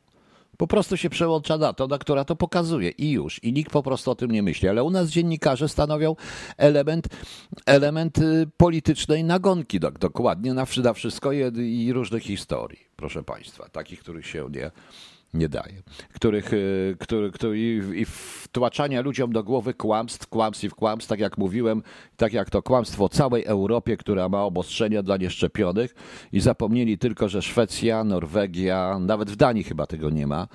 Po 0.58 0.66
prostu 0.66 0.96
się 0.96 1.10
przełącza 1.10 1.58
na 1.58 1.72
to, 1.72 1.86
na 1.86 1.98
która 1.98 2.24
to 2.24 2.36
pokazuje 2.36 2.90
i 2.90 3.10
już. 3.10 3.44
I 3.44 3.52
nikt 3.52 3.72
po 3.72 3.82
prostu 3.82 4.10
o 4.10 4.14
tym 4.14 4.30
nie 4.30 4.42
myśli. 4.42 4.68
Ale 4.68 4.84
u 4.84 4.90
nas 4.90 5.08
dziennikarze 5.08 5.68
stanowią 5.68 6.16
element, 6.56 7.08
element 7.66 8.18
y, 8.18 8.50
politycznej 8.56 9.24
nagonki, 9.24 9.80
dokładnie 9.80 10.54
na, 10.54 10.66
na 10.82 10.92
wszystko 10.92 11.32
i 11.56 11.92
różnych 11.92 12.22
historii, 12.22 12.78
proszę 12.96 13.22
Państwa, 13.22 13.68
takich, 13.68 14.00
których 14.00 14.26
się 14.26 14.48
nie, 14.50 14.70
nie 15.34 15.48
daje, 15.48 15.82
których, 16.14 16.52
y, 16.52 16.96
który, 17.00 17.30
który, 17.30 17.58
i 17.94 18.04
wtłaczania 18.04 19.00
ludziom 19.00 19.32
do 19.32 19.44
głowy 19.44 19.74
kłamstw, 19.74 20.26
kłamstw 20.26 20.64
i 20.64 20.68
w 20.68 20.74
kłamstw, 20.74 21.08
tak 21.08 21.20
jak 21.20 21.38
mówiłem, 21.38 21.82
tak 22.16 22.32
jak 22.32 22.50
to 22.50 22.62
kłamstwo 22.62 23.04
o 23.04 23.08
całej 23.08 23.44
Europie, 23.44 23.96
która 23.96 24.28
ma 24.28 24.42
obostrzenia 24.42 25.02
dla 25.02 25.16
nieszczepionych 25.16 25.94
i 26.32 26.40
zapomnieli 26.40 26.98
tylko, 26.98 27.28
że 27.28 27.42
Szwecja, 27.42 28.04
Norwegia, 28.04 28.98
nawet 29.00 29.30
w 29.30 29.36
Danii 29.36 29.64
chyba 29.64 29.86
tego 29.86 30.10
nie 30.10 30.26
ma, 30.26 30.48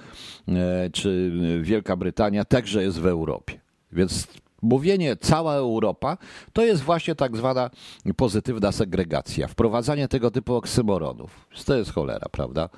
e, 0.47 0.89
czy 0.89 1.31
Wielka 1.61 1.95
Brytania 1.95 2.45
także 2.45 2.83
jest 2.83 2.99
w 2.99 3.05
Europie. 3.05 3.59
Więc 3.91 4.27
mówienie 4.61 5.15
cała 5.15 5.53
Europa 5.53 6.17
to 6.53 6.65
jest 6.65 6.81
właśnie 6.81 7.15
tak 7.15 7.37
zwana 7.37 7.69
pozytywna 8.17 8.71
segregacja, 8.71 9.47
wprowadzanie 9.47 10.07
tego 10.07 10.31
typu 10.31 10.55
oksymoronów. 10.55 11.47
To 11.65 11.75
jest 11.75 11.91
cholera, 11.91 12.27
prawda? 12.31 12.69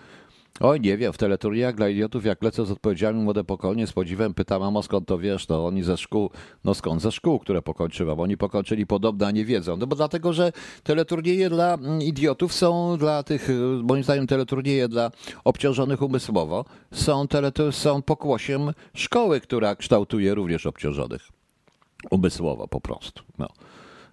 Oj, 0.60 0.82
nie 0.82 0.98
wiem, 0.98 1.14
w 1.14 1.18
teleturniejach 1.18 1.76
dla 1.76 1.90
idiotów, 1.90 2.26
jak 2.26 2.44
lecę 2.44 2.66
z 2.66 2.72
odpowiedziami 2.72 3.24
młode 3.24 3.44
pokolenie, 3.44 3.88
z 3.88 3.94
podziwem 3.94 4.34
pytam, 4.34 4.62
mamo, 4.62 4.84
skąd 4.84 5.08
to 5.08 5.18
wiesz? 5.18 5.48
No 5.48 5.66
oni 5.66 5.84
ze 5.84 5.98
szkół, 5.98 6.30
no 6.64 6.74
skąd? 6.74 7.02
Ze 7.02 7.12
szkół, 7.12 7.40
które 7.40 7.62
pokończyłam. 7.62 8.20
Oni 8.20 8.38
pokończyli 8.38 8.88
podobno, 8.88 9.28
a 9.28 9.32
nie 9.32 9.46
wiedzą. 9.46 9.78
No 9.78 9.88
bo 9.88 9.96
dlatego, 9.96 10.34
że 10.34 10.52
teleturnieje 10.84 11.50
dla 11.50 11.74
mm, 11.74 12.02
idiotów 12.02 12.54
są 12.54 12.98
dla 12.98 13.24
tych, 13.24 13.50
moim 13.84 14.04
zdaniem 14.04 14.28
teleturnieje 14.28 14.88
dla 14.88 15.12
obciążonych 15.44 16.02
umysłowo 16.02 16.66
są, 16.92 17.28
tele, 17.28 17.52
są 17.72 18.02
pokłosiem 18.02 18.72
szkoły, 18.94 19.42
która 19.42 19.76
kształtuje 19.76 20.36
również 20.36 20.66
obciążonych 20.66 21.28
umysłowo 22.12 22.68
po 22.68 22.82
prostu. 22.82 23.24
No. 23.38 23.48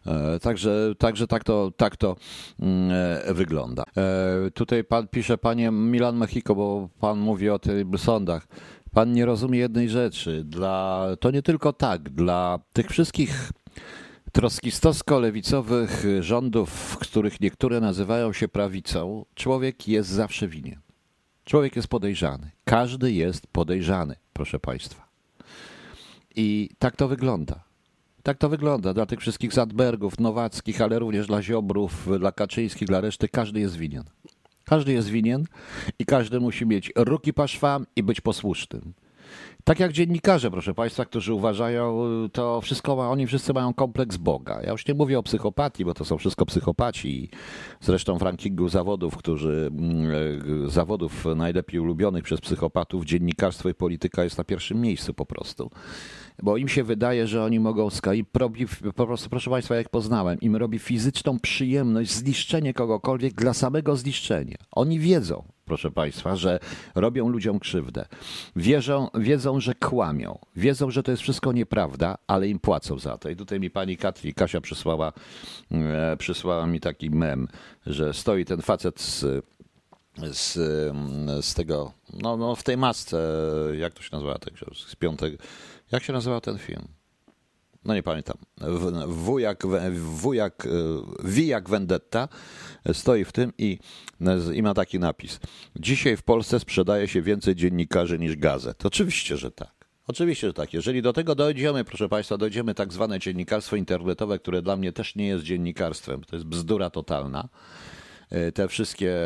E, 0.06 0.40
także, 0.40 0.94
także 0.98 1.26
tak 1.26 1.44
to, 1.44 1.72
tak 1.76 1.96
to 1.96 2.16
mm, 2.60 2.90
e, 3.24 3.34
wygląda. 3.34 3.84
E, 3.96 4.50
tutaj 4.50 4.84
pan 4.84 5.08
pisze, 5.08 5.38
panie 5.38 5.70
Milan 5.70 6.16
Mexico, 6.16 6.54
bo 6.54 6.88
pan 7.00 7.18
mówi 7.18 7.50
o 7.50 7.58
tych 7.58 7.86
sądach. 7.96 8.46
Pan 8.92 9.12
nie 9.12 9.26
rozumie 9.26 9.58
jednej 9.58 9.88
rzeczy. 9.88 10.44
Dla, 10.44 11.06
to 11.20 11.30
nie 11.30 11.42
tylko 11.42 11.72
tak, 11.72 12.10
dla 12.10 12.58
tych 12.72 12.90
wszystkich 12.90 13.52
troskistowsko-lewicowych 14.32 16.04
rządów, 16.20 16.98
których 16.98 17.40
niektóre 17.40 17.80
nazywają 17.80 18.32
się 18.32 18.48
prawicą, 18.48 19.24
człowiek 19.34 19.88
jest 19.88 20.10
zawsze 20.10 20.48
winien. 20.48 20.80
Człowiek 21.44 21.76
jest 21.76 21.88
podejrzany. 21.88 22.50
Każdy 22.64 23.12
jest 23.12 23.46
podejrzany, 23.46 24.16
proszę 24.32 24.60
Państwa. 24.60 25.08
I 26.36 26.70
tak 26.78 26.96
to 26.96 27.08
wygląda. 27.08 27.71
Tak 28.22 28.38
to 28.38 28.48
wygląda 28.48 28.94
dla 28.94 29.06
tych 29.06 29.20
wszystkich 29.20 29.52
Zadbergów, 29.52 30.20
Nowackich, 30.20 30.80
ale 30.80 30.98
również 30.98 31.26
dla 31.26 31.42
Ziobrów, 31.42 32.08
dla 32.18 32.32
Kaczyńskich, 32.32 32.88
dla 32.88 33.00
reszty. 33.00 33.28
Każdy 33.28 33.60
jest 33.60 33.76
winien. 33.76 34.04
Każdy 34.64 34.92
jest 34.92 35.08
winien 35.08 35.44
i 35.98 36.06
każdy 36.06 36.40
musi 36.40 36.66
mieć 36.66 36.92
ruki 36.96 37.32
paszwam 37.32 37.86
i 37.96 38.02
być 38.02 38.20
posłusznym. 38.20 38.92
Tak 39.64 39.80
jak 39.80 39.92
dziennikarze, 39.92 40.50
proszę 40.50 40.74
Państwa, 40.74 41.04
którzy 41.04 41.34
uważają, 41.34 41.98
to 42.32 42.60
wszystko 42.60 42.96
ma, 42.96 43.10
oni 43.10 43.26
wszyscy 43.26 43.52
mają 43.52 43.74
kompleks 43.74 44.16
Boga. 44.16 44.60
Ja 44.62 44.72
już 44.72 44.88
nie 44.88 44.94
mówię 44.94 45.18
o 45.18 45.22
psychopatii, 45.22 45.84
bo 45.84 45.94
to 45.94 46.04
są 46.04 46.18
wszystko 46.18 46.46
psychopaci. 46.46 47.30
Zresztą 47.80 48.18
w 48.18 48.22
rankingu 48.22 48.68
zawodów, 48.68 49.16
którzy, 49.16 49.70
mm, 49.78 50.70
zawodów 50.70 51.24
najlepiej 51.36 51.80
ulubionych 51.80 52.24
przez 52.24 52.40
psychopatów, 52.40 53.04
dziennikarstwo 53.04 53.68
i 53.68 53.74
polityka 53.74 54.24
jest 54.24 54.38
na 54.38 54.44
pierwszym 54.44 54.80
miejscu 54.80 55.14
po 55.14 55.26
prostu 55.26 55.70
bo 56.42 56.56
im 56.56 56.68
się 56.68 56.84
wydaje, 56.84 57.26
że 57.26 57.44
oni 57.44 57.60
mogą 57.60 57.88
i 58.14 58.24
robi, 58.34 58.66
po 58.96 59.06
prostu, 59.06 59.30
proszę 59.30 59.50
Państwa, 59.50 59.74
jak 59.74 59.88
poznałem, 59.88 60.40
im 60.40 60.56
robi 60.56 60.78
fizyczną 60.78 61.38
przyjemność 61.40 62.10
zniszczenie 62.10 62.74
kogokolwiek 62.74 63.34
dla 63.34 63.54
samego 63.54 63.96
zniszczenia. 63.96 64.56
Oni 64.72 64.98
wiedzą, 64.98 65.44
proszę 65.64 65.90
Państwa, 65.90 66.36
że 66.36 66.58
robią 66.94 67.28
ludziom 67.28 67.58
krzywdę. 67.58 68.06
Wierzą, 68.56 69.08
wiedzą, 69.14 69.60
że 69.60 69.74
kłamią. 69.74 70.38
Wiedzą, 70.56 70.90
że 70.90 71.02
to 71.02 71.10
jest 71.10 71.22
wszystko 71.22 71.52
nieprawda, 71.52 72.18
ale 72.26 72.48
im 72.48 72.58
płacą 72.58 72.98
za 72.98 73.18
to. 73.18 73.28
I 73.28 73.36
tutaj 73.36 73.60
mi 73.60 73.70
pani 73.70 73.96
Katri, 73.96 74.34
Kasia 74.34 74.60
przysłała, 74.60 75.12
e, 75.70 76.16
przysłała 76.16 76.66
mi 76.66 76.80
taki 76.80 77.10
mem, 77.10 77.48
że 77.86 78.14
stoi 78.14 78.44
ten 78.44 78.62
facet 78.62 79.00
z 79.00 79.44
z, 80.32 80.54
z 81.44 81.54
tego, 81.54 81.92
no, 82.12 82.36
no 82.36 82.56
w 82.56 82.62
tej 82.62 82.76
masce, 82.76 83.18
jak 83.78 83.94
to 83.94 84.02
się 84.02 84.08
nazywa, 84.12 84.38
z 84.88 84.96
piątego, 84.96 85.36
jak 85.92 86.02
się 86.02 86.12
nazywał 86.12 86.40
ten 86.40 86.58
film? 86.58 86.88
No 87.84 87.94
nie 87.94 88.02
pamiętam. 88.02 88.36
Wujak, 89.06 89.62
wujak, 89.92 90.68
Wijak 91.24 91.68
Vendetta 91.68 92.28
stoi 92.92 93.24
w 93.24 93.32
tym 93.32 93.52
i, 93.58 93.78
i 94.54 94.62
ma 94.62 94.74
taki 94.74 94.98
napis. 94.98 95.40
Dzisiaj 95.76 96.16
w 96.16 96.22
Polsce 96.22 96.60
sprzedaje 96.60 97.08
się 97.08 97.22
więcej 97.22 97.54
dziennikarzy 97.54 98.18
niż 98.18 98.36
gazet. 98.36 98.86
Oczywiście, 98.86 99.36
że 99.36 99.50
tak. 99.50 99.82
Oczywiście, 100.06 100.46
że 100.46 100.52
tak. 100.52 100.74
Jeżeli 100.74 101.02
do 101.02 101.12
tego 101.12 101.34
dojdziemy, 101.34 101.84
proszę 101.84 102.08
Państwa, 102.08 102.38
dojdziemy 102.38 102.74
tak 102.74 102.92
zwane 102.92 103.18
dziennikarstwo 103.18 103.76
internetowe, 103.76 104.38
które 104.38 104.62
dla 104.62 104.76
mnie 104.76 104.92
też 104.92 105.16
nie 105.16 105.26
jest 105.26 105.44
dziennikarstwem, 105.44 106.24
to 106.24 106.36
jest 106.36 106.46
bzdura 106.46 106.90
totalna. 106.90 107.48
E, 108.30 108.52
te 108.52 108.68
wszystkie 108.68 109.16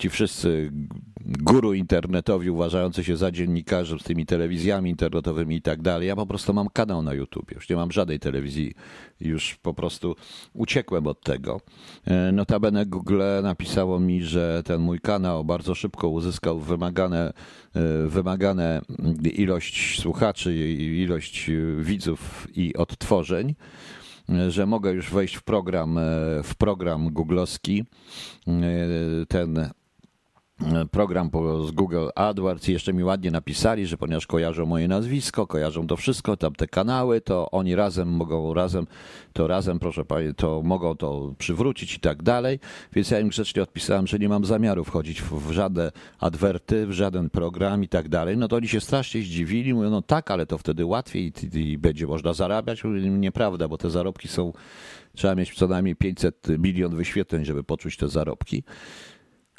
ci 0.00 0.10
wszyscy 0.10 0.72
guru 1.24 1.74
internetowi 1.74 2.50
uważający 2.50 3.04
się 3.04 3.16
za 3.16 3.30
dziennikarzy 3.30 3.98
z 3.98 4.02
tymi 4.02 4.26
telewizjami 4.26 4.90
internetowymi 4.90 5.56
i 5.56 5.62
tak 5.62 5.82
dalej. 5.82 6.08
Ja 6.08 6.16
po 6.16 6.26
prostu 6.26 6.54
mam 6.54 6.68
kanał 6.68 7.02
na 7.02 7.14
YouTube, 7.14 7.52
już 7.52 7.68
nie 7.68 7.76
mam 7.76 7.92
żadnej 7.92 8.20
telewizji, 8.20 8.74
już 9.20 9.56
po 9.62 9.74
prostu 9.74 10.16
uciekłem 10.54 11.06
od 11.06 11.20
tego. 11.20 11.60
E, 12.04 12.32
notabene 12.32 12.86
Google 12.86 13.22
napisało 13.42 14.00
mi, 14.00 14.22
że 14.22 14.62
ten 14.64 14.80
mój 14.80 15.00
kanał 15.00 15.44
bardzo 15.44 15.74
szybko 15.74 16.08
uzyskał 16.08 16.60
wymagane, 16.60 17.32
e, 17.74 18.06
wymagane 18.06 18.80
ilość 19.22 20.00
słuchaczy, 20.00 20.56
ilość 20.78 21.50
widzów 21.78 22.48
i 22.54 22.76
odtworzeń 22.76 23.54
e, 24.28 24.50
że 24.50 24.66
mogę 24.66 24.92
już 24.92 25.10
wejść 25.10 25.34
w 25.34 25.42
program, 25.42 25.98
w 26.44 26.54
program 26.54 27.12
googlowski, 27.12 27.84
ten 29.28 29.70
program 30.90 31.30
z 31.66 31.70
Google 31.70 32.08
AdWords 32.14 32.68
i 32.68 32.72
jeszcze 32.72 32.92
mi 32.92 33.04
ładnie 33.04 33.30
napisali, 33.30 33.86
że 33.86 33.96
ponieważ 33.96 34.26
kojarzą 34.26 34.66
moje 34.66 34.88
nazwisko, 34.88 35.46
kojarzą 35.46 35.86
to 35.86 35.96
wszystko, 35.96 36.36
tam 36.36 36.54
te 36.54 36.66
kanały, 36.66 37.20
to 37.20 37.50
oni 37.50 37.74
razem 37.74 38.08
mogą 38.08 38.54
razem, 38.54 38.86
to 39.32 39.46
razem, 39.46 39.78
proszę 39.78 40.04
pani, 40.04 40.34
to 40.34 40.62
mogą 40.64 40.96
to 40.96 41.34
przywrócić 41.38 41.94
i 41.94 42.00
tak 42.00 42.22
dalej. 42.22 42.58
Więc 42.92 43.10
ja 43.10 43.20
im 43.20 43.28
grzecznie 43.28 43.62
odpisałem, 43.62 44.06
że 44.06 44.18
nie 44.18 44.28
mam 44.28 44.44
zamiaru 44.44 44.84
wchodzić 44.84 45.22
w, 45.22 45.48
w 45.48 45.52
żadne 45.52 45.92
adwerty, 46.18 46.86
w 46.86 46.92
żaden 46.92 47.30
program 47.30 47.84
i 47.84 47.88
tak 47.88 48.08
dalej. 48.08 48.36
No 48.36 48.48
to 48.48 48.56
oni 48.56 48.68
się 48.68 48.80
strasznie 48.80 49.22
zdziwili, 49.22 49.74
mówią, 49.74 49.90
no 49.90 50.02
tak, 50.02 50.30
ale 50.30 50.46
to 50.46 50.58
wtedy 50.58 50.84
łatwiej 50.86 51.32
i, 51.54 51.58
i 51.58 51.78
będzie 51.78 52.06
można 52.06 52.32
zarabiać. 52.32 52.84
Mówię, 52.84 53.00
nieprawda, 53.00 53.68
bo 53.68 53.78
te 53.78 53.90
zarobki 53.90 54.28
są, 54.28 54.52
trzeba 55.14 55.34
mieć 55.34 55.54
co 55.54 55.68
najmniej 55.68 55.96
500 55.96 56.48
milion 56.58 56.96
wyświetleń, 56.96 57.44
żeby 57.44 57.64
poczuć 57.64 57.96
te 57.96 58.08
zarobki. 58.08 58.62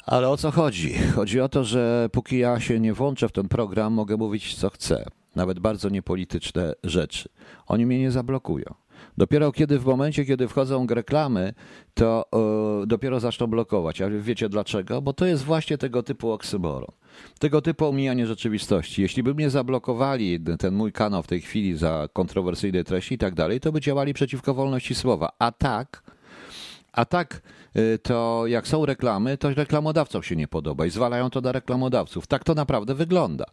Ale 0.06 0.28
o 0.28 0.36
co 0.36 0.50
chodzi? 0.50 0.94
Chodzi 1.14 1.40
o 1.40 1.48
to, 1.48 1.64
że 1.64 2.08
póki 2.12 2.38
ja 2.38 2.60
się 2.60 2.80
nie 2.80 2.94
włączę 2.94 3.28
w 3.28 3.32
ten 3.32 3.48
program, 3.48 3.92
mogę 3.92 4.16
mówić 4.16 4.54
co 4.54 4.70
chcę, 4.70 5.04
nawet 5.36 5.60
bardzo 5.60 5.88
niepolityczne 5.88 6.74
rzeczy. 6.84 7.28
Oni 7.66 7.86
mnie 7.86 7.98
nie 7.98 8.10
zablokują. 8.10 8.74
Dopiero 9.18 9.52
kiedy 9.52 9.78
w 9.78 9.84
momencie, 9.84 10.24
kiedy 10.24 10.48
wchodzą 10.48 10.86
reklamy, 10.86 11.54
to 11.94 12.24
yy, 12.80 12.86
dopiero 12.86 13.20
zaczną 13.20 13.46
blokować. 13.46 14.02
A 14.02 14.10
wiecie 14.10 14.48
dlaczego? 14.48 15.02
Bo 15.02 15.12
to 15.12 15.26
jest 15.26 15.44
właśnie 15.44 15.78
tego 15.78 16.02
typu 16.02 16.32
oksymoron. 16.32 16.90
Tego 17.38 17.62
typu 17.62 17.86
omijanie 17.86 18.26
rzeczywistości. 18.26 19.02
Jeśli 19.02 19.22
by 19.22 19.34
mnie 19.34 19.50
zablokowali 19.50 20.40
ten 20.58 20.74
mój 20.74 20.92
kanał 20.92 21.22
w 21.22 21.26
tej 21.26 21.40
chwili 21.40 21.76
za 21.76 22.08
kontrowersyjne 22.12 22.84
treści 22.84 23.14
i 23.14 23.18
tak 23.18 23.34
dalej, 23.34 23.60
to 23.60 23.72
by 23.72 23.80
działali 23.80 24.14
przeciwko 24.14 24.54
wolności 24.54 24.94
słowa. 24.94 25.32
A 25.38 25.52
tak, 25.52 26.02
a 26.92 27.04
tak 27.04 27.42
to 28.02 28.44
jak 28.46 28.68
są 28.68 28.86
reklamy, 28.86 29.38
to 29.38 29.54
reklamodawcom 29.54 30.22
się 30.22 30.36
nie 30.36 30.48
podoba 30.48 30.86
i 30.86 30.90
zwalają 30.90 31.30
to 31.30 31.40
na 31.40 31.52
reklamodawców. 31.52 32.26
Tak 32.26 32.44
to 32.44 32.54
naprawdę 32.54 32.94
wygląda. 32.94 33.44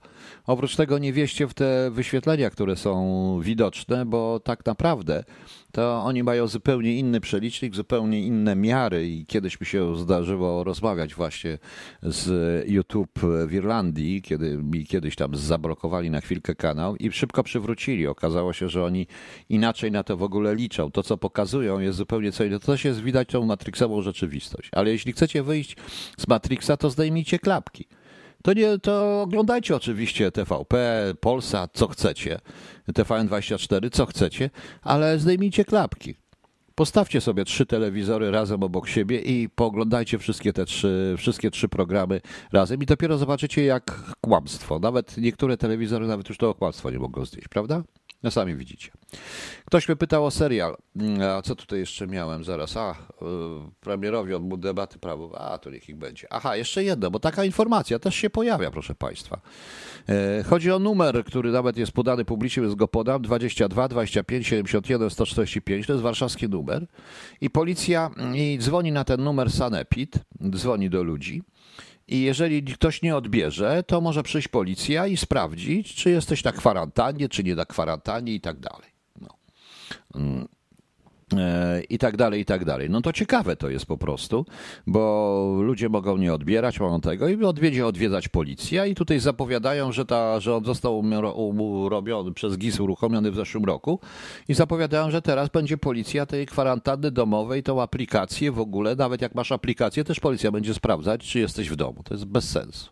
Oprócz 0.47 0.75
tego 0.75 0.97
nie 0.97 1.13
wieście 1.13 1.47
w 1.47 1.53
te 1.53 1.91
wyświetlenia, 1.91 2.49
które 2.49 2.75
są 2.75 3.39
widoczne, 3.43 4.05
bo 4.05 4.39
tak 4.39 4.65
naprawdę 4.65 5.23
to 5.71 6.03
oni 6.03 6.23
mają 6.23 6.47
zupełnie 6.47 6.95
inny 6.95 7.21
przelicznik, 7.21 7.75
zupełnie 7.75 8.21
inne 8.21 8.55
miary 8.55 9.09
i 9.09 9.25
kiedyś 9.25 9.59
mi 9.59 9.67
się 9.67 9.95
zdarzyło 9.95 10.63
rozmawiać 10.63 11.15
właśnie 11.15 11.57
z 12.03 12.29
YouTube 12.69 13.19
w 13.47 13.53
Irlandii, 13.53 14.21
kiedy 14.21 14.57
mi 14.57 14.85
kiedyś 14.85 15.15
tam 15.15 15.35
zablokowali 15.35 16.09
na 16.09 16.21
chwilkę 16.21 16.55
kanał 16.55 16.95
i 16.95 17.11
szybko 17.11 17.43
przywrócili. 17.43 18.07
Okazało 18.07 18.53
się, 18.53 18.69
że 18.69 18.83
oni 18.83 19.07
inaczej 19.49 19.91
na 19.91 20.03
to 20.03 20.17
w 20.17 20.23
ogóle 20.23 20.55
liczą. 20.55 20.91
To, 20.91 21.03
co 21.03 21.17
pokazują 21.17 21.79
jest 21.79 21.97
zupełnie 21.97 22.31
co 22.31 22.43
innego. 22.43 22.59
To 22.59 22.71
też 22.71 22.85
jest 22.85 23.01
widać 23.01 23.29
tą 23.29 23.45
matrixową 23.45 24.01
rzeczywistość. 24.01 24.69
Ale 24.71 24.91
jeśli 24.91 25.13
chcecie 25.13 25.43
wyjść 25.43 25.75
z 26.17 26.27
Matrixa, 26.27 26.77
to 26.77 26.89
zdejmijcie 26.89 27.39
klapki. 27.39 27.87
To, 28.43 28.53
nie, 28.53 28.79
to 28.79 29.21
oglądajcie 29.21 29.75
oczywiście 29.75 30.31
TVP, 30.31 31.03
Polsat, 31.19 31.71
co 31.73 31.87
chcecie, 31.87 32.39
TVN24, 32.89 33.89
co 33.91 34.05
chcecie, 34.05 34.49
ale 34.81 35.19
zdejmijcie 35.19 35.65
klapki. 35.65 36.15
Postawcie 36.79 37.21
sobie 37.21 37.45
trzy 37.45 37.65
telewizory 37.65 38.31
razem 38.31 38.63
obok 38.63 38.87
siebie 38.87 39.19
i 39.19 39.49
pooglądajcie 39.49 40.17
wszystkie 40.17 40.53
te 40.53 40.65
trzy, 40.65 41.15
wszystkie 41.17 41.51
trzy 41.51 41.69
programy 41.69 42.21
razem 42.53 42.83
i 42.83 42.85
dopiero 42.85 43.17
zobaczycie 43.17 43.65
jak 43.65 44.15
kłamstwo. 44.21 44.79
Nawet 44.79 45.17
niektóre 45.17 45.57
telewizory 45.57 46.07
nawet 46.07 46.29
już 46.29 46.37
to 46.37 46.53
kłamstwo 46.53 46.91
nie 46.91 46.99
mogą 46.99 47.25
zdjąć, 47.25 47.47
prawda? 47.47 47.83
No 48.23 48.31
sami 48.31 48.55
widzicie. 48.55 48.91
Ktoś 49.65 49.87
mnie 49.87 49.95
pytał 49.95 50.25
o 50.25 50.31
serial. 50.31 50.77
A 51.37 51.41
co 51.41 51.55
tutaj 51.55 51.79
jeszcze 51.79 52.07
miałem 52.07 52.43
zaraz? 52.43 52.77
A, 52.77 52.95
yy, 53.21 53.27
premierowi 53.79 54.33
od 54.33 54.59
debaty 54.59 54.99
prawo. 54.99 55.41
A, 55.41 55.57
to 55.57 55.69
niech 55.69 55.89
ich 55.89 55.95
będzie. 55.95 56.27
Aha, 56.29 56.55
jeszcze 56.55 56.83
jedno, 56.83 57.11
bo 57.11 57.19
taka 57.19 57.45
informacja 57.45 57.99
też 57.99 58.15
się 58.15 58.29
pojawia, 58.29 58.71
proszę 58.71 58.95
Państwa. 58.95 59.41
Yy, 60.07 60.43
chodzi 60.43 60.71
o 60.71 60.79
numer, 60.79 61.23
który 61.25 61.51
nawet 61.51 61.77
jest 61.77 61.91
podany 61.91 62.25
publicznie, 62.25 62.63
więc 62.63 62.75
go 62.75 62.87
podam. 62.87 63.21
22 63.21 63.87
25 63.87 64.47
71 64.47 65.09
145. 65.09 65.87
To 65.87 65.93
jest 65.93 66.03
warszawski 66.03 66.49
numer. 66.49 66.68
I 67.41 67.49
policja 67.49 68.09
i 68.35 68.57
dzwoni 68.61 68.91
na 68.91 69.03
ten 69.03 69.23
numer 69.23 69.51
Sanepid. 69.51 70.19
Dzwoni 70.49 70.89
do 70.89 71.03
ludzi. 71.03 71.43
I 72.07 72.21
jeżeli 72.21 72.63
ktoś 72.63 73.01
nie 73.01 73.15
odbierze, 73.15 73.83
to 73.83 74.01
może 74.01 74.23
przyjść 74.23 74.47
policja 74.47 75.07
i 75.07 75.17
sprawdzić, 75.17 75.95
czy 75.95 76.09
jesteś 76.09 76.43
na 76.43 76.51
kwarantannie, 76.51 77.29
czy 77.29 77.43
nie 77.43 77.55
na 77.55 77.65
kwarantannie 77.65 78.33
i 78.33 78.41
tak 78.41 78.59
dalej. 78.59 78.89
No. 79.21 79.29
I 81.89 81.97
tak 81.97 82.17
dalej, 82.17 82.41
i 82.41 82.45
tak 82.45 82.65
dalej. 82.65 82.89
No 82.89 83.01
to 83.01 83.13
ciekawe 83.13 83.55
to 83.55 83.69
jest 83.69 83.85
po 83.85 83.97
prostu, 83.97 84.45
bo 84.87 85.57
ludzie 85.61 85.89
mogą 85.89 86.17
nie 86.17 86.33
odbierać, 86.33 86.79
mogą 86.79 87.01
tego 87.01 87.27
i 87.27 87.43
odwiedzie 87.43 87.87
odwiedzać 87.87 88.27
policja 88.27 88.85
i 88.85 88.95
tutaj 88.95 89.19
zapowiadają, 89.19 89.91
że, 89.91 90.05
ta, 90.05 90.39
że 90.39 90.55
on 90.55 90.65
został 90.65 90.99
urobiony 91.57 92.33
przez 92.33 92.57
GIS 92.57 92.79
uruchomiony 92.79 93.31
w 93.31 93.35
zeszłym 93.35 93.65
roku 93.65 93.99
i 94.47 94.53
zapowiadają, 94.53 95.11
że 95.11 95.21
teraz 95.21 95.49
będzie 95.49 95.77
policja 95.77 96.25
tej 96.25 96.45
kwarantanny 96.45 97.11
domowej, 97.11 97.63
tą 97.63 97.81
aplikację 97.81 98.51
w 98.51 98.59
ogóle, 98.59 98.95
nawet 98.95 99.21
jak 99.21 99.35
masz 99.35 99.51
aplikację, 99.51 100.03
też 100.03 100.19
policja 100.19 100.51
będzie 100.51 100.73
sprawdzać, 100.73 101.21
czy 101.21 101.39
jesteś 101.39 101.69
w 101.69 101.75
domu. 101.75 102.03
To 102.03 102.13
jest 102.13 102.25
bez 102.25 102.49
sensu. 102.49 102.89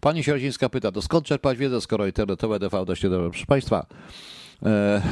Pani 0.00 0.24
Sierocińska 0.24 0.68
pyta, 0.68 0.92
to 0.92 1.02
skąd 1.02 1.26
czerpać 1.26 1.58
wiedzę, 1.58 1.80
skoro 1.80 2.06
internetowe 2.06 2.60
TV 2.60 2.84
dość? 2.84 3.02
Proszę 3.30 3.46
Państwa, 3.46 3.86
e, 4.62 5.02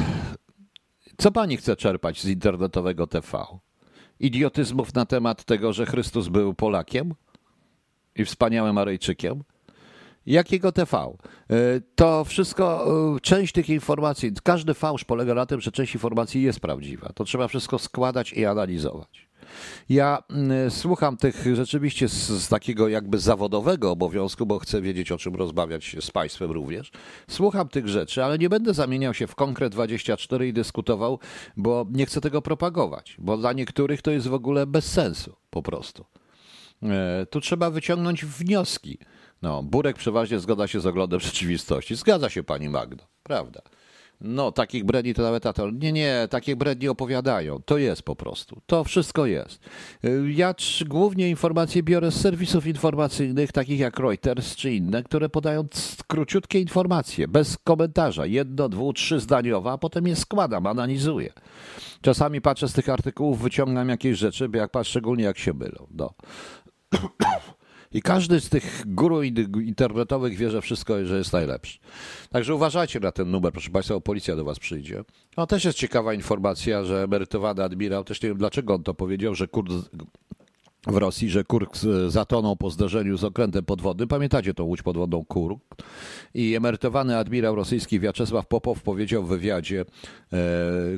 co 1.23 1.33
pani 1.33 1.57
chce 1.57 1.77
czerpać 1.77 2.21
z 2.21 2.29
internetowego 2.29 3.07
TV? 3.07 3.45
Idiotyzmów 4.21 4.95
na 4.95 5.07
temat 5.07 5.45
tego, 5.45 5.73
że 5.73 5.87
Chrystus 5.87 6.29
był 6.29 6.55
Polakiem 6.55 7.15
i 8.17 8.25
wspaniałym 8.25 8.79
Aryjczykiem? 8.79 9.45
Jakiego 10.27 10.73
TV? 10.73 10.99
E, 10.99 11.15
to 11.95 12.25
wszystko, 12.25 12.87
e, 13.17 13.21
część 13.21 13.53
tych 13.53 13.69
informacji, 13.69 14.33
każdy 14.43 14.75
fałsz 14.75 15.05
polega 15.05 15.35
na 15.35 15.47
tym, 15.47 15.61
że 15.61 15.73
część 15.73 15.95
informacji 15.95 16.43
jest 16.43 16.61
prawdziwa. 16.61 17.09
To 17.15 17.25
trzeba 17.25 17.49
wszystko 17.49 17.79
składać 17.79 18.33
i 18.33 18.47
analizować. 18.47 19.29
Ja 19.89 20.23
mm, 20.31 20.71
słucham 20.71 21.17
tych 21.17 21.45
rzeczywiście 21.55 22.09
z, 22.09 22.29
z, 22.29 22.49
takiego 22.49 22.89
jakby 22.89 23.19
zawodowego 23.19 23.91
obowiązku, 23.91 24.47
bo 24.47 24.59
chcę 24.59 24.81
wiedzieć, 24.81 25.13
o 25.13 25.19
czym 25.19 25.35
rozmawiać 25.35 25.97
z 26.01 26.11
Państwem 26.11 26.51
również. 26.51 26.91
Słucham 27.29 27.69
tych 27.69 27.89
rzeczy, 27.89 28.25
ale 28.25 28.39
nie 28.39 28.49
będę 28.49 28.75
zamieniał 28.75 29.15
się 29.15 29.27
w 29.27 29.35
konkret 29.35 29.73
24 29.73 30.49
i 30.49 30.53
dyskutował, 30.53 31.19
bo 31.57 31.87
nie 31.91 32.07
chcę 32.07 32.21
tego 32.21 32.43
propagować, 32.43 33.17
bo 33.19 33.37
dla 33.37 33.53
niektórych 33.53 34.03
to 34.03 34.11
jest 34.11 34.29
w 34.29 34.35
ogóle 34.35 34.67
bez 34.67 34.93
sensu 34.93 35.37
po 35.51 35.63
prostu. 35.63 36.05
E, 36.83 37.27
tu 37.27 37.41
trzeba 37.41 37.71
wyciągnąć 37.71 38.25
wnioski. 38.25 38.99
No, 39.43 39.63
Burek 39.63 39.97
przeważnie 39.97 40.41
zgadza 40.41 40.67
się 40.67 40.81
z 40.81 40.87
oglądem 40.87 41.21
rzeczywistości. 41.31 41.95
Zgadza 41.95 42.31
się 42.31 42.43
pani 42.43 42.69
Magdo, 42.69 43.05
prawda? 43.23 43.63
No, 44.25 44.53
takich 44.53 44.85
bredni 44.85 45.15
to 45.15 45.23
nawet 45.23 45.43
tato. 45.43 45.71
Nie, 45.71 45.93
nie, 45.93 46.29
takich 46.31 46.57
bredni 46.57 46.89
opowiadają. 46.89 47.59
To 47.65 47.79
jest 47.79 48.03
po 48.03 48.17
prostu. 48.17 48.61
To 48.67 48.85
wszystko 48.85 49.27
jest. 49.27 49.61
Y, 50.05 50.33
ja 50.33 50.55
głównie 50.87 51.31
informacje 51.31 51.83
biorę 51.83 52.11
z 52.11 52.21
serwisów 52.21 52.67
informacyjnych, 52.67 53.53
takich 53.53 53.81
jak 53.81 53.99
Reuters 53.99 54.57
czy 54.57 54.75
inne, 54.75 55.03
które 55.03 55.29
podają 55.29 55.65
króciutkie 56.07 56.61
informacje, 56.61 57.29
bez 57.29 57.59
komentarza. 57.65 58.27
Jedno, 58.27 58.69
dwu, 58.69 58.93
trzy 58.93 59.21
zdaniowa, 59.21 59.73
a 59.73 59.79
potem 59.79 60.07
je 60.07 60.17
składam, 60.17 60.67
analizuję. 60.67 61.33
Czasami 62.01 62.41
patrzę 62.41 62.69
z 62.69 62.73
tych 62.73 62.89
artykułów, 62.89 63.43
wyciągam 63.43 63.89
jakieś 63.89 64.19
rzeczy, 64.19 64.49
jak 64.55 64.71
szczególnie 64.83 65.25
jak 65.25 65.39
się 65.39 65.53
mylą. 65.53 65.87
No. 65.91 66.15
I 67.95 68.03
każdy 68.03 68.41
z 68.41 68.49
tych 68.49 68.83
guru 68.87 69.23
internetowych 69.23 70.37
wie, 70.37 70.51
że 70.51 70.63
wszystko, 70.63 71.07
że 71.07 71.19
jest 71.19 71.33
najlepszy. 71.33 71.79
Także 72.31 72.55
uważajcie 72.55 73.01
na 73.01 73.13
ten 73.13 73.31
numer, 73.31 73.53
proszę 73.53 73.71
Państwa, 73.71 73.95
bo 73.95 74.01
policja 74.01 74.37
do 74.37 74.45
Was 74.45 74.59
przyjdzie. 74.59 75.05
No 75.37 75.47
też 75.47 75.65
jest 75.65 75.79
ciekawa 75.79 76.15
informacja, 76.15 76.85
że 76.85 77.03
emerytowany 77.03 77.65
admirał, 77.65 78.05
też 78.05 78.23
nie 78.23 78.29
wiem 78.29 78.39
dlaczego 78.39 78.75
on 78.75 78.83
to 78.83 78.95
powiedział, 78.95 79.35
że 79.35 79.49
kurs 79.49 79.73
w 80.87 80.97
Rosji, 80.97 81.31
że 81.31 81.45
Kurk 81.45 81.77
zatonął 82.09 82.57
po 82.57 82.71
zderzeniu 82.71 83.17
z 83.17 83.25
okrętem 83.25 83.65
podwodnym. 83.65 84.09
Pamiętacie 84.09 84.55
tą 84.55 84.65
łódź 84.65 84.83
podwodną 84.83 85.25
Kurk? 85.25 85.61
I 86.35 86.55
emerytowany 86.55 87.17
admirał 87.19 87.55
rosyjski 87.55 88.01
Wiaczesław 88.01 88.47
Popow 88.47 88.83
powiedział 88.83 89.23
w 89.23 89.29
wywiadzie, 89.29 89.81
e, 90.33 90.37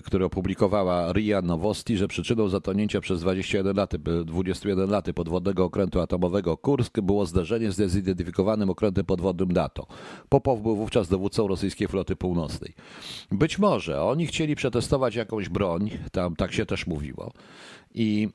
który 0.05 0.25
opublikowała 0.25 1.13
RIA 1.13 1.43
Nowosti, 1.43 1.97
że 1.97 2.09
przyczyną 2.09 2.49
zatonięcia 2.49 3.01
przez 3.01 3.21
21 3.21 3.77
lat, 3.77 3.97
21 4.25 4.91
lat 4.91 5.07
podwodnego 5.15 5.65
okrętu 5.65 6.01
atomowego 6.01 6.57
Kursk 6.57 7.01
było 7.01 7.27
zderzenie 7.27 7.73
z 7.73 7.79
niezidentyfikowanym 7.79 8.71
okrętem 8.71 9.05
podwodnym 9.05 9.53
NATO. 9.53 9.87
Popow 10.29 10.61
był 10.61 10.77
wówczas 10.77 11.09
dowódcą 11.09 11.49
rosyjskiej 11.49 11.89
floty 11.89 12.17
północnej. 12.17 12.75
Być 13.33 13.59
może 13.59 14.03
oni 14.03 14.27
chcieli 14.27 14.55
przetestować 14.55 15.15
jakąś 15.15 15.49
broń, 15.49 15.91
tam 16.13 16.37
tak 16.37 16.53
się 16.53 16.67
też 16.67 16.87
mówiło. 16.87 17.33
I, 17.95 18.29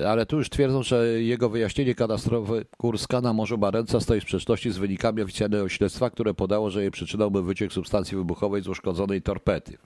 e, 0.00 0.08
ale 0.08 0.26
tu 0.26 0.36
już 0.36 0.50
twierdzą, 0.50 0.82
że 0.82 1.22
jego 1.22 1.48
wyjaśnienie 1.48 1.94
katastrofy 1.94 2.64
Kurska 2.76 3.20
na 3.20 3.32
Morzu 3.32 3.58
Barenca 3.58 4.00
stoi 4.00 4.20
w 4.20 4.22
sprzeczności 4.22 4.70
z 4.70 4.78
wynikami 4.78 5.22
oficjalnego 5.22 5.68
śledztwa, 5.68 6.10
które 6.10 6.34
podało, 6.34 6.70
że 6.70 6.82
jej 6.82 6.90
przyczyną 6.90 7.30
był 7.30 7.44
wyciek 7.44 7.72
substancji 7.72 8.16
wybuchowej 8.16 8.62
z 8.62 8.68
uszkodzonej 8.68 9.22
torpedy. 9.22 9.78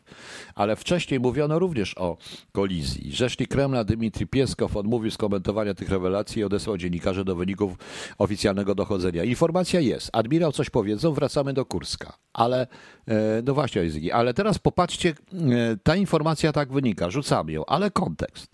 Ale 0.54 0.76
wcześniej 0.76 1.20
mówiono 1.20 1.58
również 1.58 1.98
o 1.98 2.16
kolizji. 2.52 3.12
Rzecznik 3.12 3.48
Kremla 3.48 3.84
Dmitrij 3.84 4.26
Pieskow 4.26 4.76
odmówił 4.76 5.10
skomentowania 5.10 5.74
tych 5.74 5.90
rewelacji 5.90 6.40
i 6.40 6.44
odesłał 6.44 6.76
dziennikarzy 6.76 7.24
do 7.24 7.36
wyników 7.36 7.72
oficjalnego 8.18 8.74
dochodzenia. 8.74 9.24
Informacja 9.24 9.80
jest. 9.80 10.10
Admirał 10.12 10.52
coś 10.52 10.70
powiedzą, 10.70 11.12
wracamy 11.12 11.52
do 11.52 11.64
Kurska. 11.64 12.12
Ale, 12.32 12.66
e, 13.08 13.42
no 13.44 13.54
właśnie, 13.54 13.82
ale 14.12 14.34
teraz 14.34 14.58
popatrzcie, 14.58 15.14
e, 15.32 15.76
ta 15.82 15.96
informacja 15.96 16.52
tak 16.52 16.72
wynika, 16.72 17.10
rzucamy 17.10 17.52
ją 17.52 17.64
ale 17.78 17.90
kontekst. 17.90 18.50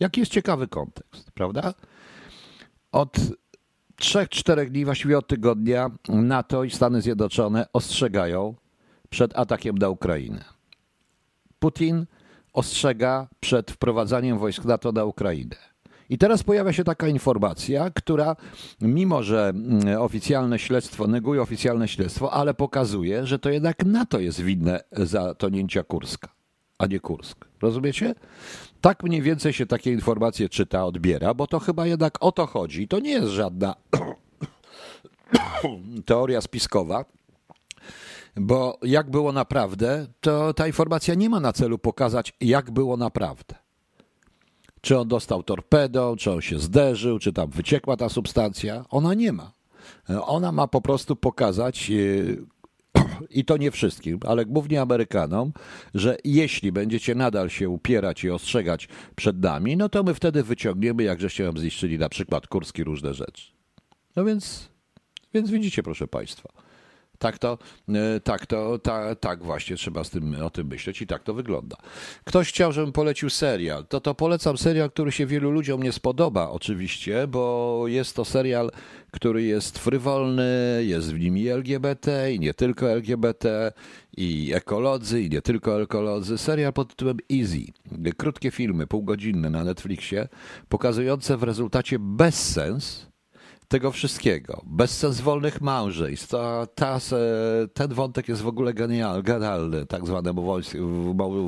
Jaki 0.00 0.20
jest 0.20 0.32
ciekawy 0.32 0.68
kontekst, 0.68 1.30
prawda? 1.30 1.74
Od 2.92 3.16
trzech, 3.96 4.28
czterech 4.28 4.70
dni, 4.70 4.84
właściwie 4.84 5.18
od 5.18 5.26
tygodnia, 5.26 5.90
NATO 6.08 6.64
i 6.64 6.70
Stany 6.70 7.02
Zjednoczone 7.02 7.66
ostrzegają 7.72 8.54
przed 9.10 9.38
atakiem 9.38 9.78
na 9.78 9.88
Ukrainę. 9.88 10.44
Putin 11.58 12.06
ostrzega 12.52 13.28
przed 13.40 13.70
wprowadzaniem 13.70 14.38
wojsk 14.38 14.64
NATO 14.64 14.92
na 14.92 15.04
Ukrainę. 15.04 15.56
I 16.08 16.18
teraz 16.18 16.42
pojawia 16.42 16.72
się 16.72 16.84
taka 16.84 17.08
informacja, 17.08 17.90
która, 17.90 18.36
mimo 18.80 19.22
że 19.22 19.48
mm, 19.48 20.02
oficjalne 20.02 20.58
śledztwo, 20.58 21.06
neguje 21.06 21.42
oficjalne 21.42 21.88
śledztwo, 21.88 22.32
ale 22.32 22.54
pokazuje, 22.54 23.26
że 23.26 23.38
to 23.38 23.50
jednak 23.50 23.84
NATO 23.84 24.20
jest 24.20 24.40
winne 24.40 24.80
zatonięcia 24.92 25.82
Kurska 25.84 26.38
a 26.78 26.86
nie 26.86 27.00
Kursk. 27.00 27.47
Rozumiecie? 27.62 28.14
Tak 28.80 29.02
mniej 29.02 29.22
więcej 29.22 29.52
się 29.52 29.66
takie 29.66 29.92
informacje 29.92 30.48
czyta, 30.48 30.84
odbiera, 30.84 31.34
bo 31.34 31.46
to 31.46 31.58
chyba 31.58 31.86
jednak 31.86 32.18
o 32.20 32.32
to 32.32 32.46
chodzi. 32.46 32.88
To 32.88 32.98
nie 32.98 33.10
jest 33.10 33.28
żadna 33.28 33.74
teoria 36.06 36.40
spiskowa, 36.40 37.04
bo 38.36 38.78
jak 38.82 39.10
było 39.10 39.32
naprawdę, 39.32 40.06
to 40.20 40.54
ta 40.54 40.66
informacja 40.66 41.14
nie 41.14 41.30
ma 41.30 41.40
na 41.40 41.52
celu 41.52 41.78
pokazać, 41.78 42.32
jak 42.40 42.70
było 42.70 42.96
naprawdę. 42.96 43.54
Czy 44.80 44.98
on 44.98 45.08
dostał 45.08 45.42
torpedą, 45.42 46.16
czy 46.16 46.32
on 46.32 46.40
się 46.40 46.58
zderzył, 46.58 47.18
czy 47.18 47.32
tam 47.32 47.50
wyciekła 47.50 47.96
ta 47.96 48.08
substancja. 48.08 48.84
Ona 48.90 49.14
nie 49.14 49.32
ma. 49.32 49.52
Ona 50.22 50.52
ma 50.52 50.68
po 50.68 50.80
prostu 50.80 51.16
pokazać 51.16 51.92
i 53.30 53.44
to 53.44 53.56
nie 53.56 53.70
wszystkim, 53.70 54.18
ale 54.26 54.46
głównie 54.46 54.80
Amerykanom, 54.80 55.52
że 55.94 56.16
jeśli 56.24 56.72
będziecie 56.72 57.14
nadal 57.14 57.50
się 57.50 57.68
upierać 57.68 58.24
i 58.24 58.30
ostrzegać 58.30 58.88
przed 59.16 59.42
nami, 59.42 59.76
no 59.76 59.88
to 59.88 60.02
my 60.02 60.14
wtedy 60.14 60.42
wyciągniemy, 60.42 61.02
jak 61.02 61.20
żeście 61.20 61.44
nam 61.44 61.58
zniszczyli 61.58 61.98
na 61.98 62.08
przykład 62.08 62.46
Kurski 62.46 62.84
różne 62.84 63.14
rzeczy. 63.14 63.52
No 64.16 64.24
więc, 64.24 64.68
więc 65.34 65.50
widzicie, 65.50 65.82
proszę 65.82 66.08
Państwa. 66.08 66.67
Tak 67.18 67.38
to, 67.38 67.58
e, 67.88 68.20
tak 68.20 68.46
to, 68.46 68.78
ta, 68.78 69.14
tak 69.14 69.42
właśnie 69.42 69.76
trzeba 69.76 70.04
z 70.04 70.10
tym, 70.10 70.42
o 70.42 70.50
tym 70.50 70.66
myśleć 70.66 71.02
i 71.02 71.06
tak 71.06 71.22
to 71.22 71.34
wygląda. 71.34 71.76
Ktoś 72.24 72.48
chciał, 72.48 72.72
żebym 72.72 72.92
polecił 72.92 73.30
serial. 73.30 73.86
To 73.86 74.00
to 74.00 74.14
polecam 74.14 74.58
serial, 74.58 74.90
który 74.90 75.12
się 75.12 75.26
wielu 75.26 75.50
ludziom 75.50 75.82
nie 75.82 75.92
spodoba 75.92 76.50
oczywiście, 76.50 77.26
bo 77.26 77.84
jest 77.86 78.16
to 78.16 78.24
serial, 78.24 78.70
który 79.10 79.42
jest 79.42 79.78
frywolny, 79.78 80.80
jest 80.84 81.14
w 81.14 81.18
nim 81.18 81.38
i 81.38 81.48
LGBT, 81.48 82.32
i 82.32 82.40
nie 82.40 82.54
tylko 82.54 82.90
LGBT, 82.90 83.72
i 84.16 84.52
ekolodzy, 84.54 85.22
i 85.22 85.30
nie 85.30 85.42
tylko 85.42 85.82
ekolodzy. 85.82 86.38
Serial 86.38 86.72
pod 86.72 86.88
tytułem 86.88 87.16
Easy. 87.32 87.64
Krótkie 88.16 88.50
filmy, 88.50 88.86
półgodzinne 88.86 89.50
na 89.50 89.64
Netflixie, 89.64 90.28
pokazujące 90.68 91.36
w 91.36 91.42
rezultacie 91.42 91.98
bezsens, 91.98 93.06
tego 93.68 93.92
wszystkiego. 93.92 94.62
Bezsens 94.66 95.20
wolnych 95.20 95.60
małżeństw. 95.60 96.28
Ta, 96.28 96.66
ta, 96.66 96.98
ten 97.74 97.94
wątek 97.94 98.28
jest 98.28 98.42
w 98.42 98.46
ogóle 98.46 98.74
genialny, 98.74 99.22
genialny 99.22 99.86
tak 99.86 100.06
zwane 100.06 100.32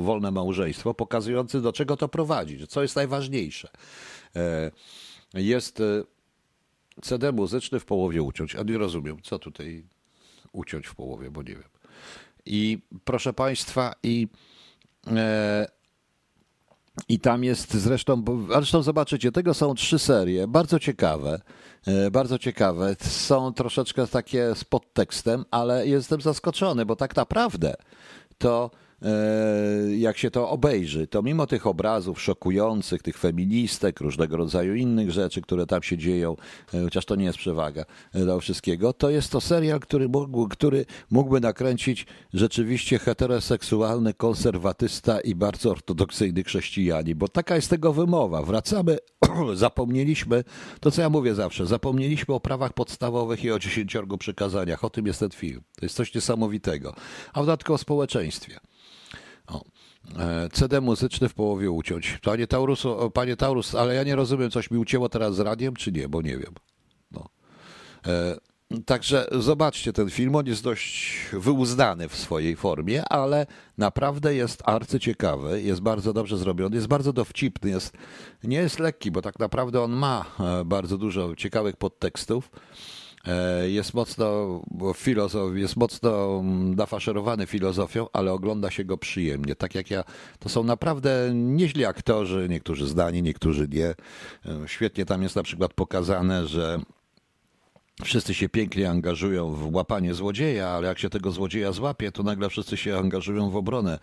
wolne 0.01 0.31
małżeństwo, 0.31 0.93
pokazujący 0.93 1.61
do 1.61 1.73
czego 1.73 1.97
to 1.97 2.07
prowadzi, 2.07 2.67
co 2.67 2.81
jest 2.81 2.95
najważniejsze. 2.95 3.69
E, 4.35 4.71
jest 5.33 5.79
e, 5.79 5.83
CD 7.01 7.31
muzyczny 7.31 7.79
w 7.79 7.85
połowie 7.85 8.21
uciąć. 8.21 8.55
A 8.55 8.63
nie 8.63 8.77
rozumiem, 8.77 9.17
co 9.23 9.39
tutaj 9.39 9.83
uciąć 10.51 10.87
w 10.87 10.95
połowie, 10.95 11.31
bo 11.31 11.41
nie 11.41 11.53
wiem. 11.53 11.69
I 12.45 12.79
proszę 13.05 13.33
Państwa, 13.33 13.93
i 14.03 14.27
e, 15.07 15.67
i 17.09 17.19
tam 17.19 17.43
jest 17.43 17.73
zresztą, 17.73 18.23
zresztą 18.49 18.81
zobaczycie, 18.83 19.31
tego 19.31 19.53
są 19.53 19.75
trzy 19.75 19.99
serie, 19.99 20.47
bardzo 20.47 20.79
ciekawe, 20.79 21.41
e, 21.87 22.11
bardzo 22.11 22.39
ciekawe. 22.39 22.95
Są 23.01 23.53
troszeczkę 23.53 24.07
takie 24.07 24.55
z 24.55 24.63
podtekstem, 24.63 25.45
ale 25.51 25.87
jestem 25.87 26.21
zaskoczony, 26.21 26.85
bo 26.85 26.95
tak 26.95 27.15
naprawdę 27.15 27.73
to 28.37 28.71
jak 29.97 30.17
się 30.17 30.31
to 30.31 30.49
obejrzy, 30.49 31.07
to 31.07 31.21
mimo 31.21 31.47
tych 31.47 31.67
obrazów 31.67 32.21
szokujących, 32.21 33.01
tych 33.01 33.17
feministek, 33.17 33.99
różnego 33.99 34.37
rodzaju 34.37 34.75
innych 34.75 35.11
rzeczy, 35.11 35.41
które 35.41 35.65
tam 35.65 35.83
się 35.83 35.97
dzieją, 35.97 36.35
e, 36.73 36.83
chociaż 36.83 37.05
to 37.05 37.15
nie 37.15 37.25
jest 37.25 37.37
przewaga 37.37 37.85
e, 38.13 38.25
do 38.25 38.39
wszystkiego, 38.39 38.93
to 38.93 39.09
jest 39.09 39.31
to 39.31 39.41
serial, 39.41 39.79
który, 39.79 40.09
mógł, 40.09 40.47
który 40.47 40.85
mógłby 41.09 41.39
nakręcić 41.39 42.05
rzeczywiście 42.33 42.99
heteroseksualny 42.99 44.13
konserwatysta 44.13 45.19
i 45.19 45.35
bardzo 45.35 45.71
ortodoksyjny 45.71 46.43
chrześcijanin, 46.43 47.17
bo 47.17 47.27
taka 47.27 47.55
jest 47.55 47.69
tego 47.69 47.93
wymowa. 47.93 48.41
Wracamy, 48.41 48.97
zapomnieliśmy, 49.53 50.43
to 50.79 50.91
co 50.91 51.01
ja 51.01 51.09
mówię 51.09 51.35
zawsze, 51.35 51.65
zapomnieliśmy 51.65 52.33
o 52.33 52.39
prawach 52.39 52.73
podstawowych 52.73 53.43
i 53.43 53.51
o 53.51 53.59
dziesięciorgu 53.59 54.17
przykazaniach. 54.17 54.83
O 54.83 54.89
tym 54.89 55.07
jest 55.07 55.19
ten 55.19 55.29
film. 55.29 55.61
To 55.75 55.85
jest 55.85 55.95
coś 55.95 56.15
niesamowitego. 56.15 56.93
A 57.33 57.41
w 57.41 57.45
dodatku 57.45 57.73
o 57.73 57.77
społeczeństwie. 57.77 58.59
E, 60.19 60.49
CD 60.49 60.81
muzyczny 60.81 61.29
w 61.29 61.33
połowie 61.33 61.71
uciąć. 61.71 62.19
Panie 62.23 62.47
Taurus, 62.47 62.83
panie 63.13 63.35
Taurus, 63.35 63.75
ale 63.75 63.95
ja 63.95 64.03
nie 64.03 64.15
rozumiem, 64.15 64.51
coś 64.51 64.71
mi 64.71 64.77
ucięło 64.77 65.09
teraz 65.09 65.35
z 65.35 65.39
radiem, 65.39 65.75
czy 65.75 65.91
nie, 65.91 66.09
bo 66.09 66.21
nie 66.21 66.37
wiem. 66.37 66.53
No. 67.11 67.29
E, 68.07 68.35
także 68.85 69.27
zobaczcie 69.31 69.93
ten 69.93 70.09
film, 70.09 70.35
on 70.35 70.45
jest 70.45 70.63
dość 70.63 71.17
wyuzdany 71.33 72.09
w 72.09 72.15
swojej 72.15 72.55
formie, 72.55 73.05
ale 73.09 73.45
naprawdę 73.77 74.35
jest 74.35 74.63
arcyciekawy, 74.65 75.61
jest 75.61 75.81
bardzo 75.81 76.13
dobrze 76.13 76.37
zrobiony, 76.37 76.75
jest 76.75 76.87
bardzo 76.87 77.13
dowcipny, 77.13 77.69
jest, 77.69 77.93
nie 78.43 78.57
jest 78.57 78.79
lekki, 78.79 79.11
bo 79.11 79.21
tak 79.21 79.39
naprawdę 79.39 79.81
on 79.81 79.91
ma 79.91 80.25
e, 80.39 80.65
bardzo 80.65 80.97
dużo 80.97 81.35
ciekawych 81.35 81.75
podtekstów. 81.75 82.51
E, 83.27 83.69
jest 83.69 83.93
mocno 83.93 84.61
filozof, 84.95 85.55
jest 85.55 85.75
mocno 85.75 86.39
mm, 86.39 86.75
nafaszerowany 86.75 87.47
filozofią, 87.47 88.07
ale 88.13 88.33
ogląda 88.33 88.71
się 88.71 88.85
go 88.85 88.97
przyjemnie. 88.97 89.55
Tak 89.55 89.75
jak 89.75 89.91
ja, 89.91 90.03
to 90.39 90.49
są 90.49 90.63
naprawdę 90.63 91.31
nieźli 91.33 91.85
aktorzy, 91.85 92.47
niektórzy 92.49 92.87
zdani, 92.87 93.23
niektórzy 93.23 93.67
nie. 93.67 93.85
E, 93.85 93.95
świetnie 94.65 95.05
tam 95.05 95.23
jest 95.23 95.35
na 95.35 95.43
przykład 95.43 95.73
pokazane, 95.73 96.47
że 96.47 96.79
wszyscy 98.03 98.33
się 98.33 98.49
pięknie 98.49 98.89
angażują 98.89 99.51
w 99.51 99.75
łapanie 99.75 100.13
złodzieja, 100.13 100.69
ale 100.69 100.87
jak 100.87 100.99
się 100.99 101.09
tego 101.09 101.31
złodzieja 101.31 101.71
złapie, 101.71 102.11
to 102.11 102.23
nagle 102.23 102.49
wszyscy 102.49 102.77
się 102.77 102.97
angażują 102.97 103.49
w 103.49 103.55
obronę, 103.55 103.99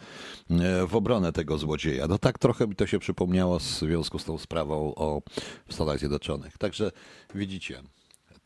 e, 0.50 0.86
w 0.86 0.96
obronę 0.96 1.32
tego 1.32 1.58
złodzieja. 1.58 2.06
No 2.06 2.18
tak 2.18 2.38
trochę 2.38 2.66
mi 2.66 2.76
to 2.76 2.86
się 2.86 2.98
przypomniało 2.98 3.58
w 3.58 3.62
związku 3.62 4.18
z 4.18 4.24
tą 4.24 4.38
sprawą 4.38 4.94
o 4.94 5.22
Stanach 5.68 5.98
Zjednoczonych. 5.98 6.58
Także 6.58 6.90
widzicie. 7.34 7.82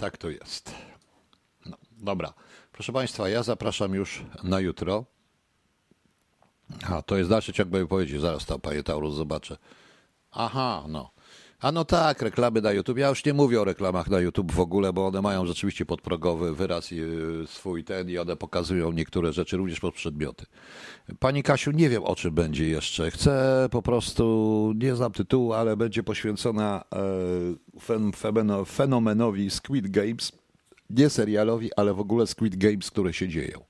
Tak 0.03 0.19
to 0.19 0.31
jest. 0.31 0.75
No, 1.67 1.77
dobra. 1.91 2.33
Proszę 2.73 2.93
Państwa, 2.93 3.29
ja 3.29 3.43
zapraszam 3.43 3.95
już 3.95 4.25
na 4.43 4.61
jutro. 4.61 5.05
A, 6.91 7.03
to 7.03 7.17
jest 7.17 7.31
dalszy 7.31 7.53
ciąg 7.53 7.71
mojej 7.71 7.85
wypowiedzi. 7.85 8.19
Zaraz 8.19 8.47
tam, 8.47 8.61
Panie 8.61 8.83
Taurus, 8.83 9.15
zobaczę. 9.15 9.57
Aha, 10.31 10.85
no. 10.89 11.11
A 11.63 11.73
no 11.73 11.85
tak, 11.85 12.23
reklamy 12.23 12.61
na 12.61 12.73
YouTube. 12.73 12.99
Ja 12.99 13.09
już 13.09 13.25
nie 13.25 13.35
mówię 13.35 13.61
o 13.61 13.65
reklamach 13.65 14.11
na 14.11 14.21
YouTube 14.21 14.53
w 14.53 14.61
ogóle, 14.61 14.93
bo 14.93 15.07
one 15.07 15.23
mają 15.23 15.47
rzeczywiście 15.47 15.87
podprogowy 15.87 16.55
wyraz 16.55 16.93
y, 16.93 17.45
swój 17.47 17.85
ten 17.85 18.11
i 18.11 18.19
one 18.19 18.37
pokazują 18.37 18.93
niektóre 18.93 19.33
rzeczy 19.33 19.57
również 19.57 19.81
pod 19.81 19.95
przedmioty. 19.95 20.47
Pani 21.19 21.43
Kasiu, 21.43 21.71
nie 21.71 21.89
wiem 21.89 22.05
o 22.05 22.17
czym 22.17 22.35
będzie 22.35 22.69
jeszcze. 22.69 23.11
Chcę 23.11 23.69
po 23.71 23.83
prostu, 23.83 24.73
nie 24.77 24.97
znam 24.97 25.13
tytułu, 25.13 25.53
ale 25.53 25.77
będzie 25.77 26.03
poświęcona 26.03 26.85
e, 27.89 28.65
fenomenowi 28.67 29.51
Squid 29.51 29.89
Games. 29.89 30.33
Nie 30.91 31.11
serialowi, 31.11 31.71
ale 31.77 31.95
w 31.95 32.01
ogóle 32.01 32.27
Squid 32.27 32.57
Games, 32.57 32.91
które 32.91 33.13
się 33.13 33.29
dzieją. 33.29 33.65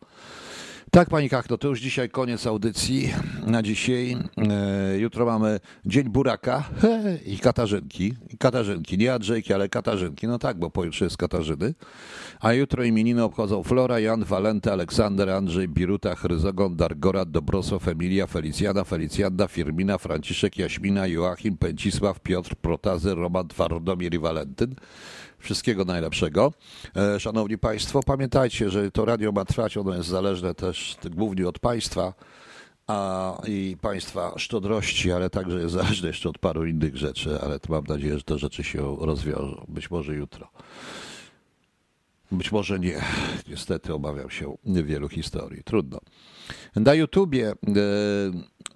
Tak, 0.94 1.10
Pani 1.10 1.28
Kachno, 1.28 1.58
to 1.58 1.68
już 1.68 1.80
dzisiaj 1.80 2.10
koniec 2.10 2.46
audycji 2.46 3.14
na 3.46 3.62
dzisiaj. 3.62 4.16
E, 4.36 4.98
jutro 4.98 5.26
mamy 5.26 5.60
Dzień 5.86 6.08
Buraka 6.08 6.64
he, 6.80 7.18
i 7.26 7.38
Katarzynki. 7.38 8.14
Katarzynki, 8.38 8.98
nie 8.98 9.14
Andrzejki, 9.14 9.54
ale 9.54 9.68
Katarzynki. 9.68 10.26
No 10.26 10.38
tak, 10.38 10.58
bo 10.58 10.70
pojutrze 10.70 11.04
jest 11.04 11.16
Katarzyny. 11.16 11.74
A 12.40 12.52
jutro 12.52 12.84
imieniny 12.84 13.24
obchodzą 13.24 13.62
Flora, 13.62 13.98
Jan, 13.98 14.24
Walenty, 14.24 14.72
Aleksander, 14.72 15.30
Andrzej, 15.30 15.68
Biruta, 15.68 16.14
Chryzogon, 16.14 16.76
Dargora, 16.76 17.24
Dobrosław, 17.24 17.88
Emilia, 17.88 18.26
Felicjana, 18.26 18.84
Felicjanda, 18.84 19.48
Firmina, 19.48 19.98
Franciszek, 19.98 20.58
Jaśmina, 20.58 21.06
Joachim, 21.06 21.56
Pęcisław, 21.56 22.20
Piotr, 22.20 22.56
Protazy, 22.56 23.14
Roman, 23.14 23.48
Twardomir 23.48 24.14
i 24.14 24.18
Walentyn. 24.18 24.74
Wszystkiego 25.42 25.84
najlepszego. 25.84 26.52
E, 26.96 27.20
szanowni 27.20 27.58
Państwo, 27.58 28.02
pamiętajcie, 28.02 28.70
że 28.70 28.90
to 28.90 29.04
radio 29.04 29.32
ma 29.32 29.44
trwać, 29.44 29.76
ono 29.76 29.94
jest 29.94 30.08
zależne 30.08 30.54
też 30.54 30.96
głównie 31.10 31.48
od 31.48 31.58
Państwa 31.58 32.14
a 32.86 33.38
i 33.48 33.76
Państwa 33.80 34.38
szczodrości, 34.38 35.12
ale 35.12 35.30
także 35.30 35.60
jest 35.60 35.74
zależne 35.74 36.08
jeszcze 36.08 36.28
od 36.28 36.38
paru 36.38 36.66
innych 36.66 36.96
rzeczy, 36.96 37.40
ale 37.40 37.58
mam 37.68 37.84
nadzieję, 37.84 38.18
że 38.18 38.24
te 38.24 38.38
rzeczy 38.38 38.64
się 38.64 38.96
rozwiążą. 39.00 39.64
Być 39.68 39.90
może 39.90 40.14
jutro. 40.14 40.48
Być 42.32 42.52
może 42.52 42.78
nie. 42.78 43.00
Niestety 43.48 43.94
obawiam 43.94 44.30
się 44.30 44.56
wielu 44.64 45.08
historii. 45.08 45.64
Trudno. 45.64 46.00
Na 46.76 46.94
YouTubie, 46.94 47.50
e, 47.50 47.54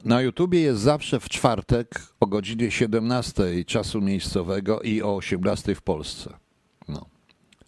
na 0.05 0.23
YouTubie 0.23 0.61
jest 0.61 0.81
zawsze 0.81 1.21
w 1.21 1.29
czwartek 1.29 2.03
o 2.21 2.27
godzinie 2.27 2.71
17 2.71 3.65
czasu 3.67 4.01
miejscowego 4.01 4.81
i 4.81 5.03
o 5.03 5.17
18 5.17 5.75
w 5.75 5.83
Polsce. 5.83 6.46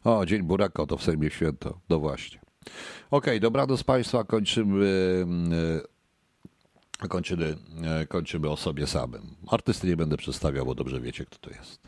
O, 0.09 0.27
Dzień 0.27 0.43
Buraka, 0.43 0.87
to 0.87 0.97
w 0.97 1.03
Sejmie 1.03 1.31
Święto. 1.31 1.81
No 1.89 1.99
właśnie. 1.99 2.39
Okej, 2.39 2.73
okay, 3.11 3.41
dobranoc 3.41 3.85
Państwa. 3.85 4.25
Kończymy, 4.25 4.87
e, 7.03 7.09
kończymy, 7.09 7.57
e, 7.85 8.07
kończymy 8.07 8.51
o 8.51 8.57
sobie 8.57 8.87
samym. 8.87 9.23
Artysty 9.49 9.87
nie 9.87 9.97
będę 9.97 10.17
przedstawiał, 10.17 10.67
bo 10.67 10.75
dobrze 10.75 11.01
wiecie, 11.01 11.25
kto 11.25 11.39
to 11.39 11.51
jest. 11.51 11.88